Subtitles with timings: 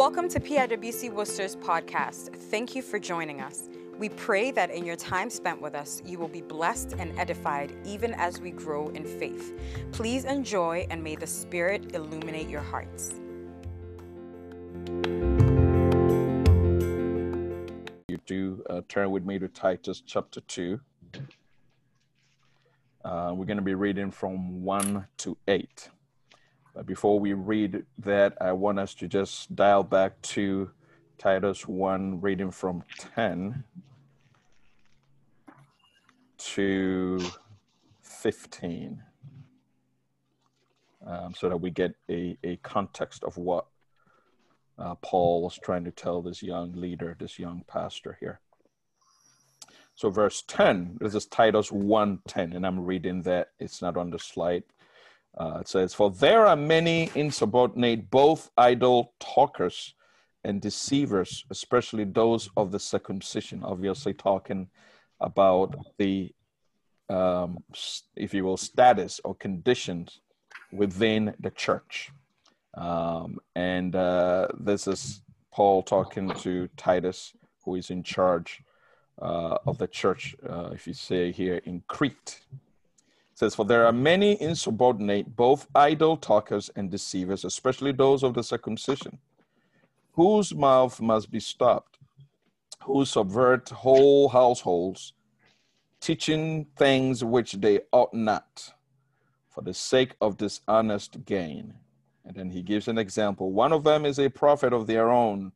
[0.00, 2.34] Welcome to PIWC Worcester's podcast.
[2.34, 3.68] Thank you for joining us.
[3.98, 7.76] We pray that in your time spent with us, you will be blessed and edified
[7.84, 9.52] even as we grow in faith.
[9.92, 13.20] Please enjoy and may the Spirit illuminate your hearts.
[18.08, 20.80] You do uh, turn with me to Titus chapter 2.
[23.04, 25.90] Uh, we're going to be reading from 1 to 8.
[26.74, 30.70] But before we read that, I want us to just dial back to
[31.18, 33.64] Titus 1, reading from 10
[36.38, 37.20] to
[38.02, 39.02] 15
[41.06, 43.66] um, so that we get a, a context of what
[44.78, 48.40] uh, Paul was trying to tell this young leader, this young pastor here.
[49.94, 53.50] So verse 10, this is Titus 1.10, and I'm reading that.
[53.58, 54.62] It's not on the slide.
[55.38, 59.94] Uh, it says, For there are many insubordinate, both idle talkers
[60.44, 64.68] and deceivers, especially those of the circumcision, obviously talking
[65.20, 66.32] about the,
[67.08, 67.58] um,
[68.16, 70.20] if you will, status or conditions
[70.72, 72.10] within the church.
[72.74, 75.22] Um, and uh, this is
[75.52, 77.34] Paul talking to Titus,
[77.64, 78.62] who is in charge
[79.20, 82.40] uh, of the church, uh, if you say here in Crete.
[83.40, 88.42] Says, For there are many insubordinate, both idle talkers and deceivers, especially those of the
[88.42, 89.18] circumcision,
[90.12, 91.96] whose mouth must be stopped
[92.82, 95.12] who subvert whole households,
[96.00, 98.74] teaching things which they ought not,
[99.48, 101.74] for the sake of dishonest gain.
[102.26, 103.52] And then he gives an example.
[103.52, 105.52] One of them is a prophet of their own.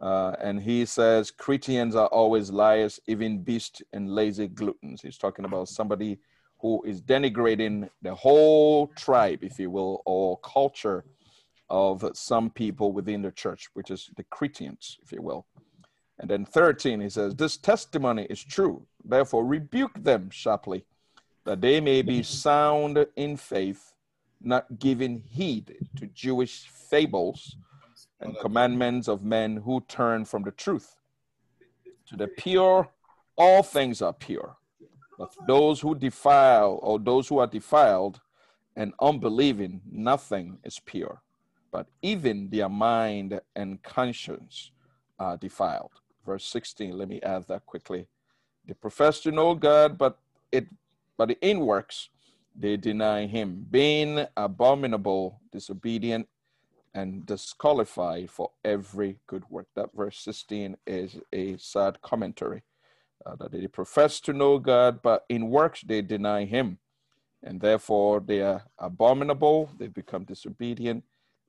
[0.00, 5.02] Uh, and he says, Cretans are always liars, even beasts and lazy gluttons.
[5.02, 6.18] He's talking about somebody
[6.58, 11.04] who is denigrating the whole tribe, if you will, or culture
[11.68, 15.46] of some people within the church, which is the Cretans, if you will.
[16.18, 18.86] And then 13, he says, This testimony is true.
[19.04, 20.84] Therefore, rebuke them sharply,
[21.44, 23.92] that they may be sound in faith,
[24.40, 27.56] not giving heed to Jewish fables
[28.20, 30.96] and commandments of men who turn from the truth.
[32.08, 32.88] To the pure,
[33.36, 34.56] all things are pure.
[35.18, 38.20] But those who defile, or those who are defiled
[38.76, 41.22] and unbelieving, nothing is pure.
[41.70, 44.70] But even their mind and conscience
[45.18, 45.92] are defiled
[46.26, 46.98] verse 16.
[46.98, 48.08] Let me add that quickly.
[48.66, 50.18] They profess to know God, but
[50.50, 50.66] it
[51.16, 52.10] but in works
[52.58, 56.26] they deny him, being abominable, disobedient,
[56.94, 59.66] and disqualified for every good work.
[59.76, 62.62] That verse 16 is a sad commentary.
[63.24, 66.78] Uh, that they profess to know God, but in works they deny him.
[67.42, 71.02] And therefore they are abominable, they become disobedient,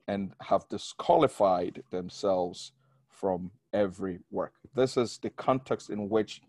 [0.06, 2.72] and have disqualified themselves
[3.10, 4.54] from every work.
[4.74, 6.40] This is the context in which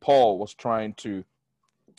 [0.00, 1.24] Paul was trying to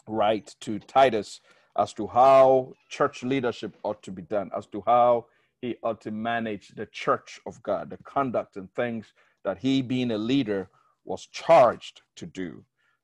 [0.08, 1.42] write to Titus
[1.78, 5.26] as to how church leadership ought to be done, as to how
[5.62, 10.12] he ought to manage the church of God, the conduct and things that he, being
[10.12, 10.70] a leader,
[11.06, 12.64] was charged to do.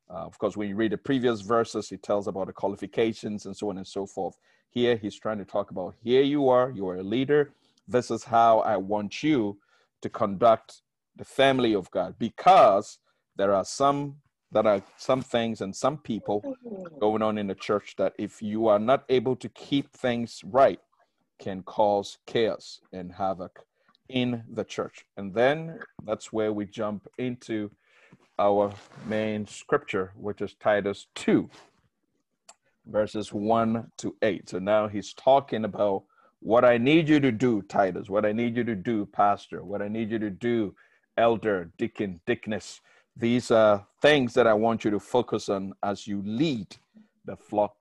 [0.10, 3.56] Uh, of course, when you read the previous verses, he tells about the qualifications and
[3.56, 4.38] so on and so forth.
[4.70, 7.52] Here, he's trying to talk about here you are, you are a leader.
[7.88, 9.58] This is how I want you
[10.02, 10.82] to conduct
[11.16, 13.00] the family of God because
[13.36, 14.18] there are some
[14.52, 16.56] that are some things and some people
[17.00, 20.80] going on in the church that if you are not able to keep things right
[21.40, 23.62] can cause chaos and havoc
[24.10, 27.72] in the church and then that's where we jump into
[28.40, 28.74] our
[29.08, 31.50] main scripture which is titus 2
[32.88, 36.04] verses 1 to 8 so now he's talking about
[36.40, 39.82] what i need you to do titus what i need you to do pastor what
[39.82, 40.74] i need you to do
[41.18, 42.82] elder, deacon, deaconess.
[43.16, 46.76] These are things that I want you to focus on as you lead
[47.26, 47.76] the flock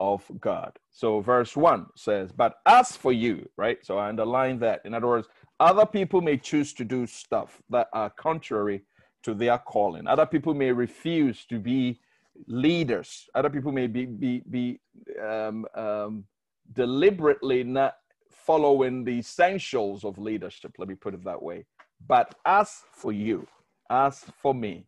[0.00, 0.78] of God.
[0.90, 3.84] So, verse 1 says, But as for you, right?
[3.84, 4.80] So, I underline that.
[4.84, 5.28] In other words,
[5.60, 8.82] other people may choose to do stuff that are contrary
[9.24, 10.06] to their calling.
[10.06, 12.00] Other people may refuse to be
[12.46, 13.28] leaders.
[13.34, 14.80] Other people may be, be, be
[15.22, 16.24] um, um,
[16.72, 17.96] deliberately not
[18.30, 20.72] following the essentials of leadership.
[20.78, 21.64] Let me put it that way.
[22.06, 23.46] But as for you,
[23.90, 24.86] as for me,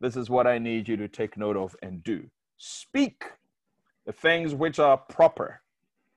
[0.00, 2.24] this is what I need you to take note of and do.
[2.58, 3.24] Speak
[4.06, 5.60] the things which are proper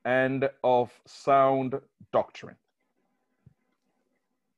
[0.03, 1.79] and of sound
[2.11, 2.55] doctrine.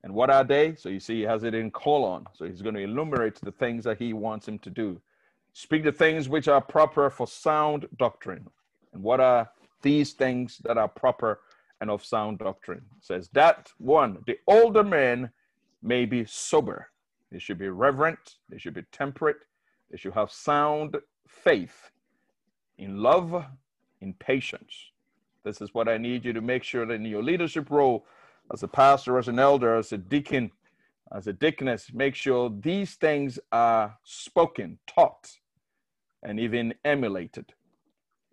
[0.08, 0.74] And what are they?
[0.76, 2.28] So you see, he has it in colon.
[2.32, 5.02] So he's going to enumerate the things that he wants him to do.
[5.52, 8.48] Speak the things which are proper for sound doctrine.
[8.94, 9.52] And what are
[9.82, 11.42] these things that are proper
[11.82, 12.86] and of sound doctrine.
[12.98, 15.30] It says that one, the older men
[15.84, 16.88] may be sober.
[17.30, 18.38] They should be reverent.
[18.48, 19.44] They should be temperate.
[19.92, 20.96] They should have sound
[21.28, 21.92] faith
[22.78, 23.44] in love,
[24.00, 24.74] in patience.
[25.44, 28.06] This is what I need you to make sure that in your leadership role
[28.52, 30.52] as a pastor, as an elder, as a deacon,
[31.12, 35.32] as a deaconess, make sure these things are spoken, taught,
[36.24, 37.54] and even emulated.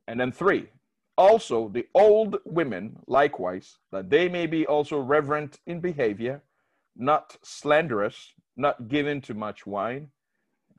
[0.08, 0.68] And then three,
[1.16, 6.42] also the old women likewise, that they may be also reverent in behavior,
[6.96, 10.08] not slanderous, not given to much wine.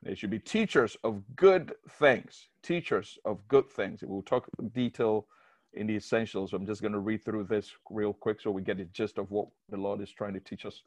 [0.04, 4.02] They should be teachers of good things, teachers of good things.
[4.04, 5.28] We'll talk in detail
[5.76, 6.54] in the essentials.
[6.54, 9.32] I'm just going to read through this real quick so we get the gist of
[9.32, 10.84] what the Lord is trying to teach us.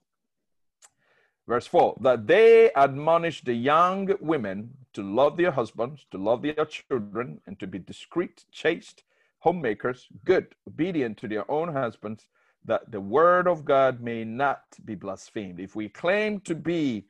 [1.46, 6.66] Verse 4 that they admonish the young women to love their husbands, to love their
[6.66, 9.04] children, and to be discreet, chaste,
[9.38, 12.26] homemakers, good, obedient to their own husbands,
[12.64, 15.58] that the word of God may not be blasphemed.
[15.58, 17.06] If we claim to be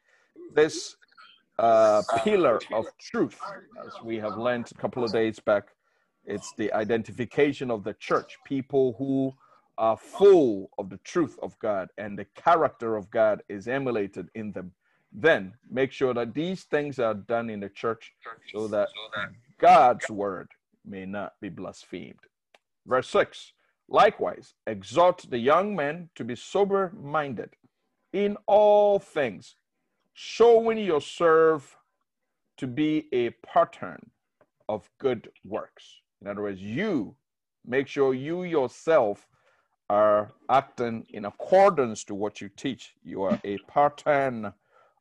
[0.55, 0.95] this
[1.59, 3.41] uh, pillar of truth,
[3.85, 5.65] as we have learned a couple of days back,
[6.29, 9.35] it's the identification of the church, people who
[9.79, 14.53] are full of the truth of God and the character of God is emulated in
[14.53, 14.73] them.
[15.11, 18.13] Then make sure that these things are done in the church
[18.53, 18.89] so that
[19.59, 20.49] God's word
[20.85, 22.21] may not be blasphemed.
[22.87, 23.53] Verse 6
[23.89, 27.57] Likewise, exhort the young men to be sober minded
[28.13, 29.55] in all things,
[30.13, 31.79] showing yourself
[32.59, 34.11] to be a pattern
[34.69, 36.03] of good works.
[36.21, 37.15] In other words, you
[37.65, 39.27] make sure you yourself
[39.91, 42.95] are acting in accordance to what you teach.
[43.03, 44.53] You are a pattern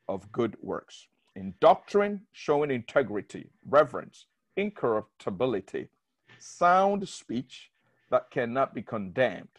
[0.08, 1.08] of good works.
[1.36, 4.26] In doctrine, showing integrity, reverence,
[4.56, 5.90] incorruptibility,
[6.40, 7.72] sound speech
[8.10, 9.50] that cannot be condemned,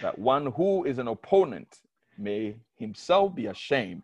[0.00, 1.80] that one who is an opponent
[2.18, 4.02] may himself be ashamed,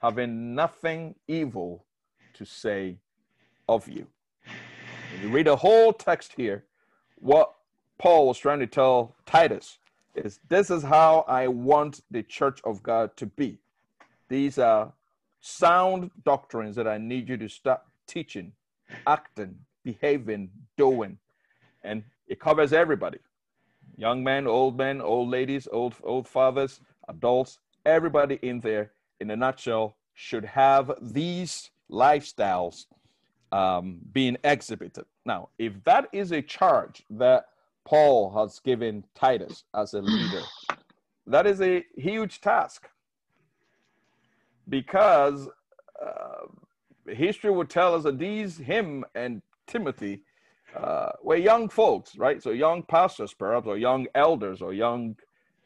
[0.00, 1.84] having nothing evil
[2.34, 2.98] to say
[3.68, 4.06] of you.
[5.20, 6.64] You read a whole text here,
[7.16, 7.52] what
[7.98, 9.76] Paul was trying to tell Titus
[10.14, 13.58] is this is how I want the church of God to be.
[14.30, 14.94] These are
[15.40, 18.52] sound doctrines that I need you to start teaching,
[19.06, 21.18] acting, behaving, doing.
[21.84, 23.18] And it covers everybody
[23.98, 29.36] young men, old men, old ladies, old, old fathers, adults, everybody in there, in a
[29.36, 32.86] nutshell, should have these lifestyles
[33.52, 35.04] um, being exhibited.
[35.24, 37.46] Now, if that is a charge that
[37.84, 40.42] Paul has given Titus as a leader,
[41.26, 42.88] that is a huge task
[44.68, 45.48] because
[46.00, 46.46] uh,
[47.12, 50.22] history would tell us that these, him and Timothy,
[50.76, 52.42] uh, were young folks, right?
[52.42, 55.16] So young pastors, perhaps, or young elders, or young,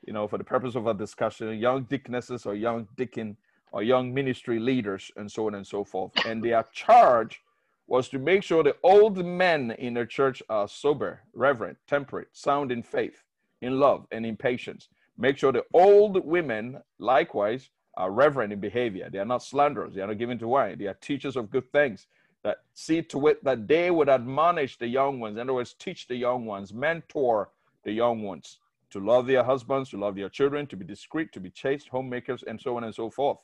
[0.06, 3.36] you know, for the purpose of our discussion, young deaconesses, or young deacon,
[3.72, 6.12] or young ministry leaders, and so on and so forth.
[6.24, 7.42] And they are charge
[7.86, 12.72] was to make sure the old men in the church are sober, reverent, temperate, sound
[12.72, 13.22] in faith,
[13.60, 14.88] in love, and in patience.
[15.18, 19.08] Make sure the old women, likewise, are reverent in behavior.
[19.10, 19.94] They are not slanderers.
[19.94, 20.78] They are not given to wine.
[20.78, 22.06] They are teachers of good things
[22.42, 26.08] that see to it that they would admonish the young ones, in other words, teach
[26.08, 27.50] the young ones, mentor
[27.84, 28.58] the young ones
[28.90, 32.44] to love their husbands, to love their children, to be discreet, to be chaste, homemakers,
[32.44, 33.38] and so on and so forth.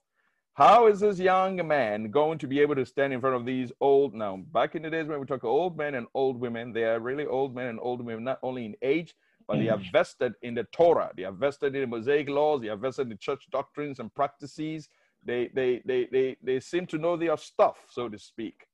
[0.60, 3.72] How is this young man going to be able to stand in front of these
[3.80, 4.36] old now?
[4.52, 7.24] Back in the days when we talk old men and old women, they are really
[7.24, 9.14] old men and old women, not only in age,
[9.48, 9.90] but they are mm.
[9.90, 13.08] vested in the Torah, they are vested in the Mosaic laws, they are vested in
[13.08, 14.90] the church doctrines and practices.
[15.24, 18.66] They they they they, they seem to know their stuff, so to speak.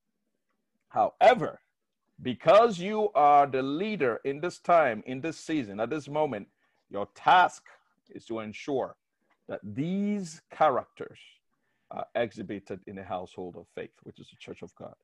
[0.89, 1.61] However,
[2.21, 6.49] because you are the leader in this time, in this season, at this moment,
[6.89, 7.63] your task
[8.09, 8.97] is to ensure
[9.47, 11.17] that these characters
[11.91, 14.95] are exhibited in the household of faith, which is the church of God.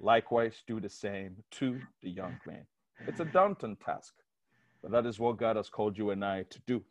[0.00, 2.64] Likewise, do the same to the young man.
[3.06, 4.14] It's a daunting task,
[4.82, 6.82] but that is what God has called you and I to do.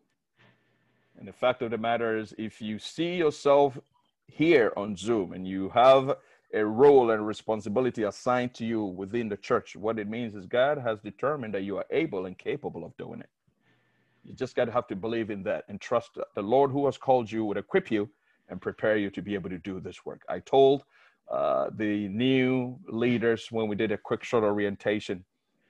[1.17, 3.77] And the fact of the matter is, if you see yourself
[4.27, 6.15] here on Zoom and you have
[6.53, 9.75] a role and responsibility assigned to you within the church.
[9.75, 13.19] What it means is God has determined that you are able and capable of doing
[13.19, 13.29] it.
[14.23, 16.97] You just got to have to believe in that and trust the Lord who has
[16.97, 18.09] called you would equip you
[18.49, 20.21] and prepare you to be able to do this work.
[20.29, 20.83] I told
[21.31, 25.23] uh, the new leaders when we did a quick short orientation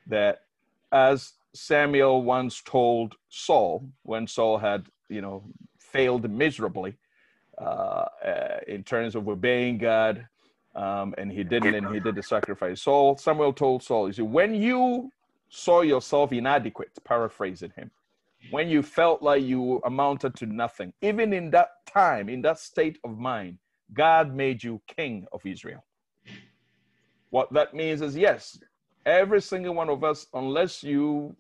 [0.08, 0.44] that
[0.92, 5.44] as Samuel once told Saul when Saul had, you know,
[5.80, 6.98] failed miserably
[7.58, 10.28] uh, uh, in terms of obeying God,
[10.76, 12.82] um, and he didn't, and he did the sacrifice.
[12.84, 15.12] Saul, Samuel told Saul, he said, when you
[15.50, 17.92] saw yourself inadequate, paraphrasing him,
[18.52, 22.98] when you felt like you amounted to nothing, even in that time, in that state
[23.04, 23.60] of mind,
[23.94, 25.86] God made you king of Israel.
[27.30, 28.60] What that means is yes,
[29.06, 31.36] every single one of us, unless you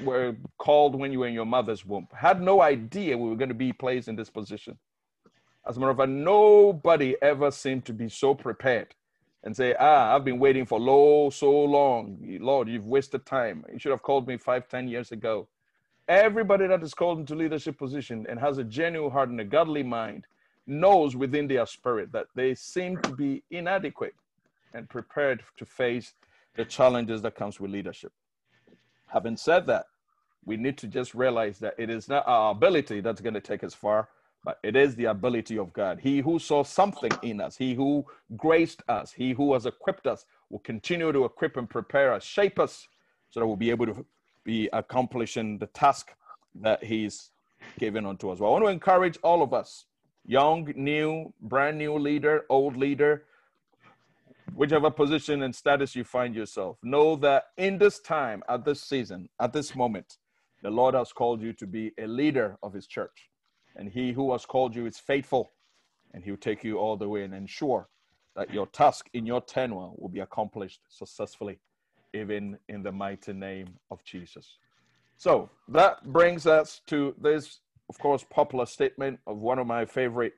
[0.00, 3.48] were called when you were in your mother's womb, had no idea we were going
[3.50, 4.78] to be placed in this position.
[5.66, 8.94] As a matter of fact, nobody ever seemed to be so prepared
[9.44, 12.18] and say, Ah, I've been waiting for low so long.
[12.40, 13.64] Lord, you've wasted time.
[13.72, 15.48] You should have called me five, ten years ago.
[16.08, 19.82] Everybody that is called into leadership position and has a genuine heart and a godly
[19.82, 20.26] mind
[20.66, 24.14] knows within their spirit that they seem to be inadequate
[24.74, 26.12] and prepared to face
[26.56, 28.12] the challenges that comes with leadership.
[29.06, 29.86] Having said that,
[30.44, 33.64] we need to just realize that it is not our ability that's going to take
[33.64, 34.08] us far,
[34.44, 36.00] but it is the ability of God.
[36.00, 38.04] He who saw something in us, he who
[38.36, 42.58] graced us, he who has equipped us will continue to equip and prepare us, shape
[42.58, 42.88] us
[43.30, 44.04] so that we'll be able to
[44.44, 46.12] be accomplishing the task
[46.54, 47.30] that he's
[47.78, 48.38] given unto us.
[48.38, 49.86] Well, I want to encourage all of us,
[50.26, 53.24] young, new, brand new leader, old leader,
[54.54, 59.28] whichever position and status you find yourself, know that in this time, at this season,
[59.40, 60.18] at this moment,
[60.62, 63.30] the Lord has called you to be a leader of his church.
[63.76, 65.52] And he who has called you is faithful,
[66.12, 67.88] and he'll take you all the way and ensure
[68.36, 71.58] that your task in your tenure will be accomplished successfully
[72.14, 74.58] even in the mighty name of Jesus.
[75.16, 80.34] So that brings us to this, of course, popular statement of one of my favorite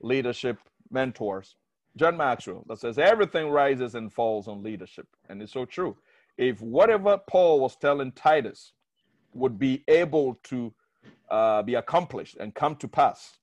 [0.00, 0.58] leadership
[0.90, 1.56] mentors,
[1.96, 5.06] John Maxwell, that says, Everything rises and falls on leadership.
[5.28, 5.96] And it's so true.
[6.36, 8.72] If whatever Paul was telling Titus
[9.34, 10.72] would be able to
[11.30, 13.38] uh, be accomplished and come to pass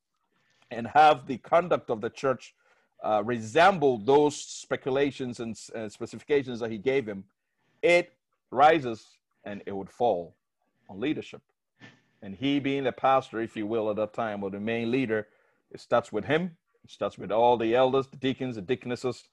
[0.71, 2.55] and have the conduct of the church
[3.03, 7.23] uh, resemble those speculations and uh, specifications that he gave him,
[7.85, 8.13] it
[8.49, 9.05] rises
[9.43, 10.35] and it would fall
[10.89, 11.41] on leadership.
[12.23, 15.27] And he being the pastor, if you will, at that time, or the main leader,
[15.69, 19.29] it starts with him, it starts with all the elders, the deacons, the deaconesses,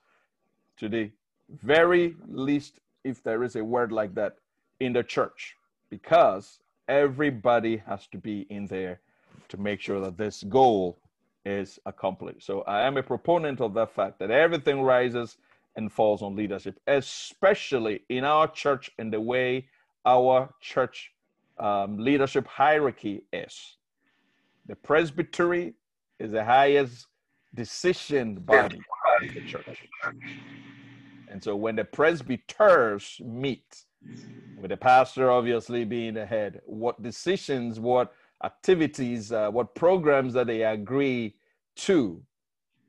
[0.77, 1.11] to the
[1.49, 4.37] very least, if there is a word like that,
[4.81, 5.57] in the church,
[5.89, 9.01] because everybody has to be in there
[9.49, 10.99] to make sure that this goal
[11.47, 12.45] is accomplished.
[12.45, 15.39] So I am a proponent of that fact that everything rises
[15.77, 19.67] and falls on leadership, especially in our church and the way
[20.05, 21.13] our church
[21.59, 23.77] um, leadership hierarchy is.
[24.67, 25.75] The presbytery
[26.19, 27.07] is the highest
[27.55, 28.81] decision body
[29.23, 29.89] of the church.
[31.29, 33.85] And so when the presbyters meet,
[34.57, 38.13] with the pastor obviously being the head, what decisions, what
[38.45, 41.35] activities, uh, what programs that they agree
[41.77, 42.23] to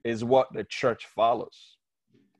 [0.03, 1.77] is what the church follows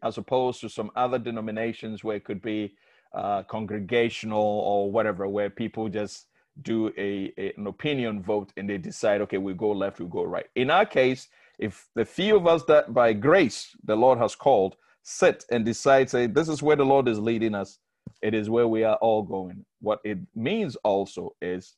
[0.04, 2.76] as opposed to some other denominations where it could be
[3.14, 6.28] uh, congregational or whatever, where people just
[6.62, 10.24] do a, a, an opinion vote and they decide, okay, we go left, we go
[10.24, 10.46] right.
[10.56, 14.76] In our case, if the few of us that by grace the Lord has called
[15.04, 17.80] sit and decide, say, this is where the Lord is leading us,
[18.22, 19.66] it is where we are all going.
[19.82, 21.76] What it means also is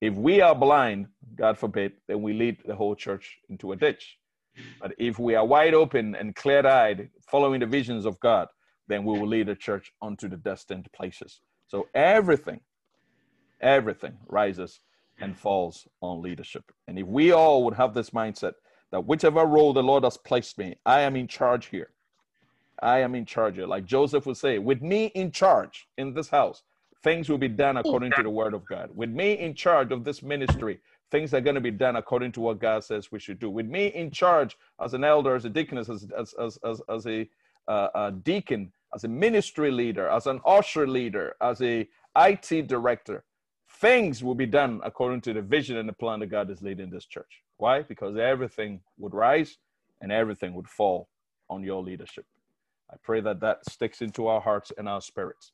[0.00, 4.18] if we are blind, God forbid, then we lead the whole church into a ditch.
[4.80, 8.48] But if we are wide open and clear eyed, following the visions of God,
[8.88, 11.40] then we will lead the church onto the destined places.
[11.66, 12.60] So everything,
[13.60, 14.80] everything rises
[15.20, 16.64] and falls on leadership.
[16.86, 18.52] And if we all would have this mindset
[18.92, 21.90] that whichever role the Lord has placed me, I am in charge here.
[22.82, 23.66] I am in charge here.
[23.66, 26.62] Like Joseph would say, with me in charge in this house,
[27.02, 28.90] things will be done according to the word of God.
[28.94, 32.40] With me in charge of this ministry, things are going to be done according to
[32.40, 33.50] what God says we should do.
[33.50, 37.06] With me in charge as an elder, as a deaconess, as, as, as, as, as
[37.06, 37.28] a,
[37.68, 43.24] uh, a deacon, as a ministry leader, as an usher leader, as a IT director,
[43.80, 46.90] things will be done according to the vision and the plan that God is leading
[46.90, 47.42] this church.
[47.58, 47.82] Why?
[47.82, 49.58] Because everything would rise
[50.00, 51.08] and everything would fall
[51.48, 52.24] on your leadership.
[52.90, 55.52] I pray that that sticks into our hearts and our spirits.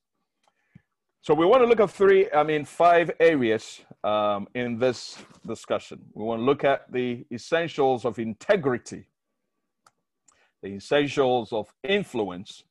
[1.24, 6.00] So we want to look at three, I mean, five areas um, in this discussion.
[6.14, 9.06] We want to look at the essentials of integrity,
[10.64, 12.64] the essentials of influence,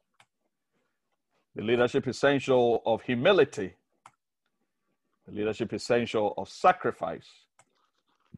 [1.55, 3.75] the leadership essential of humility,
[5.25, 7.29] the leadership essential of sacrifice,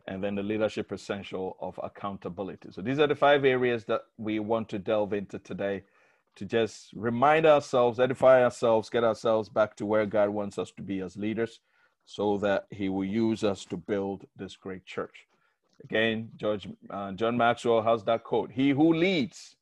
[0.05, 2.69] and then the leadership essential of accountability.
[2.71, 5.81] So these are the five areas that we want to delve into today
[6.35, 10.81] to just remind ourselves, edify ourselves, get ourselves back to where God wants us to
[10.81, 11.59] be as leaders
[12.05, 15.27] so that he will use us to build this great church.
[15.83, 19.55] Again, George, uh, John Maxwell has that quote He who leads,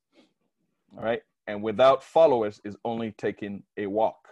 [0.96, 4.28] all right, and without followers is only taking a walk.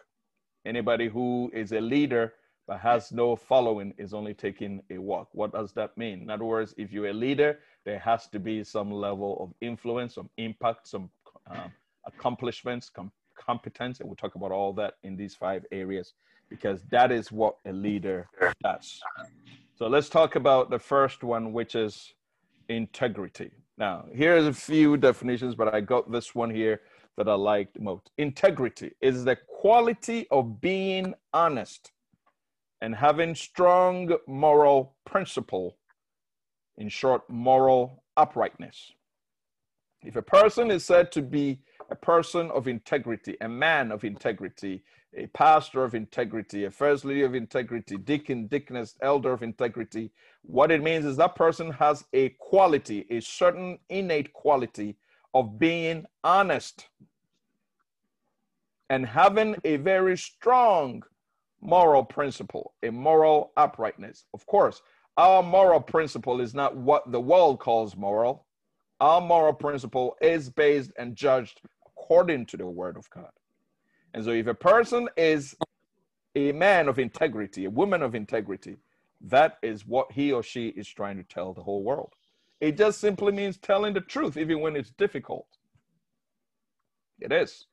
[0.66, 2.34] Anybody who is a leader
[2.68, 5.30] but has no following is only taking a walk.
[5.32, 6.22] What does that mean?
[6.22, 10.14] In other words, if you're a leader, there has to be some level of influence,
[10.16, 11.10] some impact, some
[11.50, 11.72] um,
[12.14, 16.14] accomplishments, com- competence, and we'll talk about all that in these five areas
[16.50, 18.28] because that is what a leader
[18.64, 19.00] does.
[19.76, 22.14] So let's talk about the first one, which is
[22.68, 23.52] integrity.
[23.78, 26.82] Now, here's a few definitions, but I got this one here
[27.18, 28.12] that I liked most.
[28.18, 31.92] Integrity is the quality of being honest
[32.82, 35.78] and having strong moral principle.
[36.78, 38.94] In short, moral uprightness.
[40.04, 41.60] If a person is said to be
[41.90, 44.84] a person of integrity, a man of integrity,
[45.16, 50.12] a pastor of integrity, a first lady of integrity, deacon, deaconess, elder of integrity.
[50.44, 54.98] What it means is that person has a quality, a certain innate quality
[55.34, 56.88] of being honest
[58.90, 61.04] and having a very strong
[61.62, 64.26] moral principle, a moral uprightness.
[64.34, 64.82] Of course,
[65.18, 68.46] our moral principle is not what the world calls moral.
[69.02, 71.62] Our moral principle is based and judged
[72.10, 73.30] according to the word of God.
[74.16, 75.56] And so, if a person is
[76.36, 78.78] a man of integrity, a woman of integrity,
[79.22, 82.14] that is what he or she is trying to tell the whole world.
[82.62, 85.46] It just simply means telling the truth, even when it's difficult.
[87.20, 87.68] It is.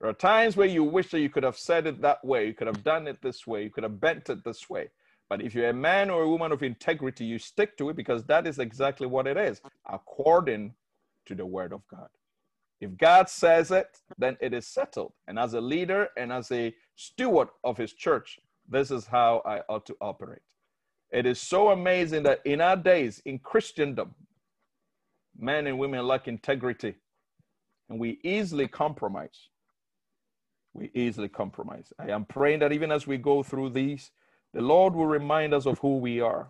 [0.00, 2.54] There are times where you wish that you could have said it that way, you
[2.54, 4.88] could have done it this way, you could have bent it this way.
[5.28, 8.24] But if you're a man or a woman of integrity, you stick to it because
[8.24, 10.74] that is exactly what it is, according
[11.26, 12.08] to the word of God.
[12.82, 15.12] If God says it, then it is settled.
[15.28, 19.60] And as a leader and as a steward of his church, this is how I
[19.68, 20.42] ought to operate.
[21.12, 24.16] It is so amazing that in our days, in Christendom,
[25.38, 26.96] men and women lack integrity,
[27.88, 29.48] and we easily compromise.
[30.74, 31.92] We easily compromise.
[32.00, 34.10] I am praying that even as we go through these,
[34.54, 36.48] the Lord will remind us of who we are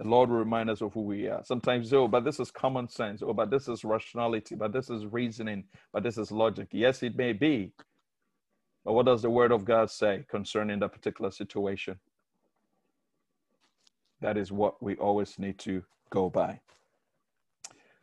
[0.00, 1.44] the Lord will remind us of who we are.
[1.44, 3.22] Sometimes, oh, but this is common sense.
[3.22, 4.54] Oh, but this is rationality.
[4.54, 5.64] But this is reasoning.
[5.92, 6.68] But this is logic.
[6.72, 7.72] Yes, it may be.
[8.82, 11.98] But what does the Word of God say concerning that particular situation?
[14.22, 16.60] That is what we always need to go by.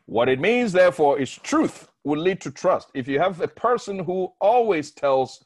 [0.06, 2.92] What it means, therefore, is truth will lead to trust.
[2.94, 5.44] If you have a person who always tells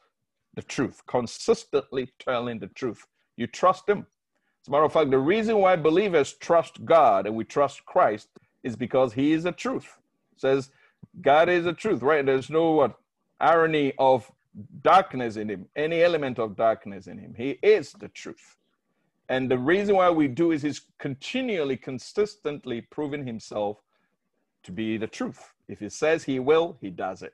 [0.56, 4.06] the truth, consistently telling the truth, you trust them.
[4.62, 8.30] As a matter of fact, the reason why believers trust God and we trust Christ
[8.64, 9.98] is because He is the truth.
[10.34, 10.70] It says
[11.22, 12.24] God is the truth, right?
[12.24, 13.00] There's no what
[13.40, 14.32] irony of
[14.84, 17.34] darkness in Him, any element of darkness in Him.
[17.36, 18.58] He is the truth.
[19.30, 23.82] And the reason why we do is He's continually, consistently proving Himself
[24.64, 25.54] to be the truth.
[25.70, 27.34] If He says He will, He does it.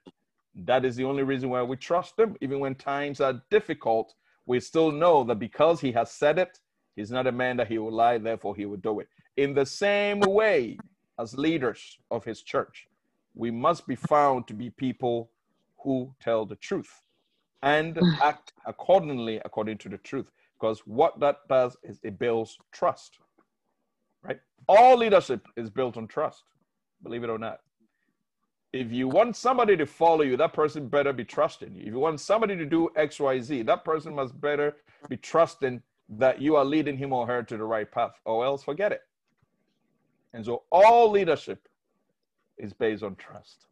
[0.56, 2.38] That is the only reason why we trust Him.
[2.40, 4.14] Even when times are difficult,
[4.46, 6.60] we still know that because He has said it,
[6.98, 9.08] He's not a man that he will lie, therefore he will do it.
[9.38, 10.80] In the same way,
[11.20, 12.88] as leaders of his church,
[13.36, 15.30] we must be found to be people
[15.84, 17.04] who tell the truth
[17.62, 20.32] and act accordingly according to the truth.
[20.60, 23.20] Because what that does is it builds trust.
[24.24, 24.40] Right?
[24.68, 26.46] All leadership is built on trust,
[27.04, 27.60] believe it or not.
[28.74, 31.82] If you want somebody to follow you, that person better be trusting you.
[31.82, 34.78] If you want somebody to do XYZ, that person must better
[35.10, 38.64] be trusting that you are leading him or her to the right path, or else
[38.64, 39.02] forget it.
[40.34, 41.68] And so all leadership
[42.58, 43.66] is based on trust.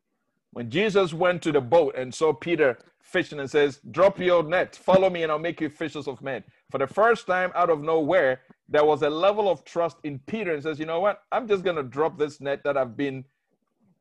[0.52, 4.76] When Jesus went to the boat and saw Peter fishing and says, Drop your net,
[4.76, 6.44] follow me, and I'll make you fishers of men.
[6.72, 10.54] For the first time out of nowhere, there was a level of trust in Peter
[10.54, 11.24] and says, You know what?
[11.32, 13.26] I'm just going to drop this net that I've been,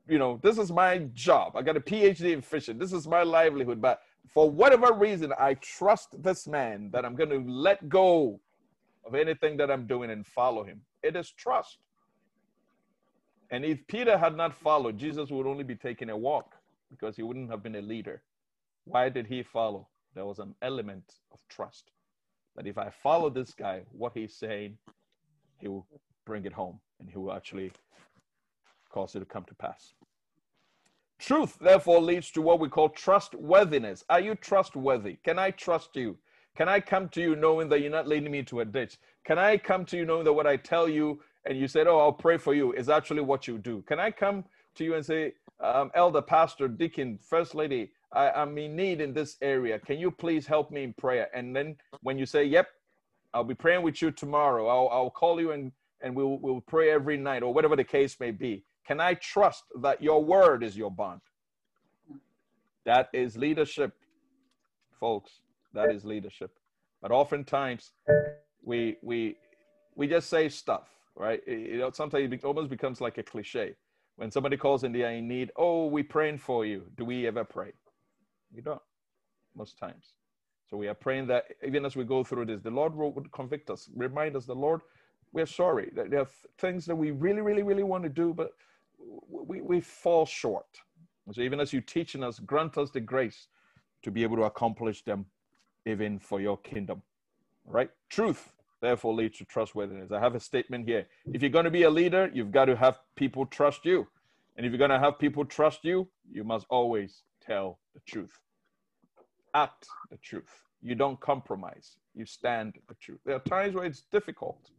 [0.09, 1.57] you know, this is my job.
[1.57, 2.79] I got a PhD in fishing.
[2.79, 3.81] This is my livelihood.
[3.81, 8.41] But for whatever reason, I trust this man that I'm going to let go
[9.07, 10.81] of anything that I'm doing and follow him.
[11.03, 11.79] It is trust.
[13.51, 16.57] And if Peter had not followed, Jesus would only be taking a walk
[16.91, 18.23] because he wouldn't have been a leader.
[18.85, 19.89] Why did he follow?
[20.15, 21.91] There was an element of trust
[22.57, 24.79] that if I follow this guy, what he's saying,
[25.59, 25.87] he will
[26.25, 27.73] bring it home and he will actually
[28.91, 29.93] cause it to come to pass.
[31.19, 34.05] Truth, therefore, leads to what we call trustworthiness.
[34.11, 35.17] Are you trustworthy?
[35.25, 36.19] Can I trust you?
[36.57, 38.99] Can I come to you knowing that you're not leading me to a ditch?
[39.25, 41.99] Can I come to you knowing that what I tell you and you said, Oh,
[41.99, 43.83] I'll pray for you is actually what you do?
[43.83, 44.45] Can I come
[44.77, 49.13] to you and say, um, Elder, Pastor, Deacon, First Lady, I, I'm in need in
[49.15, 49.79] this area.
[49.79, 51.29] Can you please help me in prayer?
[51.35, 52.69] And then when you say, Yep,
[53.33, 55.73] I'll be praying with you tomorrow, I'll, I'll call you and,
[56.03, 58.65] and we'll, we'll pray every night or whatever the case may be.
[58.87, 61.21] Can I trust that your word is your bond?
[62.85, 63.95] That is leadership,
[65.01, 65.41] folks.
[65.73, 66.51] That is leadership.
[67.01, 67.93] But oftentimes,
[68.63, 69.37] we we
[69.97, 71.41] we just say stuff, right?
[71.47, 73.75] You know, sometimes it almost becomes like a cliche.
[74.17, 76.85] When somebody calls in the in need, oh, we praying for you.
[76.97, 77.73] Do we ever pray?
[78.55, 78.81] We don't,
[79.57, 80.13] most times.
[80.71, 83.71] So we are praying that even as we go through this, the Lord would convict
[83.71, 84.81] us, remind us, the Lord,
[85.33, 85.91] we're sorry.
[85.95, 88.53] that There are things that we really, really, really want to do, but
[89.29, 90.67] we, we fall short.
[91.33, 93.49] So even as you're teaching us, grant us the grace
[94.03, 95.27] to be able to accomplish them
[95.87, 97.03] even for your kingdom.
[97.67, 97.91] Right?
[98.11, 100.13] Truth, therefore, leads to trustworthiness.
[100.13, 101.07] I have a statement here.
[101.33, 104.07] If you're going to be a leader, you've got to have people trust you.
[104.57, 108.39] And if you're going to have people trust you, you must always tell the truth.
[109.55, 110.63] Act the truth.
[110.83, 111.97] You don't compromise.
[112.15, 113.21] You stand the truth.
[113.25, 114.71] There are times where it's difficult.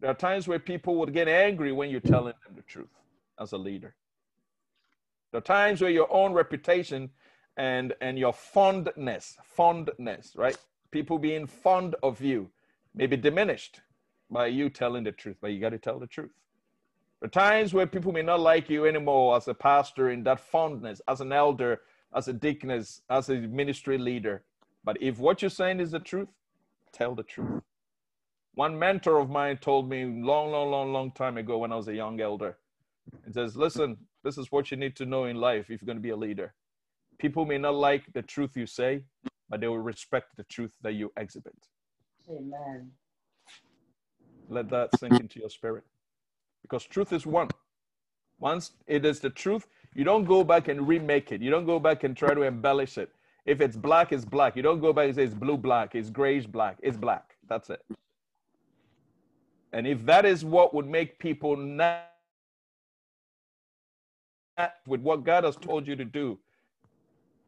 [0.00, 2.88] There are times where people would get angry when you're telling them the truth
[3.40, 3.94] as a leader.
[5.32, 7.10] There are times where your own reputation
[7.56, 10.56] and and your fondness, fondness, right?
[10.90, 12.50] People being fond of you
[12.94, 13.80] may be diminished
[14.30, 16.30] by you telling the truth, but you got to tell the truth.
[17.20, 20.40] There are times where people may not like you anymore as a pastor in that
[20.40, 21.80] fondness, as an elder,
[22.14, 24.44] as a deaconess, as a ministry leader.
[24.84, 26.28] But if what you're saying is the truth,
[26.92, 27.62] tell the truth.
[28.54, 31.88] One mentor of mine told me long, long, long, long time ago when I was
[31.88, 32.56] a young elder,
[33.24, 35.98] and says, listen, this is what you need to know in life if you're going
[35.98, 36.54] to be a leader.
[37.18, 39.04] People may not like the truth you say,
[39.48, 41.54] but they will respect the truth that you exhibit.
[42.28, 42.90] Amen.
[44.48, 45.84] Let that sink into your spirit.
[46.62, 47.48] Because truth is one.
[48.40, 51.40] Once it is the truth, you don't go back and remake it.
[51.40, 53.10] You don't go back and try to embellish it.
[53.46, 54.56] If it's black, it's black.
[54.56, 56.78] You don't go back and say it's blue, black, it's grayish, black.
[56.82, 57.36] It's black.
[57.48, 57.82] That's it.
[59.72, 62.08] And if that is what would make people not
[64.86, 66.38] with what God has told you to do,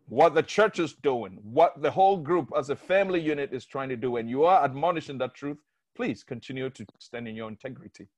[0.09, 3.88] what the church is doing, what the whole group as a family unit is trying
[3.88, 5.59] to do, and you are admonishing that truth,
[5.97, 8.09] please continue to stand in your integrity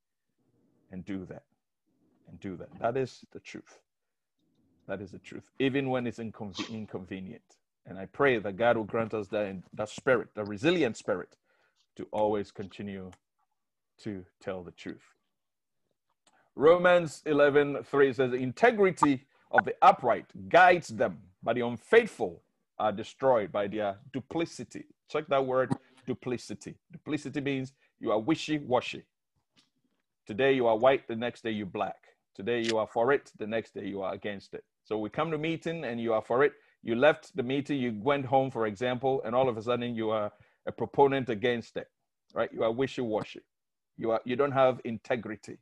[0.91, 1.45] and do that.
[2.29, 2.69] And do that.
[2.81, 3.79] That is the truth.
[4.87, 7.43] That is the truth, even when it's inconven- inconvenient.
[7.87, 11.37] And I pray that God will grant us that, that spirit, the resilient spirit,
[11.97, 13.11] to always continue
[14.03, 15.15] to tell the truth.
[16.59, 22.43] Romans 11 3 says, integrity of the upright guides them, but the unfaithful
[22.81, 24.87] are destroyed by their duplicity.
[25.09, 25.71] Check that word
[26.05, 26.75] duplicity.
[26.91, 29.05] Duplicity means you are wishy washy.
[30.27, 31.95] Today you are white, the next day you're black.
[32.35, 34.65] Today you are for it, the next day you are against it.
[34.83, 36.55] So we come to meeting and you are for it.
[36.83, 40.11] You left the meeting, you went home, for example, and all of a sudden you
[40.11, 40.33] are
[40.67, 41.87] a proponent against it,
[42.35, 42.51] right?
[42.53, 43.43] You are wishy washy.
[43.97, 45.59] You are you don't have integrity.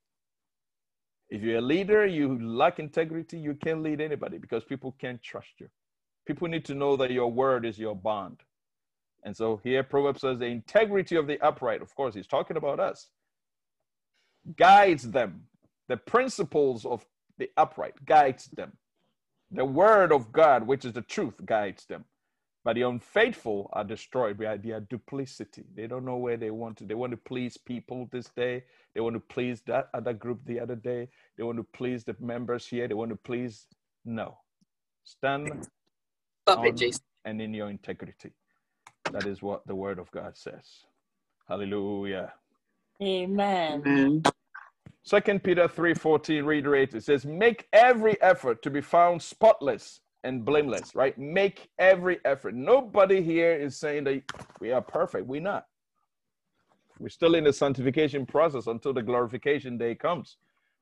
[1.28, 5.48] If you're a leader, you lack integrity, you can't lead anybody because people can't trust
[5.58, 5.68] you.
[6.26, 8.40] People need to know that your word is your bond.
[9.24, 12.78] And so here Proverbs says the integrity of the upright, of course, he's talking about
[12.80, 13.08] us,
[14.56, 15.42] guides them.
[15.88, 17.04] The principles of
[17.38, 18.72] the upright guides them.
[19.50, 22.04] The word of God, which is the truth, guides them.
[22.66, 25.62] But the unfaithful are destroyed by their duplicity.
[25.76, 26.84] They don't know where they want to.
[26.84, 28.64] They want to please people this day.
[28.92, 31.06] They want to please that other group the other day.
[31.38, 32.88] They want to please the members here.
[32.88, 33.68] They want to please.
[34.04, 34.38] No.
[35.04, 35.68] Stand
[36.42, 37.02] Stop it, Jason.
[37.24, 38.32] and in your integrity.
[39.12, 40.86] That is what the word of God says.
[41.46, 42.32] Hallelujah.
[43.00, 43.82] Amen.
[43.86, 44.22] Amen.
[45.04, 50.94] Second Peter 3:14 reiterates it says, make every effort to be found spotless and blameless,
[50.94, 51.16] right?
[51.16, 52.54] Make every effort.
[52.54, 54.22] Nobody here is saying that
[54.60, 55.26] we are perfect.
[55.26, 55.66] We're not.
[56.98, 60.36] We're still in the sanctification process until the glorification day comes.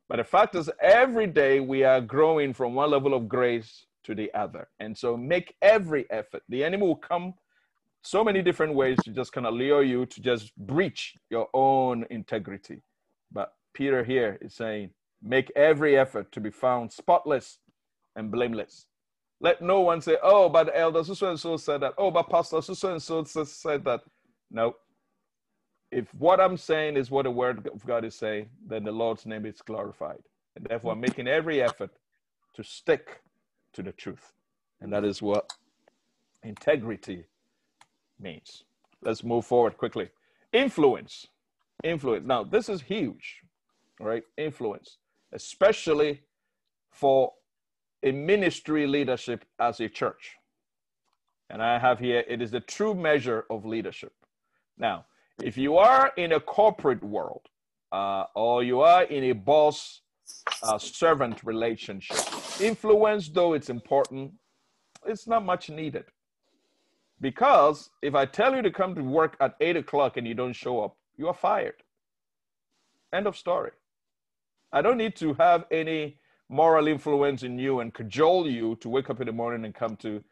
[0.09, 4.15] But the fact is, every day we are growing from one level of grace to
[4.15, 4.69] the other.
[4.81, 6.43] And so make every effort.
[6.49, 7.35] The enemy will come
[8.03, 12.07] so many different ways to just kind of lure you to just breach your own
[12.11, 12.83] integrity.
[13.31, 14.91] But Peter here is saying,
[15.23, 17.59] make every effort to be found spotless
[18.17, 18.87] and blameless.
[19.45, 21.93] Let no one say, oh, but elder so and so said that.
[21.99, 24.01] Oh, but pastor so and so said that.
[24.51, 24.77] No.
[25.91, 29.27] If what I'm saying is what the word of God is saying, then the Lord's
[29.27, 30.23] name is glorified.
[30.57, 31.91] And therefore, I'm making every effort
[32.55, 33.21] to stick
[33.75, 34.33] to the truth.
[34.81, 35.53] And that is what
[36.43, 37.27] integrity
[38.19, 38.65] means.
[39.03, 40.09] Let's move forward quickly.
[40.55, 41.27] Influence.
[41.83, 42.27] Influence.
[42.27, 43.43] Now, this is huge,
[44.01, 44.23] right?
[44.39, 44.97] Influence,
[45.35, 46.23] especially
[46.91, 47.35] for
[48.05, 50.37] a ministry leadership as a church.
[51.51, 54.13] And I have here, it is the true measure of leadership.
[54.79, 55.07] Now,
[55.43, 57.49] if you are in a corporate world
[57.93, 60.03] uh, or you are in a boss
[60.63, 62.19] uh, servant relationship,
[62.61, 64.33] influence, though it's important,
[65.07, 66.05] it's not much needed.
[67.21, 70.53] Because if I tell you to come to work at eight o'clock and you don't
[70.53, 71.77] show up, you are fired.
[73.13, 73.71] End of story.
[74.73, 79.11] I don't need to have any moral influence in you and cajole you to wake
[79.11, 80.23] up in the morning and come to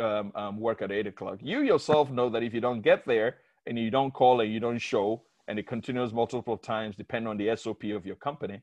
[0.00, 1.38] um, um, work at eight o'clock.
[1.42, 4.60] You yourself know that if you don't get there and you don't call and you
[4.60, 8.60] don't show, and it continues multiple times, depending on the SOP of your company,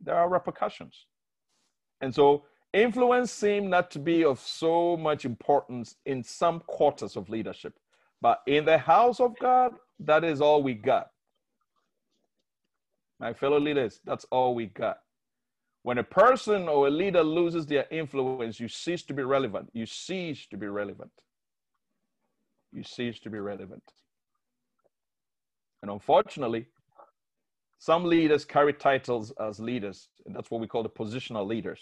[0.00, 1.06] there are repercussions.
[2.00, 7.28] And so influence seems not to be of so much importance in some quarters of
[7.28, 7.74] leadership.
[8.20, 11.10] But in the house of God, that is all we got.
[13.18, 14.98] My fellow leaders, that's all we got.
[15.82, 19.70] When a person or a leader loses their influence, you cease to be relevant.
[19.72, 21.12] You cease to be relevant.
[22.72, 23.82] You cease to be relevant.
[25.82, 26.66] And unfortunately,
[27.78, 31.80] some leaders carry titles as leaders, and that's what we call the positional leaders,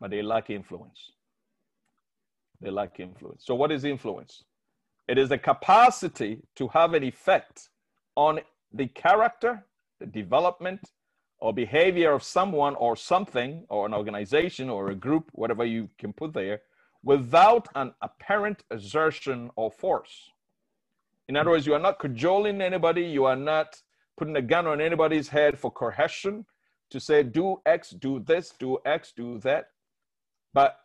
[0.00, 1.12] but they lack influence.
[2.60, 3.44] They lack influence.
[3.46, 4.42] So, what is influence?
[5.06, 7.68] It is the capacity to have an effect
[8.16, 8.40] on
[8.72, 9.64] the character,
[10.00, 10.80] the development,
[11.38, 16.12] or behavior of someone or something, or an organization or a group, whatever you can
[16.12, 16.62] put there,
[17.02, 20.30] without an apparent exertion or force.
[21.28, 23.80] In other words, you are not cajoling anybody, you are not
[24.16, 26.46] putting a gun on anybody's head for coercion
[26.90, 29.68] to say, do X, do this, do X, do that.
[30.54, 30.78] But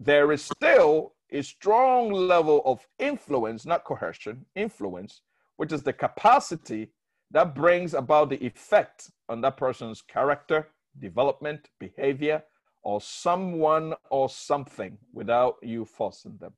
[0.00, 5.22] there is still a strong level of influence, not coercion, influence,
[5.56, 6.90] which is the capacity
[7.32, 10.68] that brings about the effect on that person's character,
[10.98, 12.42] development, behavior,
[12.82, 16.52] or someone or something without you forcing them.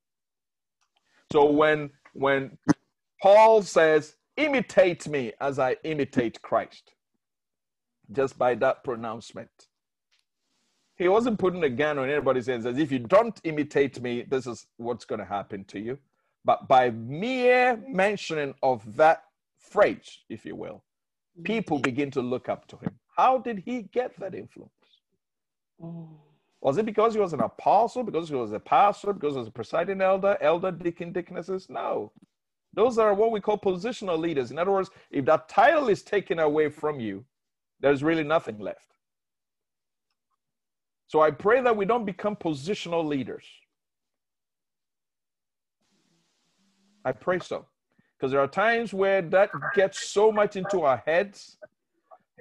[1.33, 2.59] So when when
[3.21, 6.93] Paul says, imitate me as I imitate Christ.
[8.13, 9.51] Just by that pronouncement.
[10.97, 14.47] He wasn't putting a gun on anybody's head as if you don't imitate me, this
[14.47, 15.99] is what's going to happen to you.
[16.45, 19.24] But by mere mentioning of that
[19.70, 20.85] phrase, if you will,
[21.37, 21.42] mm-hmm.
[21.44, 22.98] people begin to look up to him.
[23.16, 24.72] How did he get that influence?
[25.83, 26.09] Mm.
[26.61, 29.48] Was it because he was an apostle, because he was a pastor, because he was
[29.48, 31.68] a presiding elder, elder, deacon, deaconesses?
[31.68, 32.11] No.
[32.72, 34.50] Those are what we call positional leaders.
[34.50, 37.24] In other words, if that title is taken away from you,
[37.81, 38.94] there's really nothing left.
[41.07, 43.44] So I pray that we don't become positional leaders.
[47.05, 47.66] I pray so.
[48.16, 51.59] Because there are times where that gets so much into our heads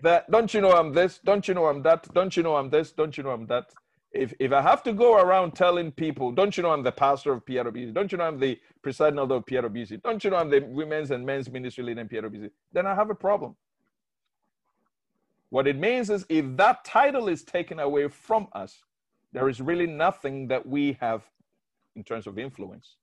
[0.01, 2.69] that don't you know I'm this, don't you know I'm that, don't you know I'm
[2.69, 3.73] this, don't you know I'm that
[4.13, 7.33] if, if I have to go around telling people, don't you know I'm the pastor
[7.33, 7.93] of PRBC?
[7.93, 10.03] Don't you know I'm the presiding elder of PRBC?
[10.03, 12.51] Don't you know I'm the women's and men's ministry leader in PRBC?
[12.71, 13.55] Then I have a problem.
[15.49, 18.83] What it means is if that title is taken away from us,
[19.33, 21.23] there is really nothing that we have
[21.95, 22.97] in terms of influence.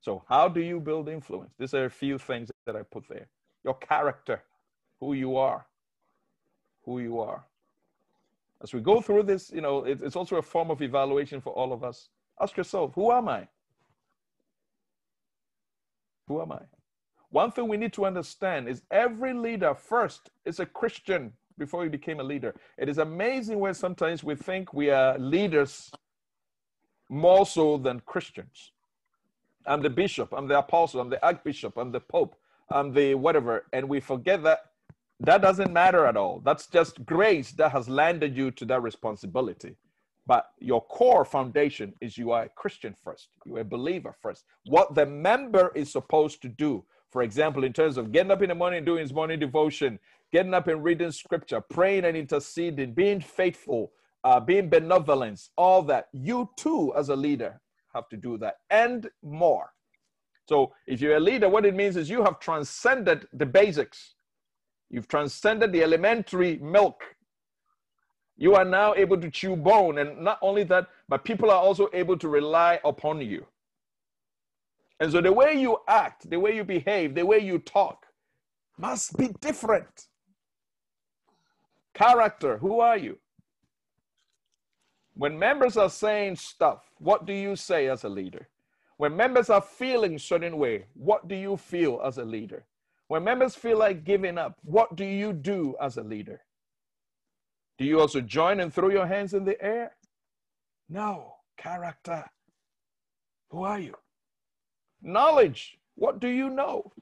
[0.00, 1.52] So, how do you build influence?
[1.58, 3.28] These are a few things that I put there.
[3.64, 4.42] Your character,
[5.00, 5.66] who you are,
[6.84, 7.44] who you are
[8.62, 11.52] as we go through this, you know, it, it's also a form of evaluation for
[11.52, 12.08] all of us.
[12.40, 13.46] Ask yourself, who am I?
[16.26, 16.60] Who am I?
[17.30, 21.88] One thing we need to understand is every leader first is a Christian before he
[21.88, 22.54] became a leader.
[22.76, 25.90] It is amazing when sometimes we think we are leaders
[27.08, 28.72] more so than Christians.
[29.68, 32.36] I'm the bishop, I'm the apostle, I'm the archbishop, I'm the pope,
[32.70, 33.66] I'm the whatever.
[33.72, 34.60] And we forget that
[35.20, 36.40] that doesn't matter at all.
[36.44, 39.74] That's just grace that has landed you to that responsibility.
[40.26, 44.44] But your core foundation is you are a Christian first, you're a believer first.
[44.66, 48.50] What the member is supposed to do, for example, in terms of getting up in
[48.50, 49.98] the morning, doing his morning devotion,
[50.30, 53.92] getting up and reading scripture, praying and interceding, being faithful,
[54.24, 57.60] uh, being benevolent, all that, you too, as a leader,
[57.94, 59.72] have to do that and more.
[60.48, 64.14] So if you're a leader, what it means is you have transcended the basics
[64.90, 67.02] You've transcended the elementary milk.
[68.36, 69.98] You are now able to chew bone.
[69.98, 73.46] And not only that, but people are also able to rely upon you.
[75.00, 78.06] And so the way you act, the way you behave, the way you talk
[78.78, 80.06] must be different.
[81.94, 83.18] Character, who are you?
[85.18, 88.48] When members are saying stuff, what do you say as a leader?
[88.98, 92.64] When members are feeling certain way, what do you feel as a leader?
[93.08, 96.40] When members feel like giving up, what do you do as a leader?
[97.78, 99.90] Do you also join and throw your hands in the air?
[100.88, 101.34] No.
[101.56, 102.24] Character.
[103.50, 103.96] Who are you?
[105.02, 105.78] Knowledge.
[105.96, 106.92] What do you know?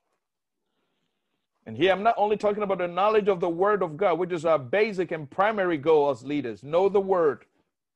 [1.66, 4.33] And here I'm not only talking about the knowledge of the Word of God, which
[4.33, 6.62] is our basic and primary goal as leaders.
[6.62, 7.44] Know the Word,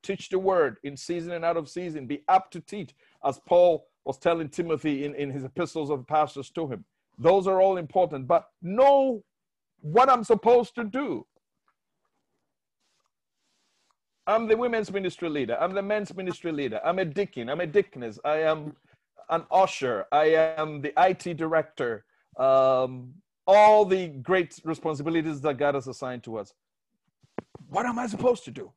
[0.02, 3.86] teach the Word in season and out of season, be apt to teach, as Paul
[4.04, 6.84] was telling Timothy in, in his epistles of pastors to him.
[7.18, 9.22] Those are all important, but know
[9.82, 11.26] what I'm supposed to do.
[14.26, 15.56] I'm the women's ministry leader.
[15.60, 16.80] I'm the men's ministry leader.
[16.84, 17.48] I'm a deacon.
[17.48, 18.18] I'm a deaconess.
[18.24, 18.76] I am
[19.28, 20.06] an usher.
[20.12, 22.04] I am the IT director.
[22.36, 23.14] Um,
[23.46, 26.54] all the great responsibilities that God has assigned to us.
[27.68, 28.72] What am I supposed to do?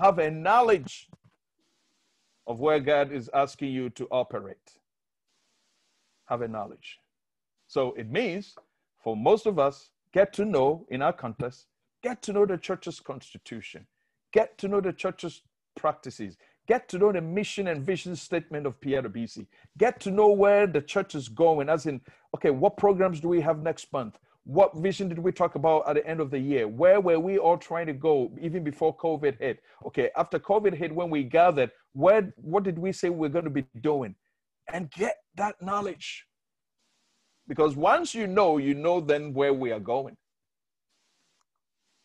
[0.00, 1.10] Have a knowledge
[2.46, 4.78] of where God is asking you to operate.
[6.24, 6.98] Have a knowledge.
[7.66, 8.54] So it means
[9.04, 11.66] for most of us, get to know in our context,
[12.02, 13.86] get to know the church's constitution,
[14.32, 15.42] get to know the church's
[15.76, 20.66] practices, get to know the mission and vision statement of PIWC, get to know where
[20.66, 22.00] the church is going, as in,
[22.34, 24.18] okay, what programs do we have next month?
[24.50, 26.66] What vision did we talk about at the end of the year?
[26.66, 29.60] Where were we all trying to go even before COVID hit?
[29.86, 33.50] Okay, after COVID hit, when we gathered, where what did we say we're going to
[33.50, 34.16] be doing?
[34.72, 36.26] And get that knowledge.
[37.46, 40.16] Because once you know, you know then where we are going.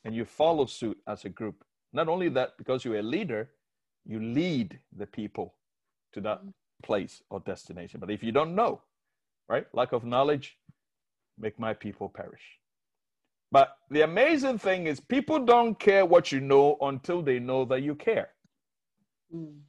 [0.04, 1.64] And you follow suit as a group.
[1.94, 3.50] Not only that, because you're a leader,
[4.06, 5.56] you lead the people
[6.14, 6.50] to that mm-hmm.
[6.84, 8.00] place or destination.
[8.00, 8.82] But if you don't know,
[9.50, 9.66] right?
[9.74, 10.60] Lack of knowledge
[11.40, 12.44] make my people perish.
[13.52, 17.84] But the amazing thing is, people don't care what you know until they know that
[17.84, 18.30] you care.
[19.34, 19.60] Mm.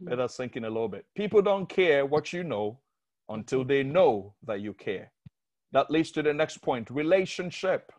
[0.00, 1.06] Let us sink in a little bit.
[1.14, 2.78] People don't care what you know
[3.28, 5.12] until they know that you care.
[5.72, 7.92] That leads to the next point relationship.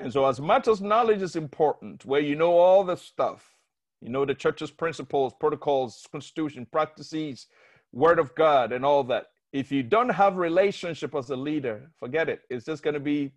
[0.00, 3.56] And so, as much as knowledge is important, where you know all the stuff,
[4.00, 7.46] you know the church's principles, protocols, constitution, practices,
[7.92, 12.28] word of God, and all that, if you don't have relationship as a leader, forget
[12.28, 12.42] it.
[12.50, 13.32] It's just going to be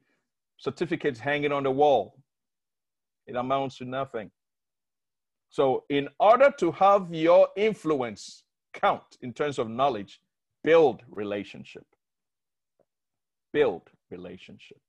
[0.58, 2.22] certificates hanging on the wall.
[3.28, 4.32] It amounts to nothing.
[5.50, 8.44] So, in order to have your influence
[8.74, 10.22] count in terms of knowledge,
[10.64, 11.86] build relationship.
[13.52, 14.80] Build relationship.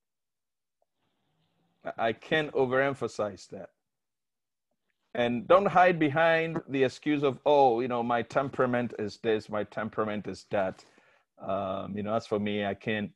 [1.99, 3.71] I can't overemphasize that.
[5.15, 9.65] And don't hide behind the excuse of, oh, you know, my temperament is this, my
[9.65, 10.85] temperament is that.
[11.43, 13.11] Um, you know, as for me, I can't,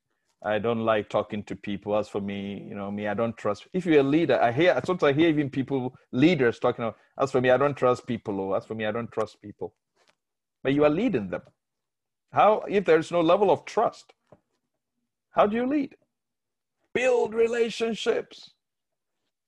[0.45, 1.97] I don't like talking to people.
[1.97, 3.67] As for me, you know, me, I don't trust.
[3.73, 7.33] If you're a leader, I hear, sometimes I hear even people, leaders talking about, as
[7.33, 8.39] for me, I don't trust people.
[8.41, 9.75] Or as for me, I don't trust people.
[10.62, 11.43] But you are leading them.
[12.33, 14.12] How, if there's no level of trust,
[15.31, 15.95] how do you lead?
[16.93, 18.51] Build relationships.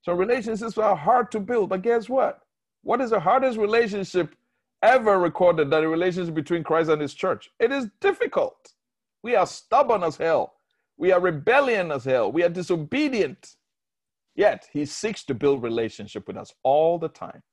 [0.01, 2.39] So relationships are hard to build, but guess what?
[2.83, 4.33] What is the hardest relationship
[4.81, 7.49] ever recorded that a relationship between Christ and his church.
[7.59, 8.73] It is difficult.
[9.23, 10.53] We are stubborn as hell.
[10.97, 12.31] We are rebellion as hell.
[12.31, 13.55] We are disobedient.
[14.35, 17.43] Yet he seeks to build relationship with us all the time.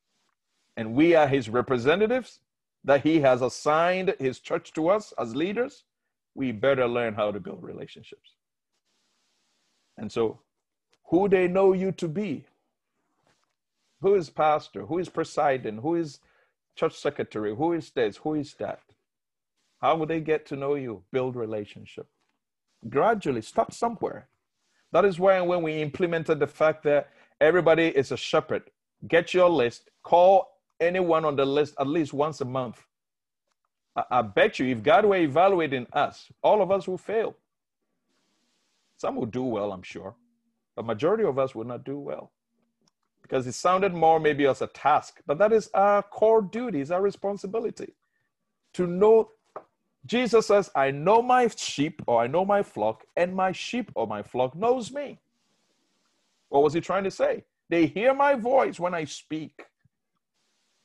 [0.77, 2.41] And we are his representatives
[2.85, 5.85] that he has assigned his church to us as leaders.
[6.35, 8.35] We better learn how to build relationships.
[9.97, 10.41] And so,
[11.07, 12.45] who they know you to be?
[14.03, 14.87] Who is pastor?
[14.87, 15.79] Who is presiding?
[15.79, 16.21] Who is
[16.77, 18.81] church secretary, who is this, who is that?
[19.81, 21.05] How will they get to know you?
[21.13, 22.09] Build relationship.
[22.89, 24.29] Gradually, start somewhere.
[24.93, 27.11] That is why when we implemented the fact that
[27.41, 28.65] everybody is a shepherd,
[29.09, 30.49] get your list, call
[30.81, 32.87] anyone on the list at least once a month.
[33.97, 37.37] I, I bet you if God were evaluating us, all of us will fail.
[38.99, 40.17] Some will do well, I'm sure.
[40.77, 42.33] but majority of us will not do well
[43.27, 46.93] because it sounded more maybe as a task, but that is our core duty, is
[46.93, 47.93] our responsibility
[48.73, 49.31] to know.
[50.07, 54.07] Jesus says, I know my sheep or I know my flock, and my sheep or
[54.07, 55.19] my flock knows me.
[56.51, 57.43] What was he trying to say?
[57.69, 59.65] They hear my voice when I speak.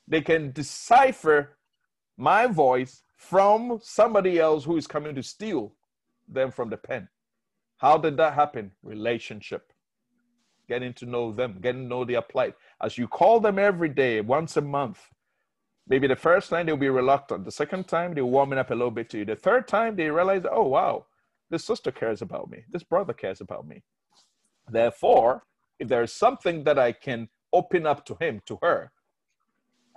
[0.08, 1.58] They can decipher
[2.18, 5.74] my voice from somebody else who is coming to steal
[6.28, 7.08] them from the pen.
[7.78, 8.72] How did that happen?
[8.82, 9.71] Relationship
[10.72, 12.56] getting to know them, getting to know their plight.
[12.82, 15.00] As you call them every day, once a month,
[15.86, 17.44] maybe the first time they'll be reluctant.
[17.44, 19.26] The second time they're warming up a little bit to you.
[19.26, 21.08] The third time they realize, oh, wow,
[21.50, 22.60] this sister cares about me.
[22.72, 23.84] This brother cares about me.
[24.70, 25.44] Therefore,
[25.78, 28.94] if there is something that I can open up to him, to her,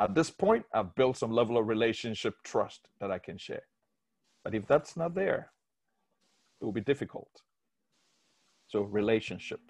[0.00, 3.66] at this point, I've built some level of relationship trust that I can share.
[4.42, 5.52] But if that's not there,
[6.60, 7.30] it will be difficult.
[8.66, 9.60] So, relationship.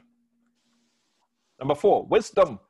[1.61, 2.61] Number four, wisdom.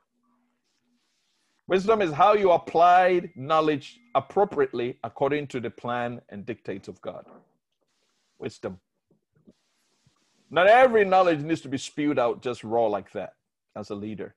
[1.68, 7.26] Wisdom is how you applied knowledge appropriately according to the plan and dictates of God.
[8.38, 8.80] Wisdom.
[10.50, 13.34] Not every knowledge needs to be spewed out just raw like that
[13.76, 14.34] as a leader.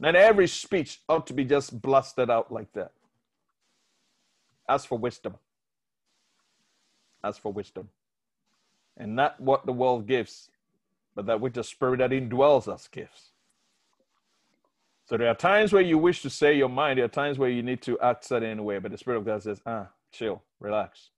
[0.00, 2.92] Not every speech ought to be just blasted out like that.
[4.68, 5.36] As for wisdom.
[7.24, 7.90] as for wisdom.
[8.96, 10.50] And not what the world gives,
[11.16, 13.32] but that which the Spirit that indwells us gives.
[15.06, 17.48] So there are times where you wish to say your mind, there are times where
[17.48, 21.10] you need to act certain way, but the Spirit of God says, ah, chill, relax.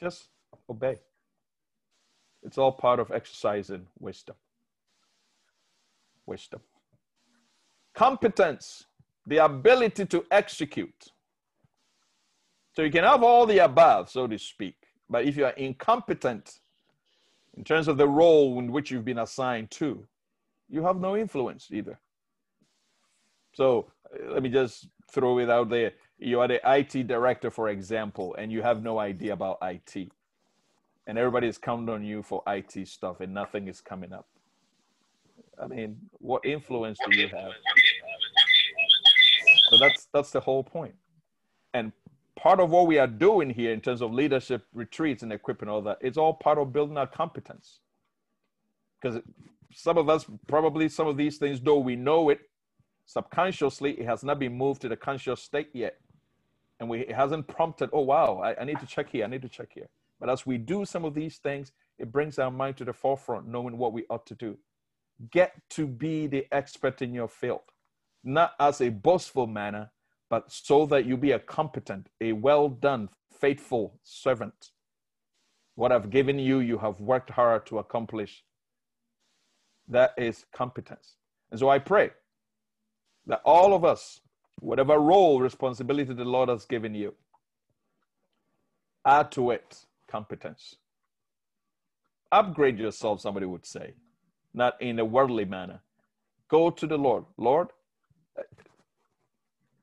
[0.00, 0.28] Just
[0.68, 0.98] obey.
[2.42, 4.36] It's all part of exercising wisdom.
[6.26, 6.60] Wisdom.
[7.94, 8.86] Competence,
[9.26, 11.10] the ability to execute.
[12.74, 14.76] So you can have all the above, so to speak,
[15.08, 16.60] but if you are incompetent
[17.56, 20.06] in terms of the role in which you've been assigned to,
[20.68, 21.98] you have no influence either.
[23.52, 25.92] So uh, let me just throw it out there.
[26.18, 30.10] You are the IT director, for example, and you have no idea about IT.
[31.06, 34.26] And everybody is counting on you for IT stuff and nothing is coming up.
[35.62, 37.52] I mean, what influence do you have?
[39.70, 40.94] So that's that's the whole point.
[41.74, 41.92] And
[42.44, 45.80] part of what we are doing here in terms of leadership retreats and equipping all
[45.80, 47.80] that, it's all part of building our competence.
[49.00, 49.22] Because
[49.72, 52.40] some of us probably some of these things, though we know it
[53.06, 55.96] subconsciously, it has not been moved to the conscious state yet.
[56.80, 59.40] And we, it hasn't prompted, oh, wow, I, I need to check here, I need
[59.40, 59.88] to check here.
[60.20, 63.48] But as we do some of these things, it brings our mind to the forefront,
[63.48, 64.58] knowing what we ought to do.
[65.30, 67.62] Get to be the expert in your field,
[68.22, 69.92] not as a boastful manner,
[70.28, 73.08] but so that you be a competent, a well done,
[73.40, 74.70] faithful servant.
[75.74, 78.44] What I've given you, you have worked hard to accomplish.
[79.88, 81.16] That is competence.
[81.50, 82.10] And so I pray
[83.26, 84.20] that all of us,
[84.60, 87.14] whatever role, responsibility the Lord has given you,
[89.04, 90.76] add to it competence.
[92.32, 93.94] Upgrade yourself, somebody would say,
[94.52, 95.80] not in a worldly manner.
[96.48, 97.24] Go to the Lord.
[97.36, 97.68] Lord,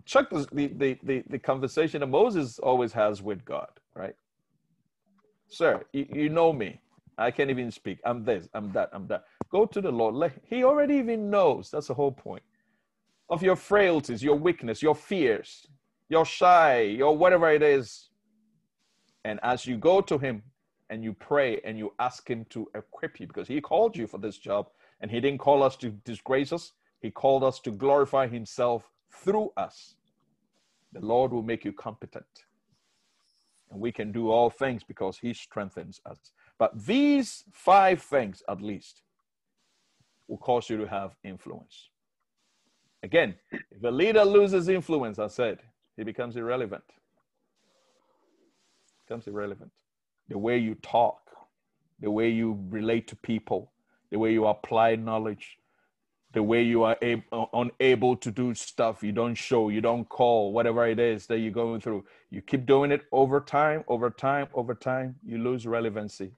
[0.06, 4.16] check the, the, the, the conversation that Moses always has with God, right?
[5.48, 6.80] Sir, you, you know me.
[7.18, 8.00] I can't even speak.
[8.06, 9.26] I'm this, I'm that, I'm that.
[9.52, 10.16] Go to the Lord.
[10.16, 11.70] Let, he already even knows.
[11.70, 12.44] That's the whole point
[13.30, 15.66] of your frailties, your weakness, your fears,
[16.10, 18.10] your shy, your whatever it is.
[19.24, 20.44] And as you go to Him
[20.90, 24.18] and you pray and you ask Him to equip you, because He called you for
[24.18, 24.68] this job
[25.00, 29.52] and He didn't call us to disgrace us, He called us to glorify Himself through
[29.58, 29.96] us.
[30.94, 32.26] The Lord will make you competent.
[33.72, 36.32] And we can do all things because He strengthens us.
[36.60, 39.04] But these five things, at least,
[40.28, 41.90] will cause you to have influence.
[43.04, 45.60] Again, if a leader loses influence, I said,
[45.98, 46.84] he becomes irrelevant.
[49.08, 49.72] Becomes irrelevant.
[50.30, 51.20] The way you talk,
[52.00, 53.72] the way you relate to people,
[54.12, 55.58] the way you apply knowledge,
[56.34, 60.08] the way you are able, uh, unable to do stuff, you don't show, you don't
[60.08, 62.06] call, whatever it is that you're going through.
[62.30, 66.32] You keep doing it over time, over time, over time, you lose relevancy.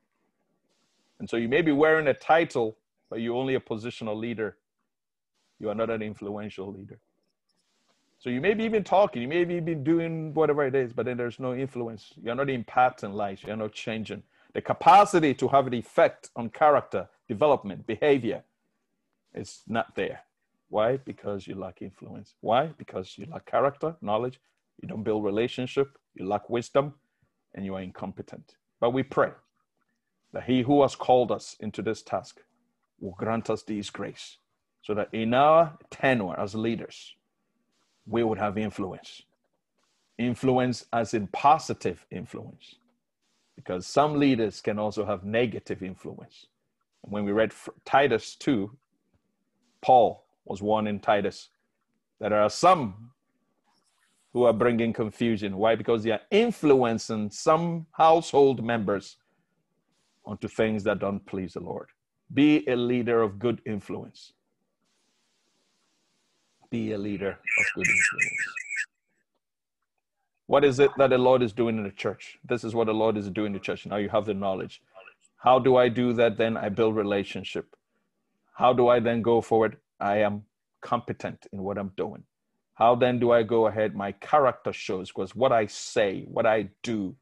[1.19, 2.77] And so you may be wearing a title,
[3.09, 4.57] but you're only a positional leader
[5.63, 6.99] you are not an influential leader.
[8.19, 11.05] So you may be even talking, you may be even doing whatever it is, but
[11.05, 12.11] then there's no influence.
[12.21, 14.23] You're not impacting lives, you're not changing.
[14.53, 18.43] The capacity to have an effect on character, development, behavior
[19.35, 20.21] is not there.
[20.69, 20.97] Why?
[20.97, 22.35] Because you lack influence.
[22.41, 22.67] Why?
[22.77, 24.39] Because you lack character, knowledge,
[24.81, 26.93] you don't build relationship, you lack wisdom,
[27.53, 28.55] and you are incompetent.
[28.79, 29.31] But we pray
[30.33, 32.41] that he who has called us into this task
[32.99, 34.37] will grant us these grace
[34.81, 37.15] so that in our tenure as leaders,
[38.05, 39.21] we would have influence.
[40.17, 42.75] Influence as in positive influence,
[43.55, 46.47] because some leaders can also have negative influence.
[47.01, 47.53] When we read
[47.85, 48.71] Titus 2,
[49.83, 51.49] Paul was one in Titus.
[52.19, 53.11] That there are some
[54.33, 55.57] who are bringing confusion.
[55.57, 55.75] Why?
[55.75, 59.17] Because they are influencing some household members
[60.25, 61.89] onto things that don't please the Lord.
[62.33, 64.33] Be a leader of good influence
[66.73, 68.43] be a leader of good influence.
[70.47, 72.39] What is it that the Lord is doing in the church?
[72.49, 73.85] This is what the Lord is doing in the church.
[73.85, 74.81] Now you have the knowledge.
[75.37, 76.35] How do I do that?
[76.35, 77.75] Then I build relationship.
[78.53, 79.77] How do I then go forward?
[79.99, 80.43] I am
[80.81, 82.23] competent in what I'm doing.
[82.75, 83.95] How then do I go ahead?
[83.95, 87.15] My character shows because what I say, what I do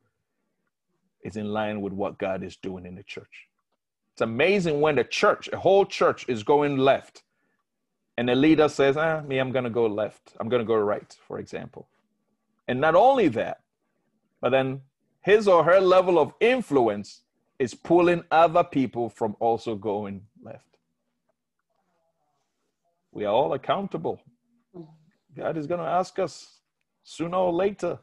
[1.24, 3.48] is in line with what God is doing in the church.
[4.14, 7.24] It's amazing when the church, a whole church, is going left
[8.18, 10.34] and the leader says, ah, me, I'm going to go left.
[10.40, 11.88] I'm going to go right, for example.
[12.68, 13.62] And not only that,
[14.42, 14.82] but then
[15.22, 17.22] his or her level of influence
[17.58, 20.22] is pulling other people from also going.
[23.12, 24.22] We are all accountable.
[25.36, 26.60] God is going to ask us
[27.04, 28.00] sooner or later.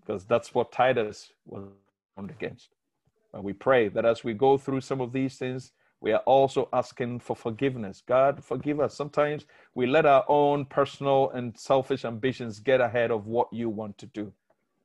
[0.00, 1.64] Because that's what Titus was
[2.16, 2.68] warned against.
[3.32, 6.68] And we pray that as we go through some of these things, we are also
[6.72, 8.02] asking for forgiveness.
[8.06, 8.94] God, forgive us.
[8.94, 13.96] Sometimes we let our own personal and selfish ambitions get ahead of what you want
[13.98, 14.32] to do.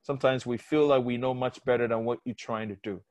[0.01, 3.01] Sometimes we feel like we know much better than what you're trying to do.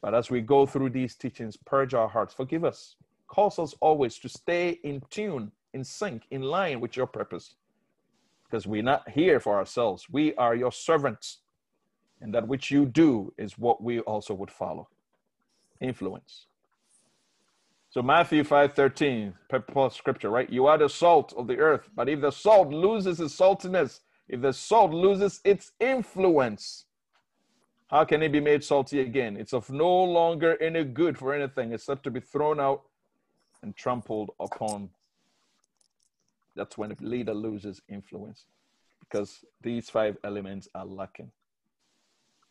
[0.00, 2.32] But as we go through these teachings, purge our hearts.
[2.32, 2.94] Forgive us.
[3.34, 7.56] Cause us always to stay in tune, in sync, in line with your purpose.
[8.44, 10.06] Because we're not here for ourselves.
[10.08, 11.38] We are your servants.
[12.20, 14.88] And that which you do is what we also would follow.
[15.80, 16.46] Influence.
[17.90, 19.34] So Matthew 5:13,
[19.66, 20.48] Paul's scripture, right?
[20.48, 24.42] You are the salt of the earth, but if the salt loses its saltiness, if
[24.42, 26.86] the salt loses its influence,
[27.88, 29.36] how can it be made salty again?
[29.36, 32.84] It's of no longer any good for anything except to be thrown out
[33.64, 34.90] and trampled upon.
[36.54, 38.44] That's when a leader loses influence
[39.00, 41.32] because these five elements are lacking.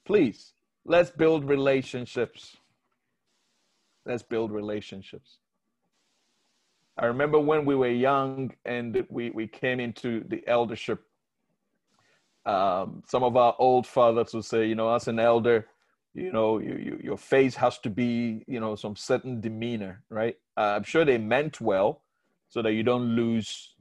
[0.03, 0.53] Please,
[0.83, 2.57] let's build relationships.
[4.05, 5.37] Let's build relationships.
[6.97, 11.03] I remember when we were young and we, we came into the eldership,
[12.45, 15.67] um, some of our old fathers would say, you know, as an elder,
[16.13, 20.35] you know, you, you, your face has to be, you know, some certain demeanor, right?
[20.57, 22.03] Uh, I'm sure they meant well
[22.49, 23.73] so that you don't lose,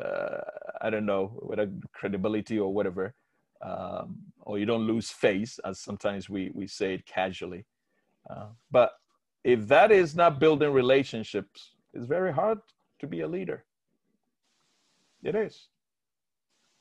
[0.00, 0.40] uh,
[0.80, 3.14] I don't know, whether credibility or whatever,
[3.62, 7.64] um, or you don't lose face, as sometimes we, we say it casually.
[8.30, 8.92] Uh, but
[9.44, 12.58] if that is not building relationships, it's very hard
[13.00, 13.64] to be a leader.
[15.22, 15.68] It is.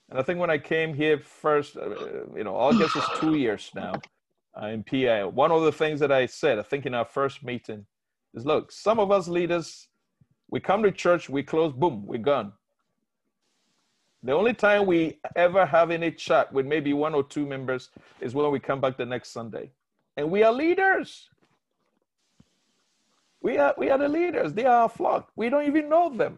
[0.10, 1.90] And I think when I came here first, uh,
[2.36, 3.94] you know, August is two years now
[4.62, 5.28] in PA.
[5.28, 7.86] One of the things that I said, I think in our first meeting,
[8.34, 9.88] is look, some of us leaders,
[10.50, 12.54] we come to church, we close, boom, we're gone.
[14.24, 18.36] The only time we ever have any chat with maybe one or two members is
[18.36, 19.72] when we come back the next Sunday.
[20.16, 21.28] And we are leaders.
[23.42, 24.54] We are, we are the leaders.
[24.54, 25.32] They are our flock.
[25.36, 26.38] We don't even know them.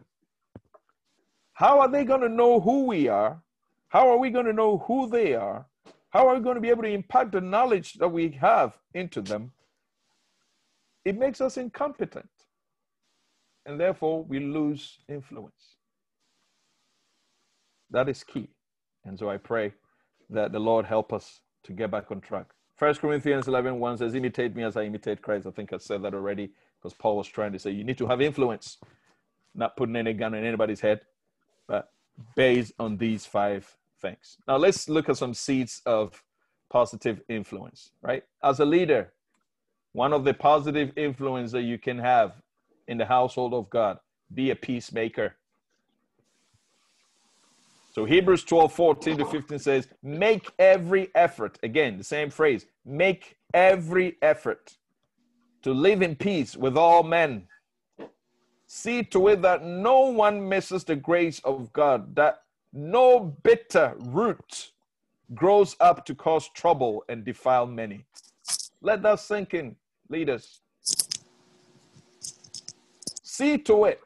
[1.54, 3.42] How are they going to know who we are?
[3.90, 5.66] How are we going to know who they are?
[6.12, 9.22] How are we going to be able to impact the knowledge that we have into
[9.22, 9.52] them?
[11.06, 12.30] It makes us incompetent.
[13.66, 15.78] And therefore, we lose influence.
[17.92, 18.50] That is key.
[19.06, 19.74] And so I pray
[20.30, 22.48] that the Lord help us to get back on track.
[22.76, 25.46] First Corinthians 11 1 says, Imitate me as I imitate Christ.
[25.46, 26.52] I think I said that already
[26.82, 28.78] because Paul was trying to say you need to have influence,
[29.54, 31.02] not putting any gun in anybody's head,
[31.68, 31.92] but
[32.36, 34.38] based on these five things.
[34.48, 36.24] Now let's look at some seeds of
[36.70, 38.24] positive influence, right?
[38.44, 39.14] As a leader,
[39.94, 42.34] one of the positive influence that you can have
[42.88, 44.00] in the household of God,
[44.34, 45.36] be a peacemaker.
[47.94, 51.60] So Hebrews 12, 14 to 15 says, make every effort.
[51.62, 54.78] Again, the same phrase, make every effort
[55.62, 57.48] to live in peace with all men.
[58.66, 62.42] See to it that no one misses the grace of God, that
[62.74, 64.72] no bitter root
[65.36, 68.06] grows up to cause trouble and defile many.
[68.82, 69.76] Let that sink in,
[70.14, 70.62] leaders.
[73.24, 74.04] See to it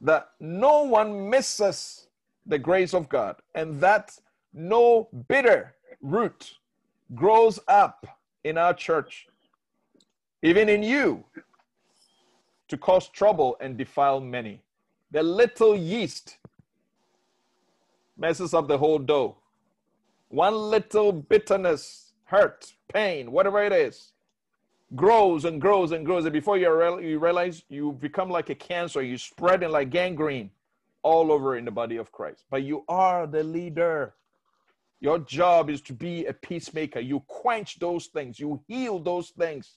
[0.00, 2.08] that no one misses
[2.46, 4.18] the grace of God and that
[4.54, 6.54] no bitter root
[7.14, 8.06] grows up
[8.44, 9.26] in our church
[10.46, 11.24] even in you,
[12.68, 14.62] to cause trouble and defile many.
[15.10, 16.38] The little yeast
[18.16, 19.36] messes up the whole dough.
[20.28, 24.12] One little bitterness, hurt, pain, whatever it is,
[24.94, 26.24] grows and grows and grows.
[26.24, 30.50] And before you, you realize you become like a cancer, you spread it like gangrene
[31.02, 32.44] all over in the body of Christ.
[32.50, 34.14] But you are the leader.
[35.00, 37.00] Your job is to be a peacemaker.
[37.00, 39.76] You quench those things, you heal those things.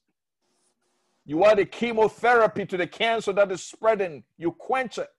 [1.25, 4.23] You are the chemotherapy to the cancer that is spreading.
[4.37, 5.09] You quench it.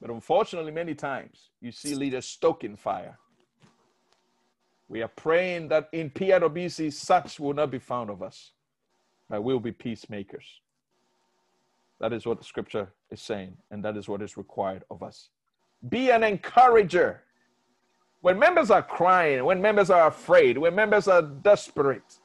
[0.00, 3.18] But unfortunately, many times you see leaders stoking fire.
[4.90, 8.50] We are praying that in PIWC, such will not be found of us,
[9.28, 10.44] but we'll be peacemakers.
[12.00, 15.28] That is what the scripture is saying, and that is what is required of us.
[15.88, 17.22] Be an encourager.
[18.20, 22.18] When members are crying, when members are afraid, when members are desperate,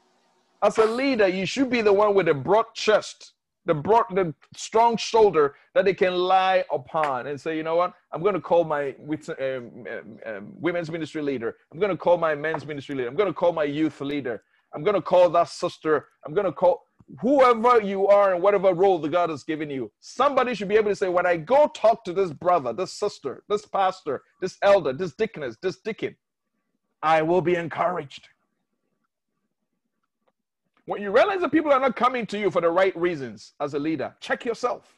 [0.63, 3.33] as a leader, you should be the one with a broad chest,
[3.65, 7.93] the broad, the strong shoulder that they can lie upon and say, you know what,
[8.11, 11.55] I'm going to call my um, um, um, women's ministry leader.
[11.71, 13.09] I'm going to call my men's ministry leader.
[13.09, 14.43] I'm going to call my youth leader.
[14.73, 16.07] I'm going to call that sister.
[16.25, 16.83] I'm going to call.
[17.21, 20.91] whoever you are and whatever role the God has given you, somebody should be able
[20.91, 24.93] to say, when I go talk to this brother, this sister, this pastor, this elder,
[24.93, 26.15] this deaconess, this deacon,
[27.03, 28.29] I will be encouraged.
[30.85, 33.73] When you realize that people are not coming to you for the right reasons as
[33.73, 34.95] a leader, check yourself.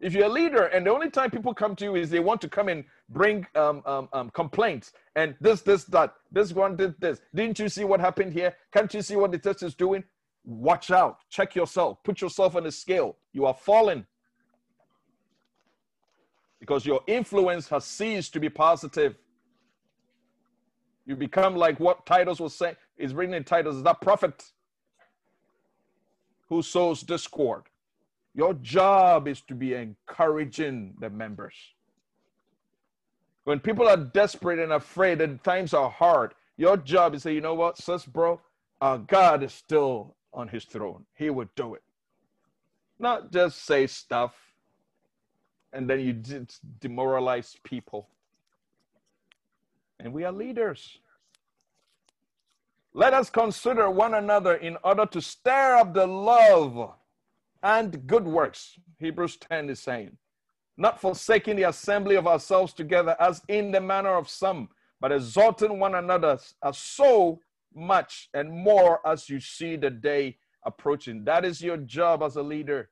[0.00, 2.40] If you're a leader and the only time people come to you is they want
[2.40, 6.94] to come and bring um, um, um, complaints and this, this, that, this one did
[7.00, 7.20] this.
[7.34, 8.54] Didn't you see what happened here?
[8.72, 10.04] Can't you see what the church is doing?
[10.44, 11.18] Watch out.
[11.28, 12.02] Check yourself.
[12.02, 13.16] Put yourself on the scale.
[13.34, 14.06] You are falling
[16.60, 19.16] because your influence has ceased to be positive.
[21.04, 24.52] You become like what Titus was saying, is written in Titus, that prophet
[26.48, 27.62] who sows discord.
[28.34, 31.54] Your job is to be encouraging the members.
[33.44, 37.34] When people are desperate and afraid and times are hard, your job is to say,
[37.34, 38.40] you know what, sis, bro,
[38.80, 41.06] uh, God is still on his throne.
[41.14, 41.82] He would do it.
[42.98, 44.34] Not just say stuff
[45.72, 46.46] and then you
[46.80, 48.08] demoralize people.
[49.98, 50.98] And we are leaders.
[52.92, 56.94] Let us consider one another in order to stir up the love
[57.62, 58.78] and good works.
[58.98, 60.16] Hebrews 10 is saying,
[60.76, 64.70] not forsaking the assembly of ourselves together as in the manner of some,
[65.00, 67.40] but exhorting one another as so
[67.74, 71.24] much and more as you see the day approaching.
[71.24, 72.90] That is your job as a leader.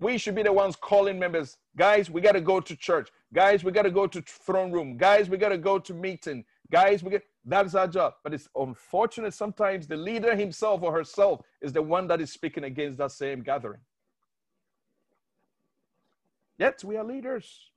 [0.00, 3.10] We should be the ones calling members, guys, we got to go to church.
[3.32, 4.96] Guys, we got to go to throne room.
[4.96, 6.44] Guys, we got to go to meeting.
[6.74, 8.14] Guys, we get that's our job.
[8.24, 12.64] But it's unfortunate sometimes the leader himself or herself is the one that is speaking
[12.64, 13.78] against that same gathering.
[16.58, 17.70] Yet we are leaders.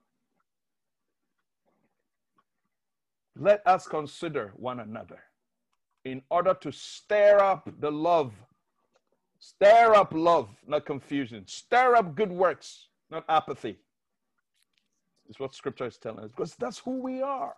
[3.35, 5.19] Let us consider one another
[6.03, 8.33] in order to stir up the love.
[9.37, 11.43] Stir up love, not confusion.
[11.45, 13.77] Stir up good works, not apathy.
[15.29, 17.53] Is what scripture is telling us because that's who we are.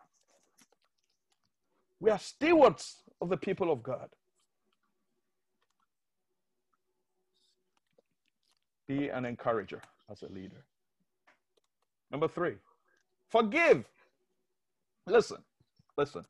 [2.00, 4.10] We are stewards of the people of God.
[8.88, 10.66] Be an encourager as a leader.
[12.12, 12.56] Number three,
[13.30, 13.86] forgive.
[15.06, 15.38] Listen,
[15.98, 16.26] listen,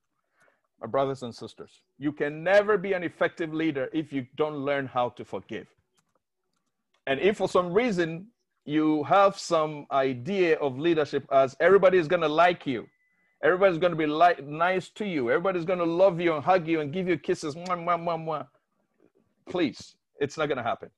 [0.82, 4.88] my brothers and sisters, you can never be an effective leader if you don't learn
[4.88, 5.67] how to forgive.
[7.07, 8.28] And if for some reason
[8.65, 12.88] you have some idea of leadership as everybody is going to like you,
[13.44, 15.30] Everybody's going to be like, nice to you.
[15.30, 17.56] Everybody's going to love you and hug you and give you kisses.
[17.56, 18.48] Mwah, mwah, mwah, mwah.
[19.50, 20.90] Please, it's not going to happen.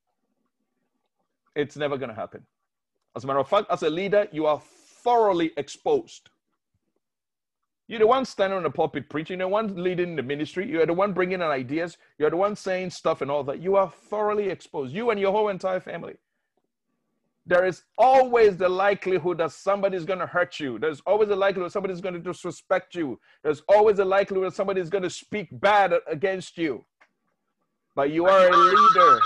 [1.55, 2.45] It's never going to happen.
[3.15, 4.61] As a matter of fact, as a leader, you are
[5.03, 6.29] thoroughly exposed.
[7.87, 10.85] You're the one standing on the pulpit preaching, you're the one leading the ministry, you're
[10.85, 13.61] the one bringing in ideas, you're the one saying stuff and all that.
[13.61, 16.15] You are thoroughly exposed, you and your whole entire family
[17.45, 20.77] there is always the likelihood that somebody's going to hurt you.
[20.77, 23.19] There's always a likelihood somebody's going to disrespect you.
[23.43, 26.85] There's always a likelihood somebody's going to speak bad against you.
[27.95, 29.19] But you are a leader.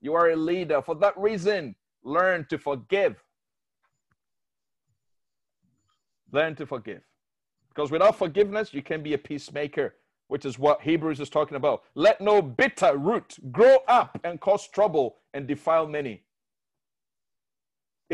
[0.00, 0.82] You are a leader.
[0.82, 3.22] For that reason, learn to forgive.
[6.32, 7.02] Learn to forgive.
[7.68, 9.94] Because without forgiveness, you can be a peacemaker,
[10.28, 11.84] which is what Hebrews is talking about.
[11.94, 16.24] Let no bitter root grow up and cause trouble and defile many.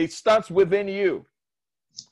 [0.00, 1.26] It starts within you.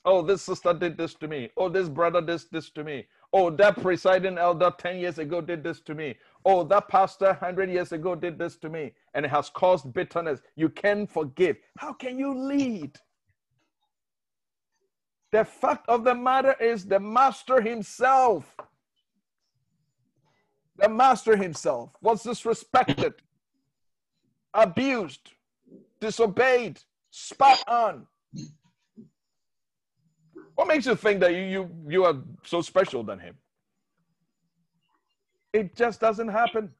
[0.05, 1.49] Oh, this sister did this to me.
[1.57, 3.07] Oh, this brother did this to me.
[3.33, 6.15] Oh, that presiding elder 10 years ago did this to me.
[6.45, 8.93] Oh, that pastor 100 years ago did this to me.
[9.15, 10.39] And it has caused bitterness.
[10.55, 11.57] You can forgive.
[11.79, 12.95] How can you lead?
[15.31, 18.55] The fact of the matter is, the master himself,
[20.77, 23.13] the master himself was disrespected,
[24.53, 25.31] abused,
[25.99, 26.79] disobeyed,
[27.11, 28.07] Spot on.
[30.55, 33.35] What makes you think that you, you, you are so special than him?
[35.53, 36.71] It just doesn't happen.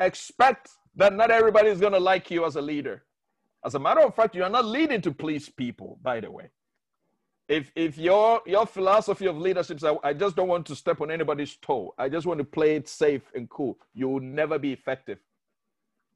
[0.00, 3.04] Expect that not everybody is going to like you as a leader.
[3.64, 6.50] As a matter of fact, you are not leading to please people, by the way.
[7.48, 11.00] If, if your, your philosophy of leadership is, I, I just don't want to step
[11.00, 14.58] on anybody's toe, I just want to play it safe and cool, you will never
[14.58, 15.18] be effective.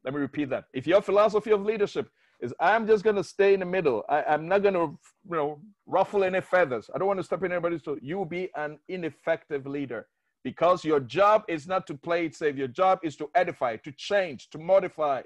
[0.05, 0.65] Let me repeat that.
[0.73, 2.11] If your philosophy of leadership
[2.41, 4.05] is I'm just going to stay in the middle.
[4.09, 6.91] I, am not going to, you know, ruffle any feathers.
[6.95, 7.99] I don't want to step in anybody's toe.
[8.01, 10.07] You will be an ineffective leader
[10.43, 12.57] because your job is not to play it safe.
[12.57, 15.23] Your job is to edify, to change, to modify.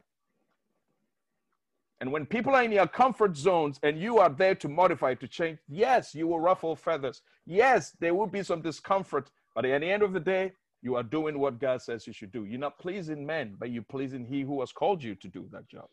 [2.01, 5.29] And when people are in your comfort zones and you are there to modify, to
[5.29, 7.23] change, yes, you will ruffle feathers.
[7.47, 9.31] Yes, there will be some discomfort.
[9.55, 10.53] But at the end of the day,
[10.83, 12.45] you are doing what God says you should do.
[12.45, 15.69] You're not pleasing men, but you're pleasing He who has called you to do that
[15.69, 15.89] job.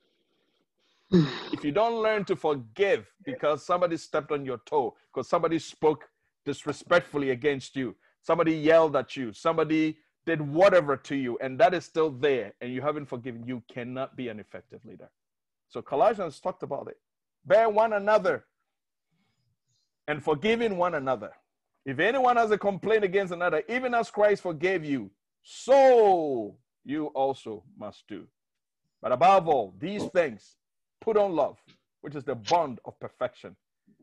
[1.11, 6.09] If you don't learn to forgive because somebody stepped on your toe, because somebody spoke
[6.45, 11.83] disrespectfully against you, somebody yelled at you, somebody did whatever to you, and that is
[11.83, 15.09] still there, and you haven't forgiven, you cannot be an effective leader.
[15.69, 16.97] So Colossians talked about it.
[17.45, 18.45] Bear one another
[20.07, 21.31] and forgiving one another.
[21.85, 25.09] If anyone has a complaint against another, even as Christ forgave you,
[25.43, 26.55] so
[26.85, 28.27] you also must do.
[29.01, 30.57] But above all, these things,
[31.01, 31.57] put on love,
[32.01, 33.55] which is the bond of perfection,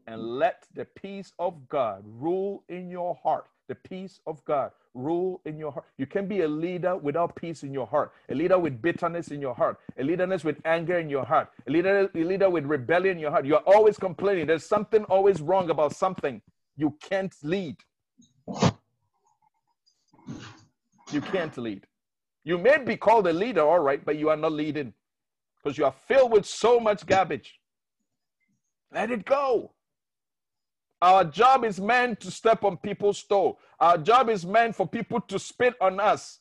[0.07, 3.46] and let the peace of God rule in your heart.
[3.68, 5.84] The peace of God rule in your heart.
[5.99, 9.40] You can be a leader without peace in your heart, a leader with bitterness in
[9.40, 13.16] your heart, a leaderness with anger in your heart, a leader, a leader with rebellion
[13.16, 13.44] in your heart.
[13.44, 14.46] You're always complaining.
[14.46, 16.40] There's something always wrong about something.
[16.76, 17.76] You can't lead.
[21.12, 21.86] You can't lead.
[22.44, 24.94] You may be called a leader, all right, but you are not leading
[25.68, 27.60] because you are filled with so much garbage.
[28.90, 29.72] Let it go.
[31.02, 33.58] Our job is meant to step on people's toe.
[33.78, 36.40] Our job is meant for people to spit on us.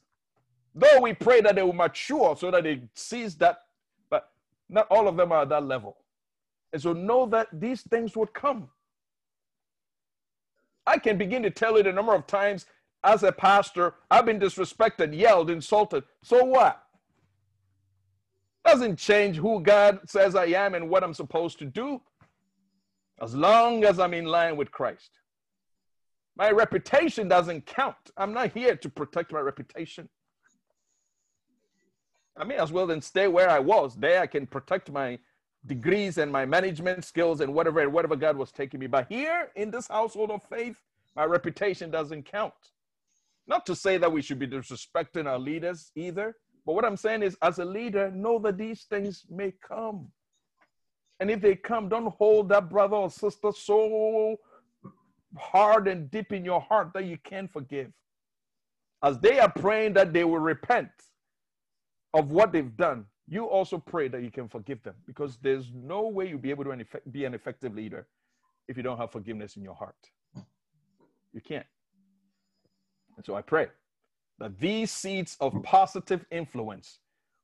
[0.73, 3.63] Though we pray that they will mature so that they seize that,
[4.09, 4.30] but
[4.69, 5.97] not all of them are at that level.
[6.71, 8.69] And so know that these things would come.
[10.86, 12.65] I can begin to tell you the number of times
[13.03, 16.05] as a pastor I've been disrespected, yelled, insulted.
[16.23, 16.82] So what?
[18.68, 22.01] Doesn't change who God says I am and what I'm supposed to do
[23.22, 25.22] as long as I'm in line with Christ.
[26.36, 27.95] My reputation doesn't count.
[28.18, 30.09] I'm not here to protect my reputation.
[32.36, 33.95] I may as well then stay where I was.
[33.95, 35.18] There I can protect my
[35.65, 38.88] degrees and my management skills and whatever and whatever God was taking me.
[38.88, 40.84] But here in this household of faith,
[41.15, 42.53] my reputation doesn't count.
[43.47, 46.36] Not to say that we should be disrespecting our leaders either,
[46.68, 50.09] but what I'm saying is, as a leader, know that these things may come.
[51.22, 54.36] And if they come, don't hold that brother or sister so
[55.38, 57.93] hard and deep in your heart that you can't forgive.
[59.01, 60.89] As they are praying that they will repent
[62.13, 66.09] of what they've done, you also pray that you can forgive them because there's no
[66.09, 68.07] way you'll be able to be an effective leader
[68.68, 69.95] if you don't have forgiveness in your heart.
[71.32, 71.65] You can't.
[73.15, 73.68] And so I pray
[74.39, 76.99] that these seeds of positive influence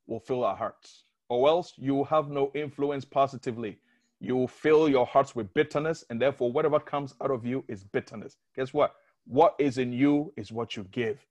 [0.07, 3.79] will fill our hearts or else you will have no influence positively.
[4.19, 7.83] You will fill your hearts with bitterness, and therefore, whatever comes out of you is
[7.83, 8.37] bitterness.
[8.55, 8.93] Guess what?
[9.25, 11.25] What is in you is what you give.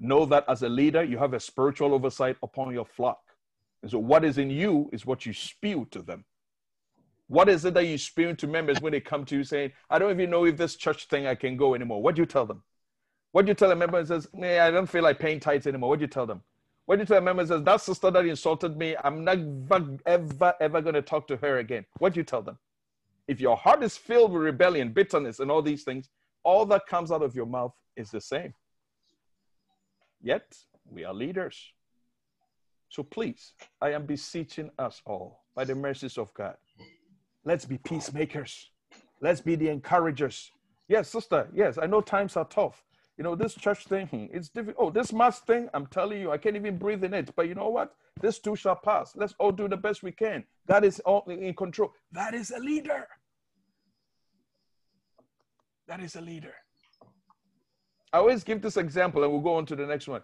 [0.00, 3.20] Know that as a leader, you have a spiritual oversight upon your flock.
[3.82, 6.24] And so, what is in you is what you spew to them.
[7.28, 9.98] What is it that you spew to members when they come to you saying, I
[9.98, 12.02] don't even know if this church thing I can go anymore?
[12.02, 12.62] What do you tell them?
[13.34, 15.90] What do you tell a member who says, I don't feel like paying tithes anymore?
[15.90, 16.40] What do you tell them?
[16.86, 20.54] What do you tell a member says, that sister that insulted me, I'm never, ever,
[20.60, 21.84] ever going to talk to her again.
[21.98, 22.58] What do you tell them?
[23.26, 26.10] If your heart is filled with rebellion, bitterness, and all these things,
[26.44, 28.54] all that comes out of your mouth is the same.
[30.22, 30.56] Yet,
[30.88, 31.72] we are leaders.
[32.88, 36.54] So please, I am beseeching us all by the mercies of God.
[37.44, 38.70] Let's be peacemakers.
[39.20, 40.52] Let's be the encouragers.
[40.86, 41.48] Yes, sister.
[41.52, 42.84] Yes, I know times are tough
[43.16, 44.76] you know, this church thing, it's difficult.
[44.78, 47.30] Oh, this mask thing, I'm telling you, I can't even breathe in it.
[47.36, 47.94] But you know what?
[48.20, 49.12] This too shall pass.
[49.14, 50.44] Let's all do the best we can.
[50.66, 51.92] God is all in control.
[52.12, 53.06] That is a leader.
[55.86, 56.54] That is a leader.
[58.12, 60.22] I always give this example, and we'll go on to the next one.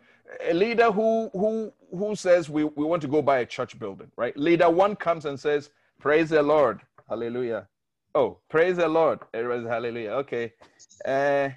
[0.49, 4.11] A leader who who who says we, we want to go buy a church building,
[4.16, 4.36] right?
[4.36, 5.70] Leader one comes and says,
[6.01, 6.80] Praise the Lord.
[7.09, 7.66] Hallelujah.
[8.14, 9.20] Oh, praise the Lord.
[9.34, 10.11] Hallelujah.
[10.11, 10.53] Okay.
[11.05, 11.51] Uh,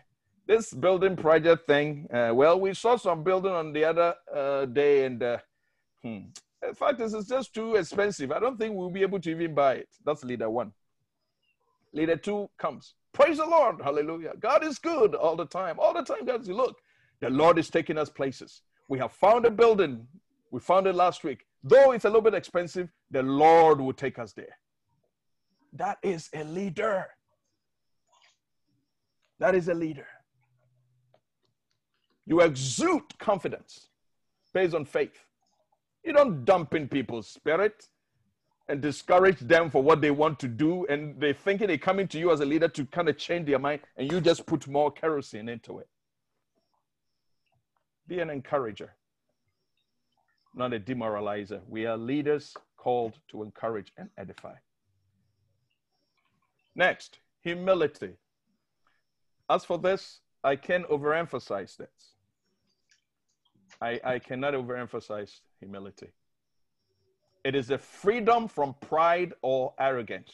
[0.45, 5.05] this building project thing, uh, well, we saw some building on the other uh, day,
[5.05, 5.37] and uh,
[6.01, 6.19] hmm,
[6.67, 8.31] in fact, this is just too expensive.
[8.31, 9.89] I don't think we'll be able to even buy it.
[10.05, 10.73] That's leader one.
[11.93, 12.95] Leader two comes.
[13.13, 13.81] Praise the Lord.
[13.81, 14.33] Hallelujah.
[14.39, 15.77] God is good all the time.
[15.79, 16.77] All the time, God says, look,
[17.21, 18.63] the Lord is taking us places.
[18.89, 20.07] We have found a building.
[20.51, 21.45] We found it last week.
[21.63, 24.57] Though it's a little bit expensive, the Lord will take us there.
[25.73, 27.07] That is a leader.
[29.39, 30.07] That is a leader.
[32.25, 33.87] You exude confidence
[34.53, 35.17] based on faith.
[36.03, 37.87] You don't dump in people's spirit
[38.69, 42.19] and discourage them for what they want to do, and they're thinking they're coming to
[42.19, 44.89] you as a leader to kind of change their mind, and you just put more
[44.89, 45.87] kerosene into it.
[48.07, 48.93] Be an encourager,
[50.55, 51.61] not a demoralizer.
[51.67, 54.55] We are leaders called to encourage and edify.
[56.75, 58.13] Next, humility.
[59.49, 62.12] As for this, I can overemphasize this.
[63.81, 66.07] I, I cannot overemphasize humility.
[67.43, 70.31] It is a freedom from pride or arrogance,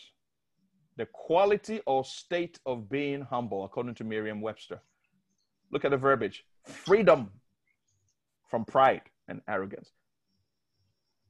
[0.97, 4.79] the quality or state of being humble, according to Merriam Webster.
[5.71, 7.31] Look at the verbiage freedom
[8.47, 9.91] from pride and arrogance.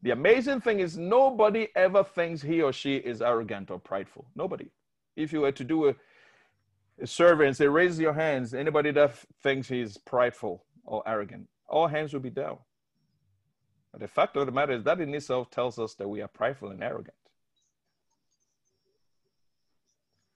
[0.01, 4.25] The amazing thing is, nobody ever thinks he or she is arrogant or prideful.
[4.35, 4.71] Nobody.
[5.15, 5.95] If you were to do a,
[7.01, 11.87] a survey and say, raise your hands, anybody that thinks he's prideful or arrogant, all
[11.87, 12.57] hands will be down.
[13.91, 16.27] But the fact of the matter is that in itself tells us that we are
[16.27, 17.15] prideful and arrogant.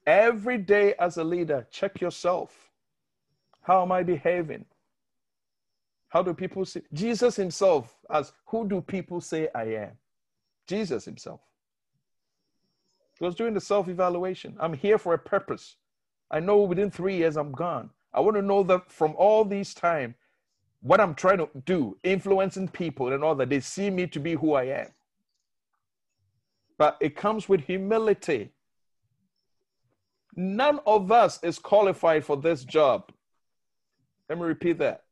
[0.05, 2.71] Every day as a leader, check yourself.
[3.61, 4.65] How am I behaving?
[6.09, 9.91] How do people see Jesus himself as who do people say I am?
[10.67, 11.41] Jesus himself.
[13.17, 14.55] He was doing the self evaluation.
[14.59, 15.77] I'm here for a purpose.
[16.29, 17.89] I know within three years I'm gone.
[18.13, 20.15] I want to know that from all this time,
[20.83, 24.33] what I'm trying to do, influencing people and all that, they see me to be
[24.33, 24.87] who I am.
[26.77, 28.51] But it comes with humility.
[30.35, 33.11] None of us is qualified for this job.
[34.27, 35.03] Let me repeat that.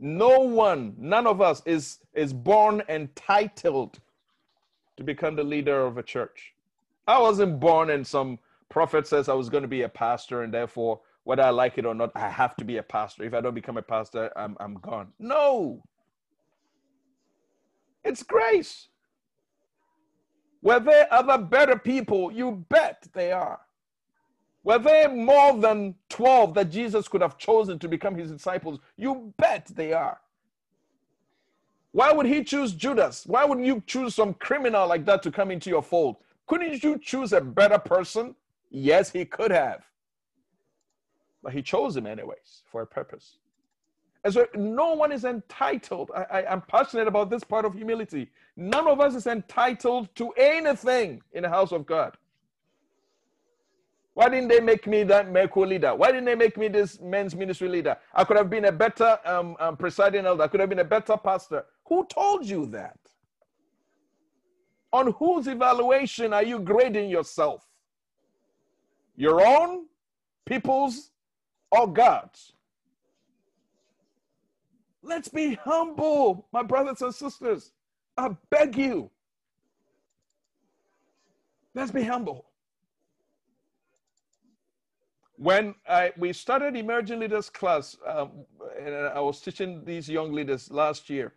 [0.00, 3.98] No one, none of us is, is born entitled
[4.96, 6.54] to become the leader of a church.
[7.06, 8.38] I wasn't born and some
[8.70, 11.84] prophet says I was going to be a pastor and therefore whether I like it
[11.84, 13.22] or not, I have to be a pastor.
[13.22, 15.08] If I don't become a pastor, I'm, I'm gone.
[15.18, 15.82] No.
[18.02, 18.88] It's grace.
[20.62, 22.32] Were there other better people?
[22.32, 23.60] You bet they are.
[24.64, 28.80] Were there more than 12 that Jesus could have chosen to become his disciples?
[28.96, 30.18] You bet they are.
[31.92, 33.26] Why would he choose Judas?
[33.26, 36.16] Why wouldn't you choose some criminal like that to come into your fold?
[36.46, 38.34] Couldn't you choose a better person?
[38.70, 39.87] Yes, he could have.
[41.48, 43.38] But he chose him anyways for a purpose.
[44.22, 46.10] And so no one is entitled.
[46.14, 48.28] I, I, am passionate about this part of humility.
[48.54, 52.18] None of us is entitled to anything in the house of God.
[54.12, 55.94] Why didn't they make me that medical leader?
[55.94, 57.96] Why didn't they make me this men's ministry leader?
[58.12, 60.42] I could have been a better um, um, presiding elder.
[60.42, 61.64] I could have been a better pastor.
[61.86, 62.98] Who told you that?
[64.92, 67.64] On whose evaluation are you grading yourself?
[69.16, 69.86] Your own,
[70.44, 71.12] people's,
[71.70, 72.52] or God's.
[75.02, 77.72] Let's be humble, my brothers and sisters.
[78.16, 79.10] I beg you.
[81.74, 82.46] Let's be humble.
[85.36, 88.30] When I, we started Emerging Leaders class, um,
[88.76, 91.32] and I was teaching these young leaders last year,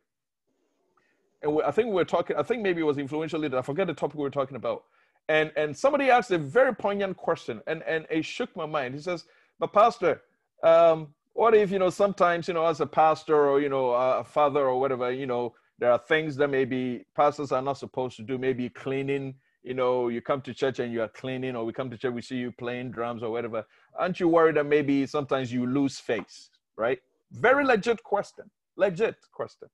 [1.43, 3.59] and we, I think we were talking, I think maybe it was influential leader.
[3.59, 4.85] I forget the topic we were talking about.
[5.29, 8.95] And, and somebody asked a very poignant question, and, and it shook my mind.
[8.95, 9.25] He says,
[9.61, 10.21] but pastor,
[10.63, 14.23] um, what if you know sometimes you know as a pastor or you know a
[14.23, 18.21] father or whatever you know there are things that maybe pastors are not supposed to
[18.21, 18.37] do.
[18.37, 19.33] Maybe cleaning.
[19.63, 22.13] You know, you come to church and you are cleaning, or we come to church,
[22.13, 23.65] we see you playing drums or whatever.
[23.97, 26.99] Aren't you worried that maybe sometimes you lose face, right?
[27.31, 28.45] Very legit question.
[28.75, 29.67] Legit question.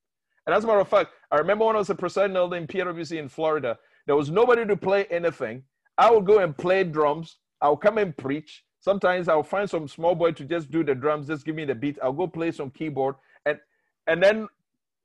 [0.46, 2.66] And as a matter of fact, I remember when I was a presiding elder in
[2.66, 5.62] PWC in Florida, there was nobody to play anything.
[5.98, 7.36] I would go and play drums.
[7.60, 8.64] I'll come and preach.
[8.80, 11.74] Sometimes I'll find some small boy to just do the drums, just give me the
[11.74, 11.98] beat.
[12.02, 13.16] I'll go play some keyboard.
[13.44, 13.58] And
[14.06, 14.48] and then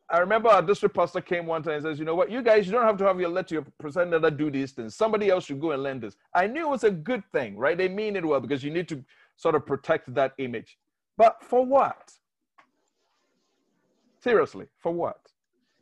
[0.09, 2.67] I remember our district pastor came one time and says, you know what, you guys,
[2.67, 4.95] you don't have to have your let your presenter do these things.
[4.95, 6.15] Somebody else should go and learn this.
[6.33, 7.77] I knew it was a good thing, right?
[7.77, 9.03] They mean it well because you need to
[9.37, 10.77] sort of protect that image.
[11.17, 12.13] But for what?
[14.19, 15.19] Seriously, for what?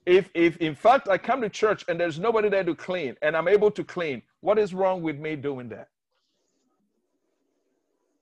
[0.06, 3.36] If if in fact I come to church and there's nobody there to clean and
[3.36, 5.90] I'm able to clean, what is wrong with me doing that?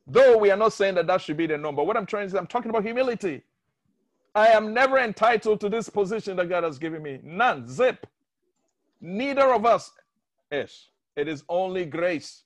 [0.10, 2.26] Though we are not saying that that should be the norm, but what I'm trying
[2.26, 3.44] to say, I'm talking about humility.
[4.34, 7.20] I am never entitled to this position that God has given me.
[7.24, 7.68] None.
[7.68, 8.08] Zip.
[9.02, 9.92] Neither of us
[10.52, 10.90] is.
[11.16, 12.44] It is only grace.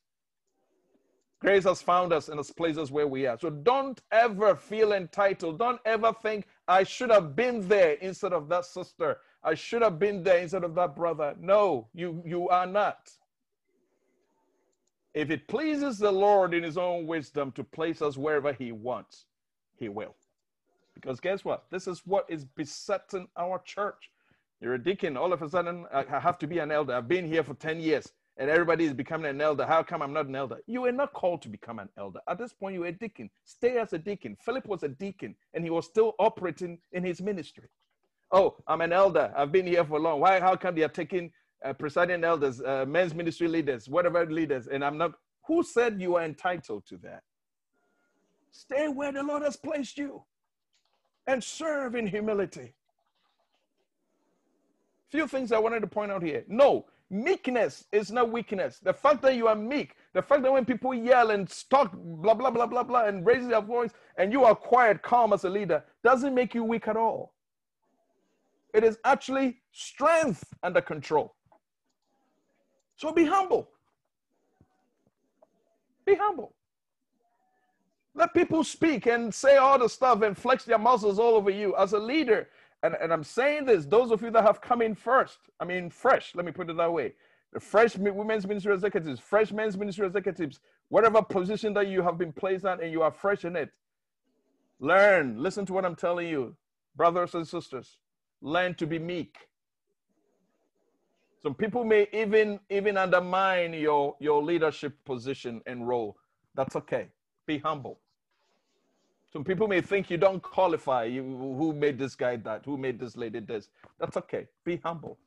[1.39, 3.37] Grace has found us and has placed us where we are.
[3.37, 5.59] So don't ever feel entitled.
[5.59, 9.17] Don't ever think, I should have been there instead of that sister.
[9.43, 11.35] I should have been there instead of that brother.
[11.39, 13.11] No, you, you are not.
[15.13, 19.25] If it pleases the Lord in his own wisdom to place us wherever he wants,
[19.77, 20.15] he will.
[20.95, 21.65] Because guess what?
[21.71, 24.09] This is what is besetting our church.
[24.61, 26.93] You're a deacon, all of a sudden, I have to be an elder.
[26.93, 28.07] I've been here for 10 years
[28.37, 29.65] and everybody is becoming an elder.
[29.65, 30.57] How come I'm not an elder?
[30.65, 32.19] You were not called to become an elder.
[32.27, 33.29] At this point, you were a deacon.
[33.43, 34.37] Stay as a deacon.
[34.39, 37.67] Philip was a deacon and he was still operating in his ministry.
[38.31, 39.31] Oh, I'm an elder.
[39.35, 40.19] I've been here for long.
[40.19, 40.39] Why?
[40.39, 41.31] How come they are taking
[41.65, 45.13] uh, presiding elders, uh, men's ministry leaders, whatever leaders, and I'm not.
[45.47, 47.23] Who said you are entitled to that?
[48.51, 50.23] Stay where the Lord has placed you.
[51.27, 52.73] and serve in humility.
[55.11, 56.45] Few things I wanted to point out here.
[56.47, 58.79] No, meekness is not weakness.
[58.83, 62.33] The fact that you are meek, the fact that when people yell and talk blah
[62.35, 65.49] blah blah blah blah and raise their voice and you are quiet, calm as a
[65.49, 67.33] leader, doesn't make you weak at all.
[68.73, 71.35] It is actually strength under control.
[72.95, 73.69] So be humble.
[76.05, 76.53] Be humble.
[78.15, 81.75] Let people speak and say all the stuff and flex their muscles all over you.
[81.75, 82.47] As a leader,
[82.83, 85.89] and, and I'm saying this, those of you that have come in first, I mean,
[85.89, 87.13] fresh, let me put it that way.
[87.53, 92.33] The fresh women's ministry executives, fresh men's ministry executives, whatever position that you have been
[92.33, 93.69] placed at and you are fresh in it,
[94.79, 96.55] learn, listen to what I'm telling you,
[96.95, 97.97] brothers and sisters,
[98.41, 99.37] learn to be meek.
[101.43, 106.17] Some people may even even undermine your your leadership position and role.
[106.55, 107.09] That's okay.
[107.45, 107.99] Be humble.
[109.33, 111.05] Some people may think you don't qualify.
[111.05, 112.63] You, who made this guy that?
[112.65, 113.69] Who made this lady this?
[113.99, 114.47] That's okay.
[114.63, 115.17] Be humble.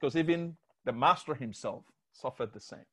[0.00, 2.86] Because even the master himself suffered the same.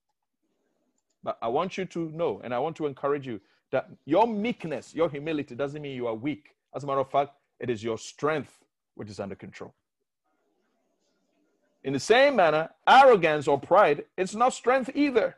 [1.24, 3.40] But I want you to know, and I want to encourage you,
[3.72, 6.54] that your meekness, your humility doesn't mean you are weak.
[6.76, 8.66] As a matter of fact, it is your strength
[8.96, 9.74] which is under control.
[11.84, 15.38] In the same manner, arrogance or pride, it's not strength either.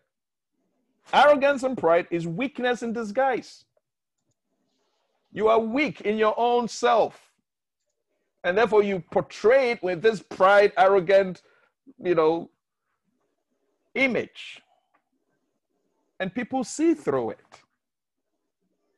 [1.14, 3.66] Arrogance and pride is weakness in disguise.
[5.32, 7.32] You are weak in your own self.
[8.44, 11.42] And therefore, you portray it with this pride, arrogant,
[11.98, 12.50] you know,
[13.96, 14.62] image.
[16.20, 17.62] And people see through it.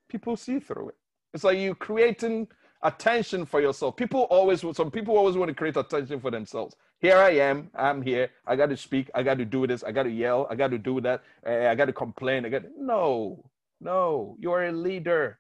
[0.10, 0.96] People see through it.
[1.34, 2.48] It's like you creating
[2.82, 3.96] attention for yourself.
[3.96, 6.76] People always, some people always want to create attention for themselves.
[7.00, 7.70] Here I am.
[7.76, 8.30] I'm here.
[8.48, 9.12] I got to speak.
[9.14, 9.84] I got to do this.
[9.84, 10.48] I got to yell.
[10.50, 11.24] I got to do that.
[11.46, 12.46] I got to complain.
[12.46, 13.44] I got no,
[13.82, 14.36] no.
[14.40, 15.40] You are a leader.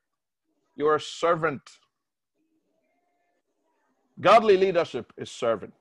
[0.75, 1.61] You're a servant.
[4.21, 5.73] Godly leadership is servant.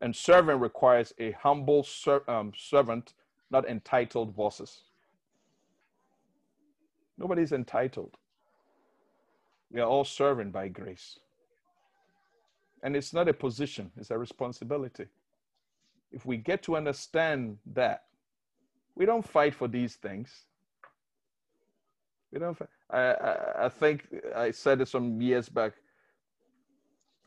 [0.00, 3.14] And servant requires a humble ser- um, servant,
[3.50, 4.82] not entitled bosses.
[7.18, 8.16] Nobody's entitled.
[9.70, 11.18] We are all servant by grace.
[12.84, 15.06] And it's not a position, it's a responsibility.
[16.12, 18.04] If we get to understand that,
[18.94, 20.44] we don't fight for these things.
[22.30, 22.56] We don't.
[22.90, 24.06] I, I, I think
[24.36, 25.72] I said it some years back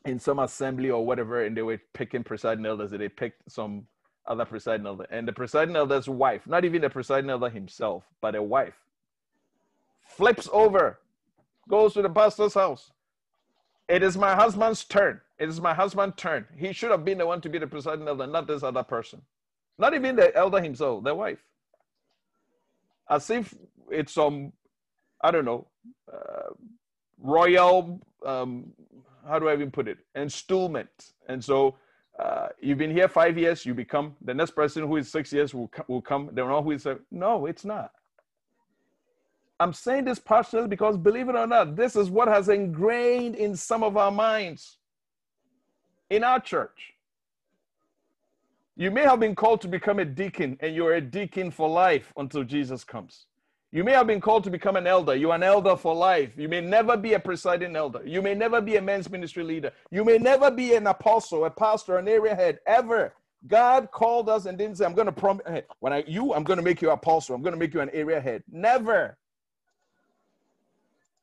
[0.04, 2.92] in some assembly or whatever, and they were picking presiding elders.
[2.92, 3.86] They picked some
[4.26, 8.36] other presiding elder, and the presiding elder's wife, not even the presiding elder himself, but
[8.36, 8.78] a wife,
[10.06, 11.00] flips over,
[11.68, 12.92] goes to the pastor's house.
[13.88, 15.20] It is my husband's turn.
[15.38, 16.46] It is my husband's turn.
[16.56, 19.22] He should have been the one to be the presiding elder, not this other person.
[19.78, 21.40] Not even the elder himself, the wife.
[23.10, 23.54] As if
[23.90, 24.52] it's some
[25.22, 25.66] I don't know,
[26.12, 26.54] uh,
[27.20, 28.72] royal, um,
[29.26, 30.90] how do I even put it, installment.
[31.28, 31.76] And so
[32.18, 35.54] uh, you've been here five years, you become the next person who is six years
[35.54, 36.30] will, will come.
[36.32, 37.02] They know who is seven.
[37.10, 37.92] No, it's not.
[39.60, 43.56] I'm saying this partially because believe it or not, this is what has ingrained in
[43.56, 44.78] some of our minds
[46.10, 46.94] in our church.
[48.76, 52.12] You may have been called to become a deacon, and you're a deacon for life
[52.16, 53.26] until Jesus comes.
[53.72, 55.14] You may have been called to become an elder.
[55.14, 56.30] You're an elder for life.
[56.38, 58.00] You may never be a presiding elder.
[58.06, 59.72] You may never be a men's ministry leader.
[59.90, 63.12] You may never be an apostle, a pastor, an area head, ever.
[63.46, 65.44] God called us and didn't say, I'm going to promise,
[65.80, 67.34] when I, you, I'm going to make you apostle.
[67.34, 68.42] I'm going to make you an area head.
[68.50, 69.18] Never.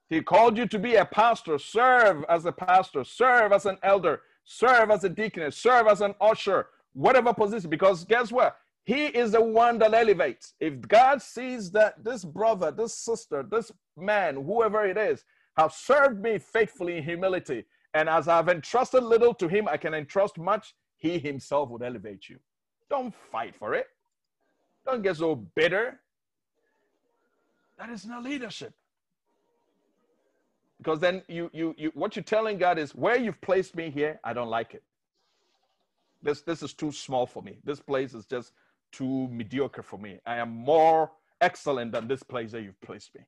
[0.10, 4.22] He called you to be a pastor, serve as a pastor, serve as an elder,
[4.44, 7.70] serve as a deacon, serve as an usher, whatever position.
[7.70, 8.58] Because guess what?
[8.84, 10.54] He is the one that elevates.
[10.60, 15.26] If God sees that this brother, this sister, this man, whoever it is,
[15.58, 19.96] have served me faithfully in humility, and as I've entrusted little to him, I can
[19.96, 22.38] entrust much, he himself would elevate you.
[22.90, 23.88] Don't fight for it.
[24.86, 26.00] Don't get so bitter.
[27.80, 28.74] That is not leadership.
[30.78, 34.20] Because then you, you, you, what you're telling God is, where you've placed me here,
[34.24, 34.84] I don't like it.
[36.22, 37.58] This, this is too small for me.
[37.64, 38.54] This place is just
[38.92, 40.20] too mediocre for me.
[40.26, 41.12] I am more
[41.42, 43.22] excellent than this place that you've placed me.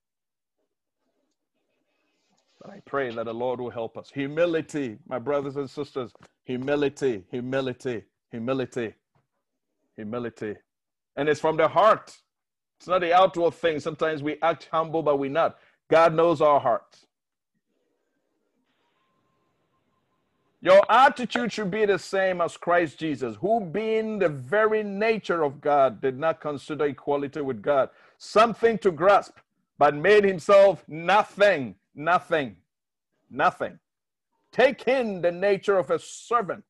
[2.61, 4.11] But I pray that the Lord will help us.
[4.13, 6.11] Humility, my brothers and sisters,
[6.45, 8.93] humility, humility, humility,
[9.95, 10.55] humility.
[11.15, 12.17] And it's from the heart.
[12.79, 13.79] It's not the outward thing.
[13.79, 15.57] Sometimes we act humble, but we're not.
[15.89, 17.06] God knows our hearts.
[20.61, 25.61] Your attitude should be the same as Christ Jesus, who, being the very nature of
[25.61, 29.37] God, did not consider equality with God something to grasp,
[29.77, 32.57] but made himself nothing, nothing,
[33.29, 33.79] Nothing.
[34.51, 36.63] Taking the nature of a servant,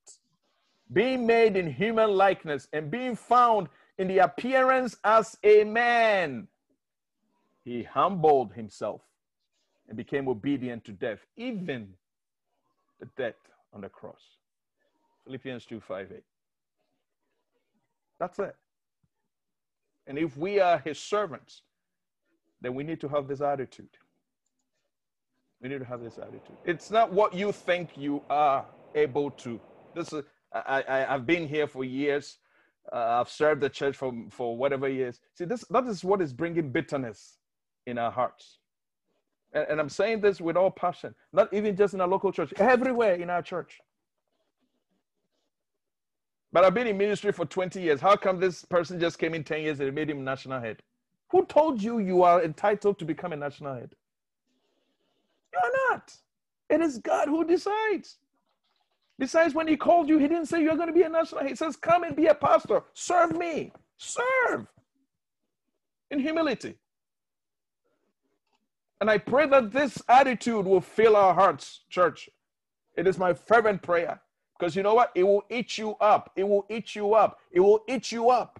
[0.91, 6.47] being made in human likeness, and being found in the appearance as a man,
[7.63, 9.01] he humbled himself
[9.87, 11.93] and became obedient to death, even
[12.99, 13.35] the death
[13.77, 14.37] on the cross.
[15.23, 16.23] Philippians 2 5 8.
[18.19, 18.55] That's it.
[20.07, 21.61] And if we are his servants,
[22.59, 23.89] then we need to have this attitude.
[25.61, 26.57] We need to have this attitude.
[26.65, 28.65] It's not what you think you are
[28.95, 29.59] able to.
[29.95, 30.23] This is
[30.53, 32.39] I, I I've been here for years.
[32.91, 35.19] Uh, I've served the church for for whatever years.
[35.35, 37.37] See, this that is what is bringing bitterness
[37.85, 38.57] in our hearts.
[39.57, 42.53] And, and I'm saying this with all passion, not even just in our local church,
[42.57, 43.79] everywhere in our church.
[46.53, 47.99] But I've been in ministry for 20 years.
[47.99, 50.81] How come this person just came in 10 years and made him national head?
[51.31, 53.93] Who told you you are entitled to become a national head?
[55.53, 56.13] You're not.
[56.69, 58.17] It is God who decides.
[59.19, 61.49] Besides, when He called you, He didn't say you're going to be a national head.
[61.49, 62.83] He says, Come and be a pastor.
[62.93, 63.71] Serve me.
[63.97, 64.67] Serve
[66.11, 66.75] in humility.
[68.99, 72.29] And I pray that this attitude will fill our hearts, church.
[72.95, 74.19] It is my fervent prayer.
[74.57, 75.11] Because you know what?
[75.13, 76.31] It will eat you up.
[76.35, 77.39] It will eat you up.
[77.51, 78.59] It will eat you up.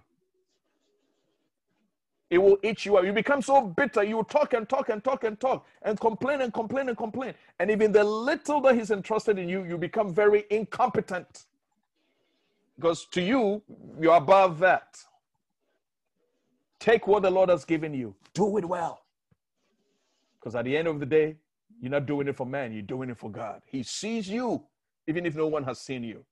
[2.30, 3.04] It will eat you up.
[3.04, 4.04] You become so bitter.
[4.04, 7.34] You talk and talk and talk and talk and complain and complain and complain.
[7.58, 11.46] And even the little that He's entrusted in you, you become very incompetent.
[12.76, 13.62] Because to you,
[13.98, 15.02] you're above that.
[16.78, 19.02] Take what the Lord has given you, do it well.
[20.40, 21.36] Because at the end of the day,
[21.80, 23.60] you're not doing it for man, you're doing it for God.
[23.66, 24.64] He sees you
[25.08, 26.24] even if no one has seen you.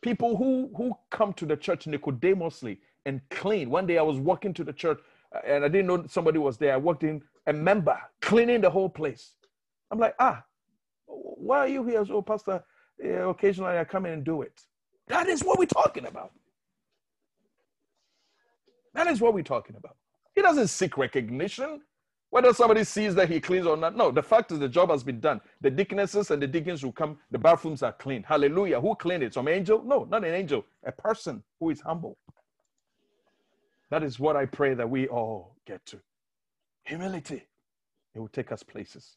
[0.00, 3.68] People who, who come to the church Nicodemously and clean.
[3.68, 5.00] One day I was walking to the church
[5.34, 6.74] uh, and I didn't know somebody was there.
[6.74, 9.34] I walked in, a member cleaning the whole place.
[9.90, 10.44] I'm like, ah,
[11.06, 12.04] why are you here?
[12.04, 12.62] So, Pastor,
[13.04, 14.60] uh, occasionally I come in and do it.
[15.08, 16.32] That is what we're talking about.
[18.94, 19.96] That is what we're talking about.
[20.34, 21.80] He doesn't seek recognition.
[22.30, 23.96] Whether somebody sees that he cleans or not.
[23.96, 25.40] No, the fact is the job has been done.
[25.60, 28.22] The deaconesses and the deacons will come, the bathrooms are clean.
[28.24, 28.80] Hallelujah.
[28.80, 29.34] Who cleaned it?
[29.34, 29.82] Some angel?
[29.84, 30.64] No, not an angel.
[30.84, 32.18] A person who is humble.
[33.90, 36.00] That is what I pray that we all get to.
[36.84, 37.44] Humility.
[38.14, 39.16] It will take us places.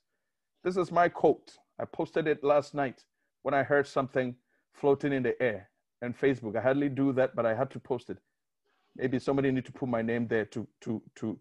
[0.64, 1.58] This is my quote.
[1.80, 3.04] I posted it last night
[3.44, 4.36] when I heard something
[4.74, 5.70] floating in the air
[6.02, 6.58] and Facebook.
[6.58, 8.18] I hardly do that, but I had to post it.
[8.96, 11.40] Maybe somebody need to put my name there to to to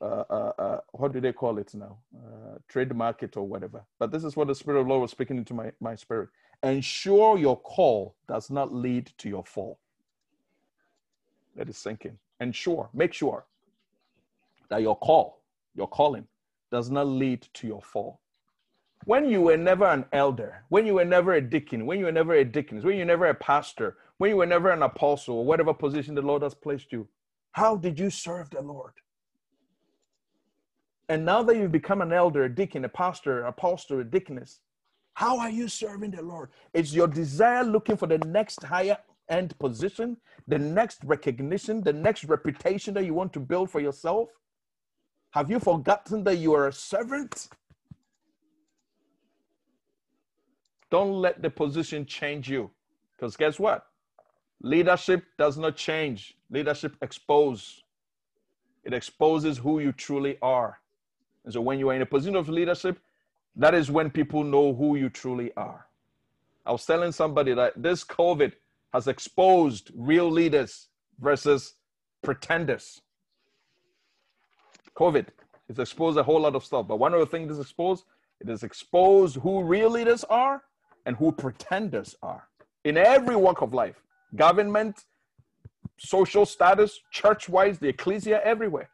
[0.00, 1.98] uh, uh, uh, what do they call it now?
[2.16, 3.84] Uh, trademark it or whatever.
[3.98, 6.28] But this is what the Spirit of the Lord was speaking into my, my spirit.
[6.62, 9.78] Ensure your call does not lead to your fall.
[11.56, 12.18] Let it sink in.
[12.40, 13.44] Ensure, make sure
[14.70, 15.42] that your call,
[15.74, 16.26] your calling,
[16.70, 18.20] does not lead to your fall.
[19.04, 22.12] When you were never an elder, when you were never a deacon, when you were
[22.12, 25.36] never a deacon, when you were never a pastor, when you were never an apostle,
[25.36, 27.06] or whatever position the Lord has placed you,
[27.52, 28.92] how did you serve the Lord?
[31.08, 34.60] And now that you've become an elder, a deacon, a pastor, a apostle, a deaconess,
[35.14, 36.50] how are you serving the Lord?
[36.72, 38.98] Is your desire looking for the next higher
[39.28, 40.16] end position,
[40.48, 44.28] the next recognition, the next reputation that you want to build for yourself?
[45.30, 47.48] Have you forgotten that you are a servant?
[50.90, 52.70] Don't let the position change you.
[53.16, 53.86] Because guess what?
[54.62, 56.36] Leadership does not change.
[56.50, 57.82] Leadership exposes.
[58.84, 60.78] It exposes who you truly are.
[61.44, 62.98] And so when you are in a position of leadership,
[63.56, 65.86] that is when people know who you truly are.
[66.66, 68.52] I was telling somebody that this COVID
[68.92, 70.88] has exposed real leaders
[71.20, 71.74] versus
[72.22, 73.02] pretenders.
[74.96, 75.26] COVID
[75.68, 78.04] has exposed a whole lot of stuff, but one of the things it's exposed,
[78.40, 80.62] it has exposed who real leaders are
[81.06, 82.48] and who pretenders are
[82.84, 84.00] in every walk of life
[84.36, 85.04] government,
[85.96, 88.88] social status, church wise, the ecclesia, everywhere.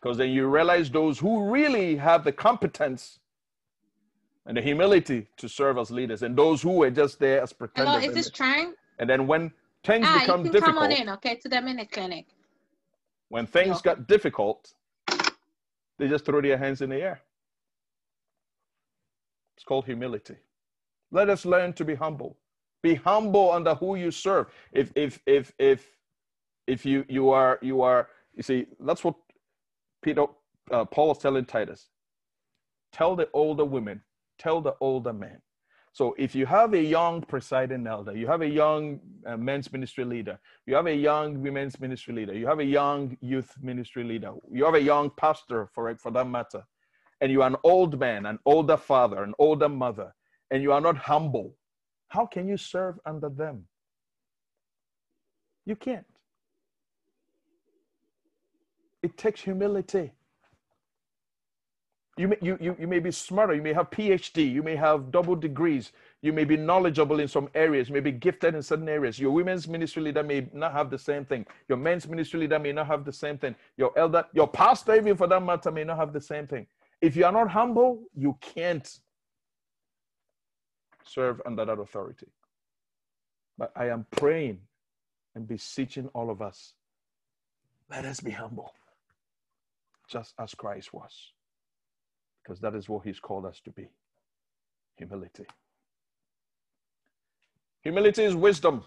[0.00, 3.20] Because then you realize those who really have the competence
[4.46, 7.94] and the humility to serve as leaders, and those who are just there as pretenders.
[7.94, 8.74] Hello, is this trying?
[8.98, 9.52] And then when
[9.84, 12.26] things ah, become you can difficult, come on in, okay, to the minute clinic.
[13.28, 13.82] when things Yeah.
[13.82, 14.74] got difficult,
[15.98, 17.20] they just throw their hands in the air.
[19.56, 20.36] It's called humility.
[21.12, 22.36] Let us learn to be humble.
[22.82, 24.48] Be humble under who you serve.
[24.72, 25.98] If if if if
[26.66, 29.16] if you you are you are you see that's what
[30.02, 30.26] Peter
[30.70, 31.88] uh, Paul was telling Titus.
[32.92, 34.02] Tell the older women,
[34.38, 35.40] tell the older men.
[35.92, 40.04] So if you have a young presiding elder, you have a young uh, men's ministry
[40.04, 44.32] leader, you have a young women's ministry leader, you have a young youth ministry leader,
[44.52, 46.62] you have a young pastor for for that matter,
[47.20, 50.14] and you are an old man, an older father, an older mother,
[50.52, 51.56] and you are not humble,
[52.08, 53.66] how can you serve under them?
[55.66, 56.06] You can't.
[59.02, 60.12] It takes humility.
[62.16, 65.10] You may, you, you, you may be smarter, you may have PhD, you may have
[65.10, 68.88] double degrees, you may be knowledgeable in some areas, you may be gifted in certain
[68.88, 69.18] areas.
[69.18, 71.46] Your women's ministry leader may not have the same thing.
[71.68, 73.54] Your men's ministry leader may not have the same thing.
[73.78, 76.66] Your elder, your pastor, even for that matter, may not have the same thing.
[77.00, 78.98] If you are not humble, you can't
[81.04, 82.26] serve under that authority.
[83.56, 84.58] But I am praying
[85.34, 86.74] and beseeching all of us
[87.90, 88.72] let us be humble,
[90.10, 91.32] just as Christ was
[92.42, 93.88] because that is what he's called us to be
[94.96, 95.44] humility.
[97.82, 98.84] Humility is wisdom.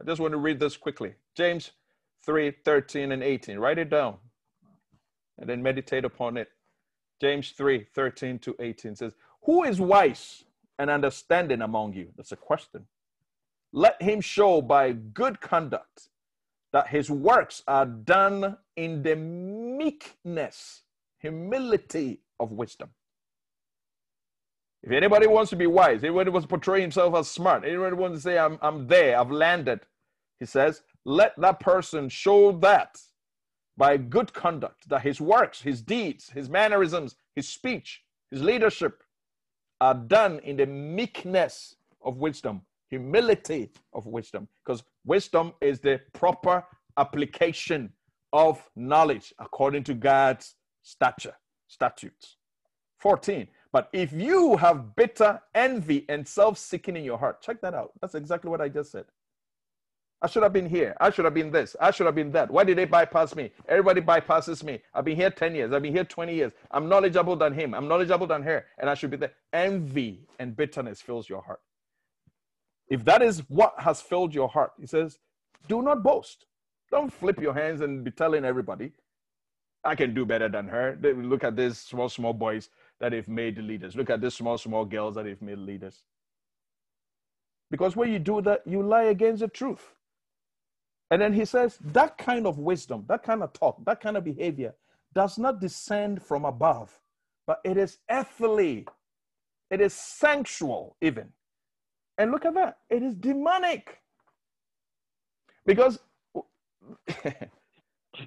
[0.00, 1.14] I just want to read this quickly.
[1.36, 1.72] James
[2.24, 3.58] 3 13 and 18.
[3.58, 4.16] Write it down
[5.38, 6.48] and then meditate upon it.
[7.20, 9.14] James 3 13 to 18 says,
[9.44, 10.44] Who is wise
[10.78, 12.08] and understanding among you?
[12.16, 12.86] That's a question.
[13.72, 16.08] Let him show by good conduct
[16.72, 19.16] that his works are done in the
[19.82, 20.82] meekness,
[21.18, 22.90] humility of wisdom.
[24.82, 28.18] If anybody wants to be wise, anybody wants to portray himself as smart, anybody wants
[28.18, 29.80] to say, I'm, I'm there, I've landed,
[30.40, 32.98] he says, let that person show that
[33.76, 39.02] by good conduct, that his works, his deeds, his mannerisms, his speech, his leadership
[39.80, 46.64] are done in the meekness of wisdom, humility of wisdom, because wisdom is the proper
[46.98, 47.92] application
[48.32, 51.36] of knowledge according to God's stature
[51.66, 52.36] statutes.
[52.98, 53.48] 14.
[53.72, 57.92] But if you have bitter envy and self seeking in your heart, check that out.
[58.00, 59.06] That's exactly what I just said.
[60.20, 60.96] I should have been here.
[61.00, 61.74] I should have been this.
[61.80, 62.48] I should have been that.
[62.48, 63.50] Why did they bypass me?
[63.68, 64.80] Everybody bypasses me.
[64.94, 65.72] I've been here 10 years.
[65.72, 66.52] I've been here 20 years.
[66.70, 67.74] I'm knowledgeable than him.
[67.74, 68.64] I'm knowledgeable than her.
[68.78, 69.32] And I should be there.
[69.52, 71.60] Envy and bitterness fills your heart.
[72.88, 75.18] If that is what has filled your heart, he says,
[75.66, 76.46] do not boast.
[76.92, 78.92] Don't flip your hands and be telling everybody.
[79.82, 80.96] I can do better than her.
[81.02, 82.68] Look at these small, small boys
[83.00, 83.96] that they've made leaders.
[83.96, 86.04] Look at these small, small girls that they've made leaders.
[87.70, 89.94] Because when you do that, you lie against the truth.
[91.10, 94.24] And then he says, that kind of wisdom, that kind of talk, that kind of
[94.24, 94.74] behavior
[95.14, 97.00] does not descend from above,
[97.46, 98.86] but it is earthly,
[99.70, 101.28] it is sensual, even.
[102.18, 103.98] And look at that, it is demonic.
[105.66, 105.98] Because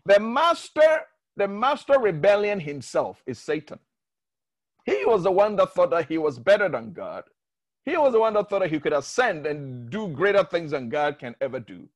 [0.05, 1.01] the master
[1.37, 3.79] the master rebellion himself is Satan.
[4.85, 7.23] He was the one that thought that he was better than God.
[7.85, 10.89] He was the one that thought that he could ascend and do greater things than
[10.89, 11.87] God can ever do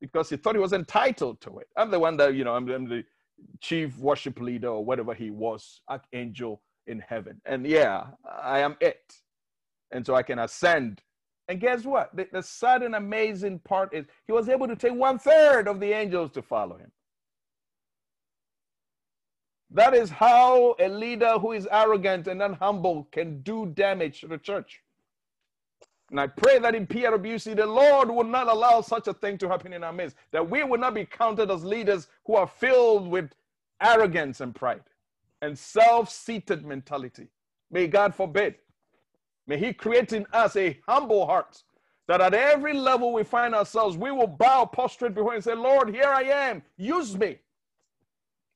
[0.00, 1.68] because he thought he was entitled to it.
[1.76, 3.04] I'm the one that, you know, I'm, I'm the
[3.60, 7.40] chief worship leader or whatever he was, archangel in heaven.
[7.46, 8.04] And yeah,
[8.42, 9.14] I am it.
[9.92, 11.02] And so I can ascend.
[11.48, 12.14] And guess what?
[12.16, 15.92] The, the and amazing part is he was able to take one third of the
[15.92, 16.90] angels to follow him.
[19.70, 24.38] That is how a leader who is arrogant and unhumble can do damage to the
[24.38, 24.80] church.
[26.10, 29.48] And I pray that in PRWC, the Lord will not allow such a thing to
[29.48, 33.08] happen in our midst, that we will not be counted as leaders who are filled
[33.08, 33.32] with
[33.82, 34.84] arrogance and pride
[35.42, 37.28] and self seated mentality.
[37.70, 38.54] May God forbid.
[39.46, 41.62] May He create in us a humble heart
[42.08, 45.54] that at every level we find ourselves, we will bow prostrate before Him and say,
[45.54, 47.38] Lord, here I am, use me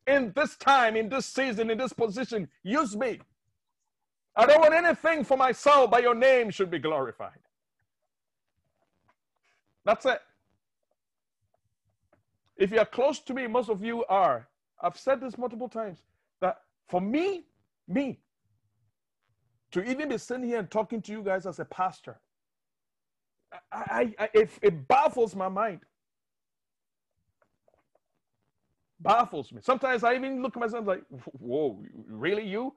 [0.06, 2.48] in this time, in this season, in this position.
[2.62, 3.20] Use me.
[4.36, 7.38] I don't want anything for myself, but your name should be glorified.
[9.84, 10.20] That's it.
[12.56, 14.48] If you are close to me, most of you are.
[14.82, 15.98] I've said this multiple times
[16.40, 16.58] that
[16.88, 17.44] for me,
[17.88, 18.20] me,
[19.72, 22.18] to even be sitting here and talking to you guys as a pastor,
[23.72, 25.80] I, I, I it, it baffles my mind
[29.00, 29.60] baffles me.
[29.62, 31.02] Sometimes I even look at myself like,
[31.38, 32.74] whoa, really you?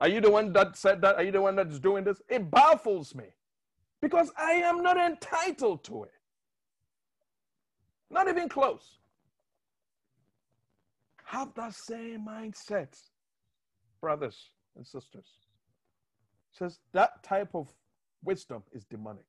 [0.00, 1.16] Are you the one that said that?
[1.16, 2.20] Are you the one that's doing this?
[2.28, 3.24] It baffles me
[4.02, 6.12] because I am not entitled to it.
[8.10, 8.98] Not even close.
[11.24, 12.94] Have that same mindset,
[14.00, 15.26] brothers and sisters.
[16.56, 17.68] Says that type of
[18.22, 19.24] wisdom is demonic.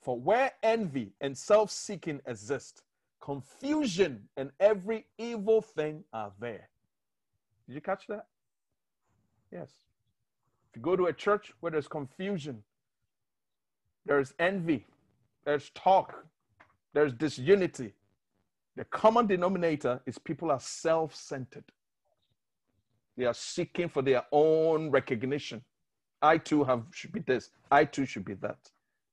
[0.00, 2.82] For where envy and self seeking exist,
[3.20, 6.68] confusion and every evil thing are there.
[7.66, 8.26] Did you catch that?
[9.52, 9.70] Yes.
[10.70, 12.62] If you go to a church where there's confusion,
[14.04, 14.86] there's envy,
[15.44, 16.26] there's talk,
[16.92, 17.92] there's disunity,
[18.76, 21.64] the common denominator is people are self centered.
[23.16, 25.62] They are seeking for their own recognition.
[26.24, 27.50] I too have should be this.
[27.70, 28.56] I too should be that.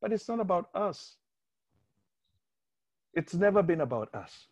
[0.02, 1.18] But it's not about us.
[3.14, 4.48] It's never been about us.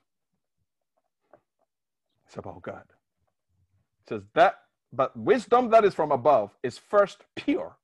[2.28, 2.84] It's about God.
[4.04, 4.56] It says that,
[4.92, 7.78] but wisdom that is from above is first pure.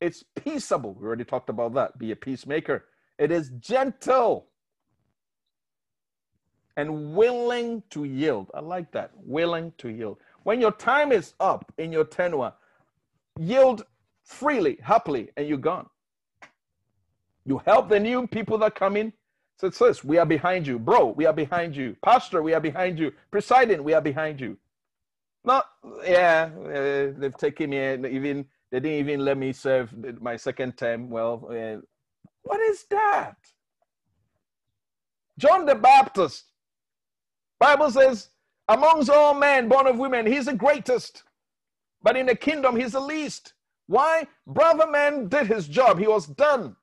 [0.00, 0.94] It's peaceable.
[0.94, 1.98] We already talked about that.
[1.98, 2.84] Be a peacemaker.
[3.18, 4.46] It is gentle
[6.76, 8.50] and willing to yield.
[8.54, 9.10] I like that.
[9.16, 10.18] Willing to yield.
[10.44, 12.52] When your time is up in your tenure,
[13.38, 13.84] yield
[14.24, 15.88] freely, happily, and you're gone.
[17.44, 19.12] You help the new people that come in.
[19.58, 20.78] So it says, We are behind you.
[20.78, 21.96] Bro, we are behind you.
[22.04, 23.12] Pastor, we are behind you.
[23.30, 24.56] Presiding, we are behind you.
[25.44, 25.66] Not,
[26.04, 27.78] yeah, uh, they've taken me,
[28.08, 31.10] even, they didn't even let me serve my second term.
[31.10, 31.80] Well, uh,
[32.42, 33.36] what is that?
[35.38, 36.44] John the Baptist.
[37.58, 38.28] Bible says,
[38.68, 41.24] amongst all men born of women, he's the greatest.
[42.02, 43.54] But in the kingdom, he's the least.
[43.86, 44.26] Why?
[44.46, 45.98] Brother man did his job.
[45.98, 46.76] He was done.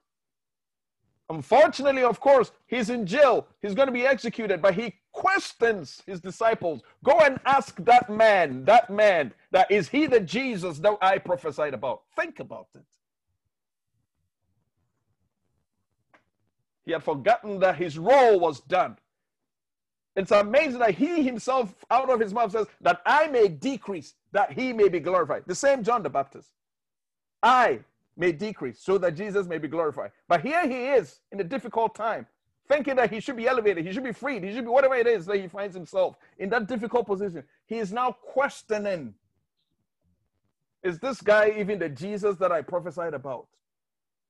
[1.29, 3.47] Unfortunately, of course, he's in jail.
[3.61, 6.81] He's going to be executed, but he questions his disciples.
[7.03, 11.73] Go and ask that man, that man, that is he the Jesus that I prophesied
[11.75, 12.01] about?
[12.15, 12.83] Think about it.
[16.85, 18.97] He had forgotten that his role was done.
[20.15, 24.51] It's amazing that he himself, out of his mouth, says, That I may decrease, that
[24.51, 25.43] he may be glorified.
[25.45, 26.49] The same John the Baptist.
[27.43, 27.81] I
[28.17, 30.11] may decrease so that Jesus may be glorified.
[30.27, 32.27] But here he is in a difficult time,
[32.67, 35.07] thinking that he should be elevated, he should be freed, he should be whatever it
[35.07, 37.43] is that he finds himself in that difficult position.
[37.67, 39.15] He is now questioning
[40.83, 43.47] Is this guy even the Jesus that I prophesied about?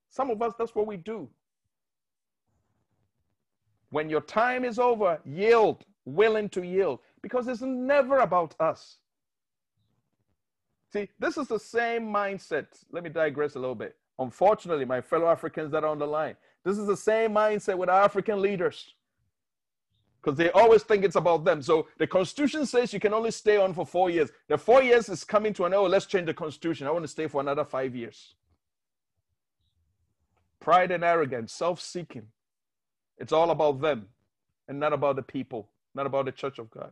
[0.10, 1.30] Some of us, that's what we do.
[3.92, 8.98] When your time is over, yield, willing to yield, because it's never about us.
[10.92, 12.68] See, this is the same mindset.
[12.92, 13.96] Let me digress a little bit.
[14.18, 17.90] Unfortunately, my fellow Africans that are on the line, this is the same mindset with
[17.90, 18.94] African leaders
[20.22, 21.62] because they always think it's about them.
[21.62, 24.30] So the Constitution says you can only stay on for four years.
[24.48, 25.80] The four years is coming to an end.
[25.80, 26.88] Oh, let's change the Constitution.
[26.88, 28.36] I want to stay for another five years.
[30.60, 32.28] Pride and arrogance, self seeking.
[33.18, 34.08] It's all about them
[34.68, 36.92] and not about the people, not about the church of God.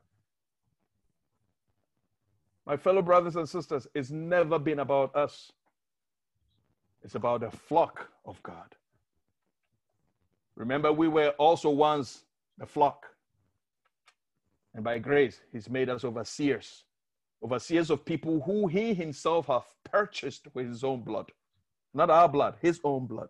[2.67, 5.53] My fellow brothers and sisters, it's never been about us.
[7.01, 8.75] It's about the flock of God.
[10.57, 12.25] Remember, we were also once
[12.57, 13.05] the flock.
[14.75, 16.83] And by grace, He's made us overseers,
[17.41, 21.31] overseers of people who He Himself hath purchased with His own blood.
[21.93, 23.29] Not our blood, His own blood.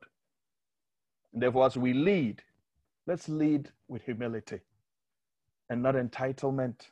[1.32, 2.42] And therefore, as we lead,
[3.06, 4.62] let's lead with humility
[5.70, 6.80] and not entitlement.
[6.80, 6.88] It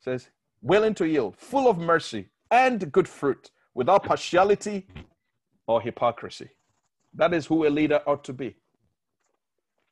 [0.00, 0.30] says,
[0.62, 4.86] willing to yield, full of mercy and good fruit, without partiality
[5.66, 6.48] or hypocrisy.
[7.14, 8.56] That is who a leader ought to be.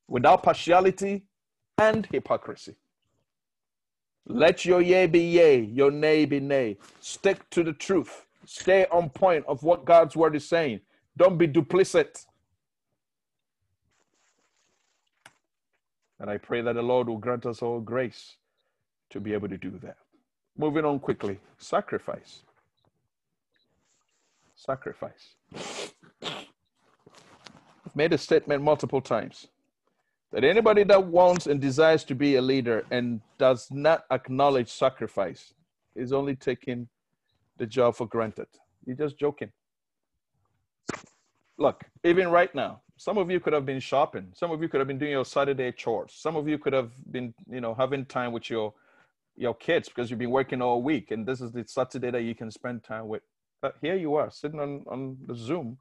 [0.09, 1.25] Without partiality
[1.79, 2.77] and hypocrisy.
[4.27, 6.79] Let your yea be yea, your nay be nay.
[7.01, 8.27] Stick to the truth.
[8.45, 10.81] Stay on point of what God's word is saying.
[11.17, 12.27] Don't be duplicit.
[16.19, 18.37] And I pray that the Lord will grant us all grace
[19.11, 19.97] to be able to do that.
[20.59, 22.43] Moving on quickly sacrifice.
[24.55, 25.35] Sacrifice.
[26.23, 26.47] I've
[27.95, 29.49] made a statement multiple times
[30.33, 35.53] that anybody that wants and desires to be a leader and does not acknowledge sacrifice
[35.95, 36.89] is only taking
[37.59, 38.49] the job for granted.
[38.87, 39.53] You're just joking.
[41.59, 44.29] Look, even right now, some of you could have been shopping.
[44.35, 46.13] Some of you could have been doing your Saturday chores.
[46.15, 48.75] Some of you could have been, you know, having time with your
[49.37, 52.35] your kids because you've been working all week and this is the Saturday that you
[52.35, 53.23] can spend time with.
[53.61, 55.79] But here you are sitting on, on the Zoom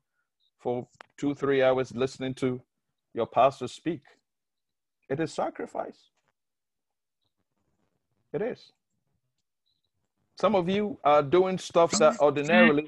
[0.59, 0.87] for
[1.17, 2.61] two, three hours listening to
[3.13, 4.01] your pastor speak.
[5.09, 6.09] It is sacrifice.
[8.33, 8.71] It is.
[10.37, 12.87] Some of you are doing stuff that ordinarily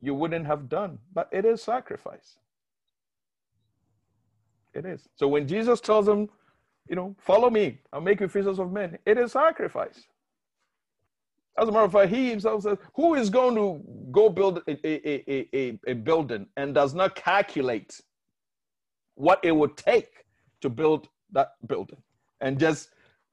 [0.00, 2.38] you wouldn't have done, but it is sacrifice.
[4.74, 5.08] It is.
[5.14, 6.28] So when Jesus tells them,
[6.88, 10.04] you know, follow me, I'll make you fishers of men, it is sacrifice.
[11.56, 13.80] As a matter of fact, he himself says, Who is going to
[14.10, 18.00] go build a, a, a, a, building and does not calculate
[19.14, 20.24] what it would take
[20.62, 22.02] to build that building
[22.40, 22.90] and just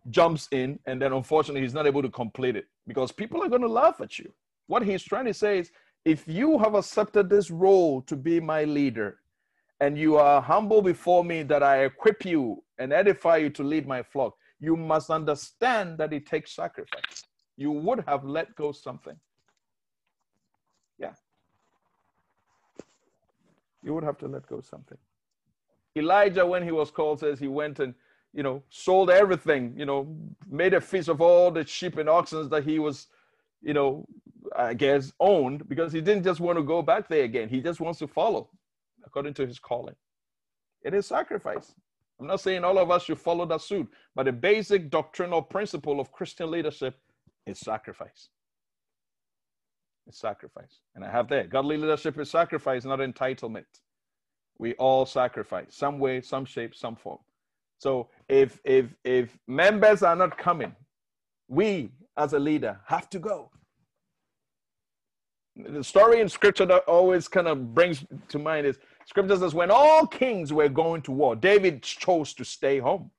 [0.09, 3.61] jumps in and then unfortunately he's not able to complete it because people are going
[3.61, 4.31] to laugh at you.
[4.67, 5.71] What he's trying to say is
[6.05, 9.20] if you have accepted this role to be my leader
[9.81, 13.87] and you are humble before me that I equip you and edify you to lead
[13.87, 17.23] my flock, you must understand that it takes sacrifice.
[17.57, 19.17] you would have let go something.
[20.97, 21.13] Yeah.
[23.83, 24.97] You would have to let go something.
[25.95, 27.93] Elijah, when he was called, says he went and,
[28.33, 30.15] you know, sold everything, you know,
[30.49, 33.07] made a feast of all the sheep and oxen that he was,
[33.61, 34.05] you know,
[34.55, 37.49] I guess owned because he didn't just want to go back there again.
[37.49, 38.49] He just wants to follow
[39.05, 39.95] according to his calling.
[40.83, 41.73] It is sacrifice.
[42.19, 45.99] I'm not saying all of us should follow that suit, but the basic doctrinal principle
[45.99, 46.95] of Christian leadership
[47.47, 48.29] is sacrifice.
[50.07, 50.81] It's sacrifice.
[50.95, 51.49] And I have that.
[51.49, 53.65] Godly leadership is sacrifice, not entitlement.
[54.57, 57.19] We all sacrifice some way, some shape, some form.
[57.79, 60.75] So if if if members are not coming,
[61.47, 63.49] we as a leader have to go.
[65.55, 69.71] The story in scripture that always kind of brings to mind is scripture says when
[69.71, 73.11] all kings were going to war, David chose to stay home.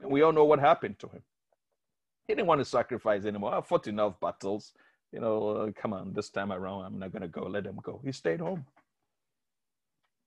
[0.00, 1.22] And we all know what happened to him.
[2.26, 3.54] He didn't want to sacrifice anymore.
[3.54, 4.72] I fought enough battles.
[5.12, 7.42] You know, uh, come on, this time around, I'm not going to go.
[7.46, 8.00] Let him go.
[8.04, 8.66] He stayed home.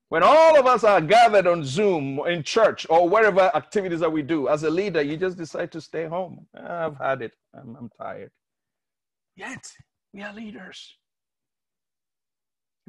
[0.08, 4.24] When all of us are gathered on Zoom, in church, or wherever activities that we
[4.24, 6.48] do, as a leader, you just decide to stay home.
[6.56, 7.34] I've had it.
[7.54, 8.32] I'm, I'm tired.
[9.36, 9.72] Yet,
[10.12, 10.96] we are leaders.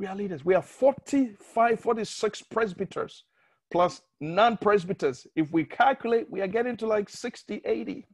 [0.00, 0.46] We are leaders.
[0.46, 3.24] We are 45, 46 presbyters
[3.70, 5.26] plus non presbyters.
[5.36, 8.06] If we calculate, we are getting to like 60, 80.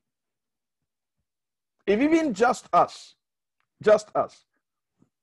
[1.86, 3.14] If even just us,
[3.84, 4.46] just us,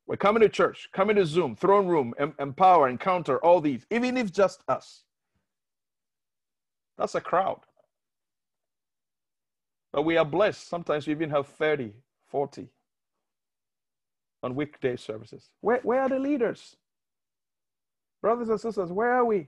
[0.08, 4.16] we're coming to church, coming to Zoom, throne room, em- empower, encounter, all these, even
[4.16, 5.04] if just us,
[6.98, 7.60] that's a crowd.
[9.92, 10.70] But we are blessed.
[10.70, 11.92] Sometimes we even have 30,
[12.30, 12.70] 40
[14.44, 15.50] on weekday services.
[15.62, 16.76] Where, where are the leaders?
[18.22, 19.48] Brothers and sisters, where are we?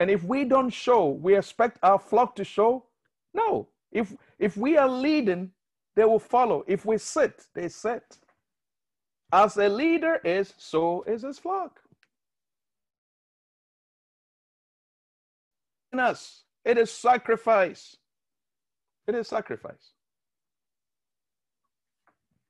[0.00, 2.84] And if we don't show, we expect our flock to show?
[3.34, 3.68] No.
[3.90, 5.50] If if we are leading,
[5.96, 6.64] they will follow.
[6.68, 8.18] If we sit, they sit.
[9.32, 11.80] As a leader is, so is his flock.
[15.92, 17.96] In us, it is sacrifice.
[19.06, 19.94] It is sacrifice.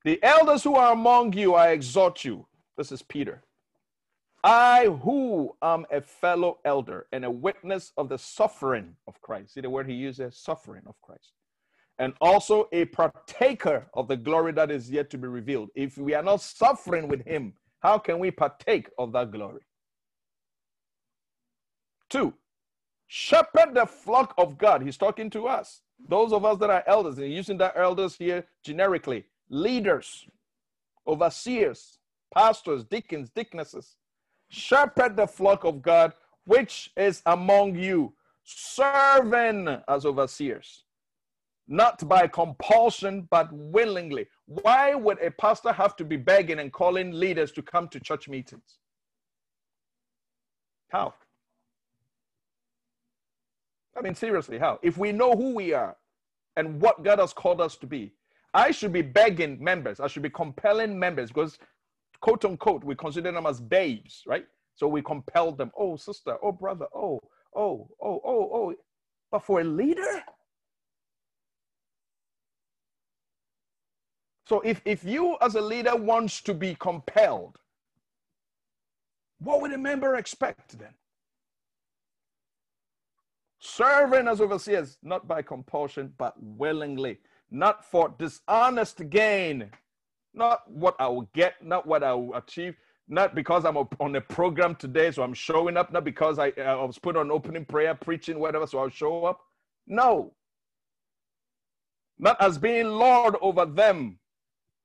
[0.05, 2.47] The elders who are among you, I exhort you.
[2.77, 3.43] This is Peter.
[4.45, 9.55] I, who am a fellow elder and a witness of the suffering of Christ.
[9.55, 11.33] See the word he uses, suffering of Christ
[11.99, 15.69] and also a partaker of the glory that is yet to be revealed.
[15.75, 19.63] If we are not suffering with him, how can we partake of that glory?
[22.09, 22.35] Two,
[23.09, 24.83] shepherd the flock of God.
[24.83, 25.83] He's talking to us.
[26.09, 30.27] Those of us that are elders, and using that elders here generically, leaders,
[31.07, 31.99] overseers,
[32.35, 33.97] pastors, deacons, deaconesses.
[34.49, 36.13] Shepherd the flock of God,
[36.45, 38.15] which is among you,
[38.45, 40.85] serving as overseers
[41.69, 44.27] not by compulsion, but willingly.
[44.47, 48.27] Why would a pastor have to be begging and calling leaders to come to church
[48.29, 48.79] meetings?
[50.89, 51.13] How?
[53.97, 54.79] I mean, seriously, how?
[54.83, 55.97] If we know who we are
[56.57, 58.13] and what God has called us to be,
[58.55, 61.59] I should be begging members, I should be compelling members because,
[62.21, 64.47] quote unquote, we consider them as babes, right?
[64.75, 67.21] So we compel them, oh, sister, oh, brother, oh,
[67.55, 68.75] oh, oh, oh, oh.
[69.31, 70.23] But for a leader,
[74.49, 77.59] So if, if you as a leader wants to be compelled,
[79.41, 80.95] what would a member expect then?
[83.61, 87.19] Serving as overseers, not by compulsion, but willingly,
[87.51, 89.71] not for dishonest gain,
[90.35, 92.77] not what I will get, not what I will achieve,
[93.09, 96.63] not because I'm on a program today, so I'm showing up, not because I, uh,
[96.63, 99.41] I was put on opening prayer, preaching, whatever, so I'll show up.
[99.87, 100.35] No.
[102.19, 104.19] Not as being Lord over them,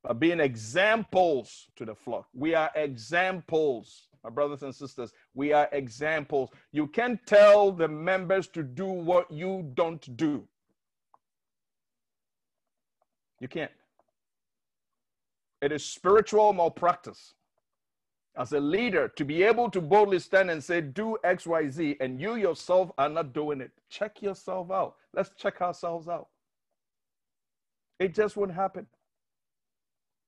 [0.03, 2.27] but being examples to the flock.
[2.33, 5.11] We are examples, my brothers and sisters.
[5.33, 6.49] We are examples.
[6.71, 10.47] You can't tell the members to do what you don't do.
[13.43, 13.71] You can't.
[15.61, 17.33] It is spiritual malpractice.
[18.37, 21.97] As a leader, to be able to boldly stand and say, do X, Y, Z,
[21.99, 23.71] and you yourself are not doing it.
[23.89, 24.95] Check yourself out.
[25.13, 26.29] Let's check ourselves out.
[27.99, 28.87] It just won't happen.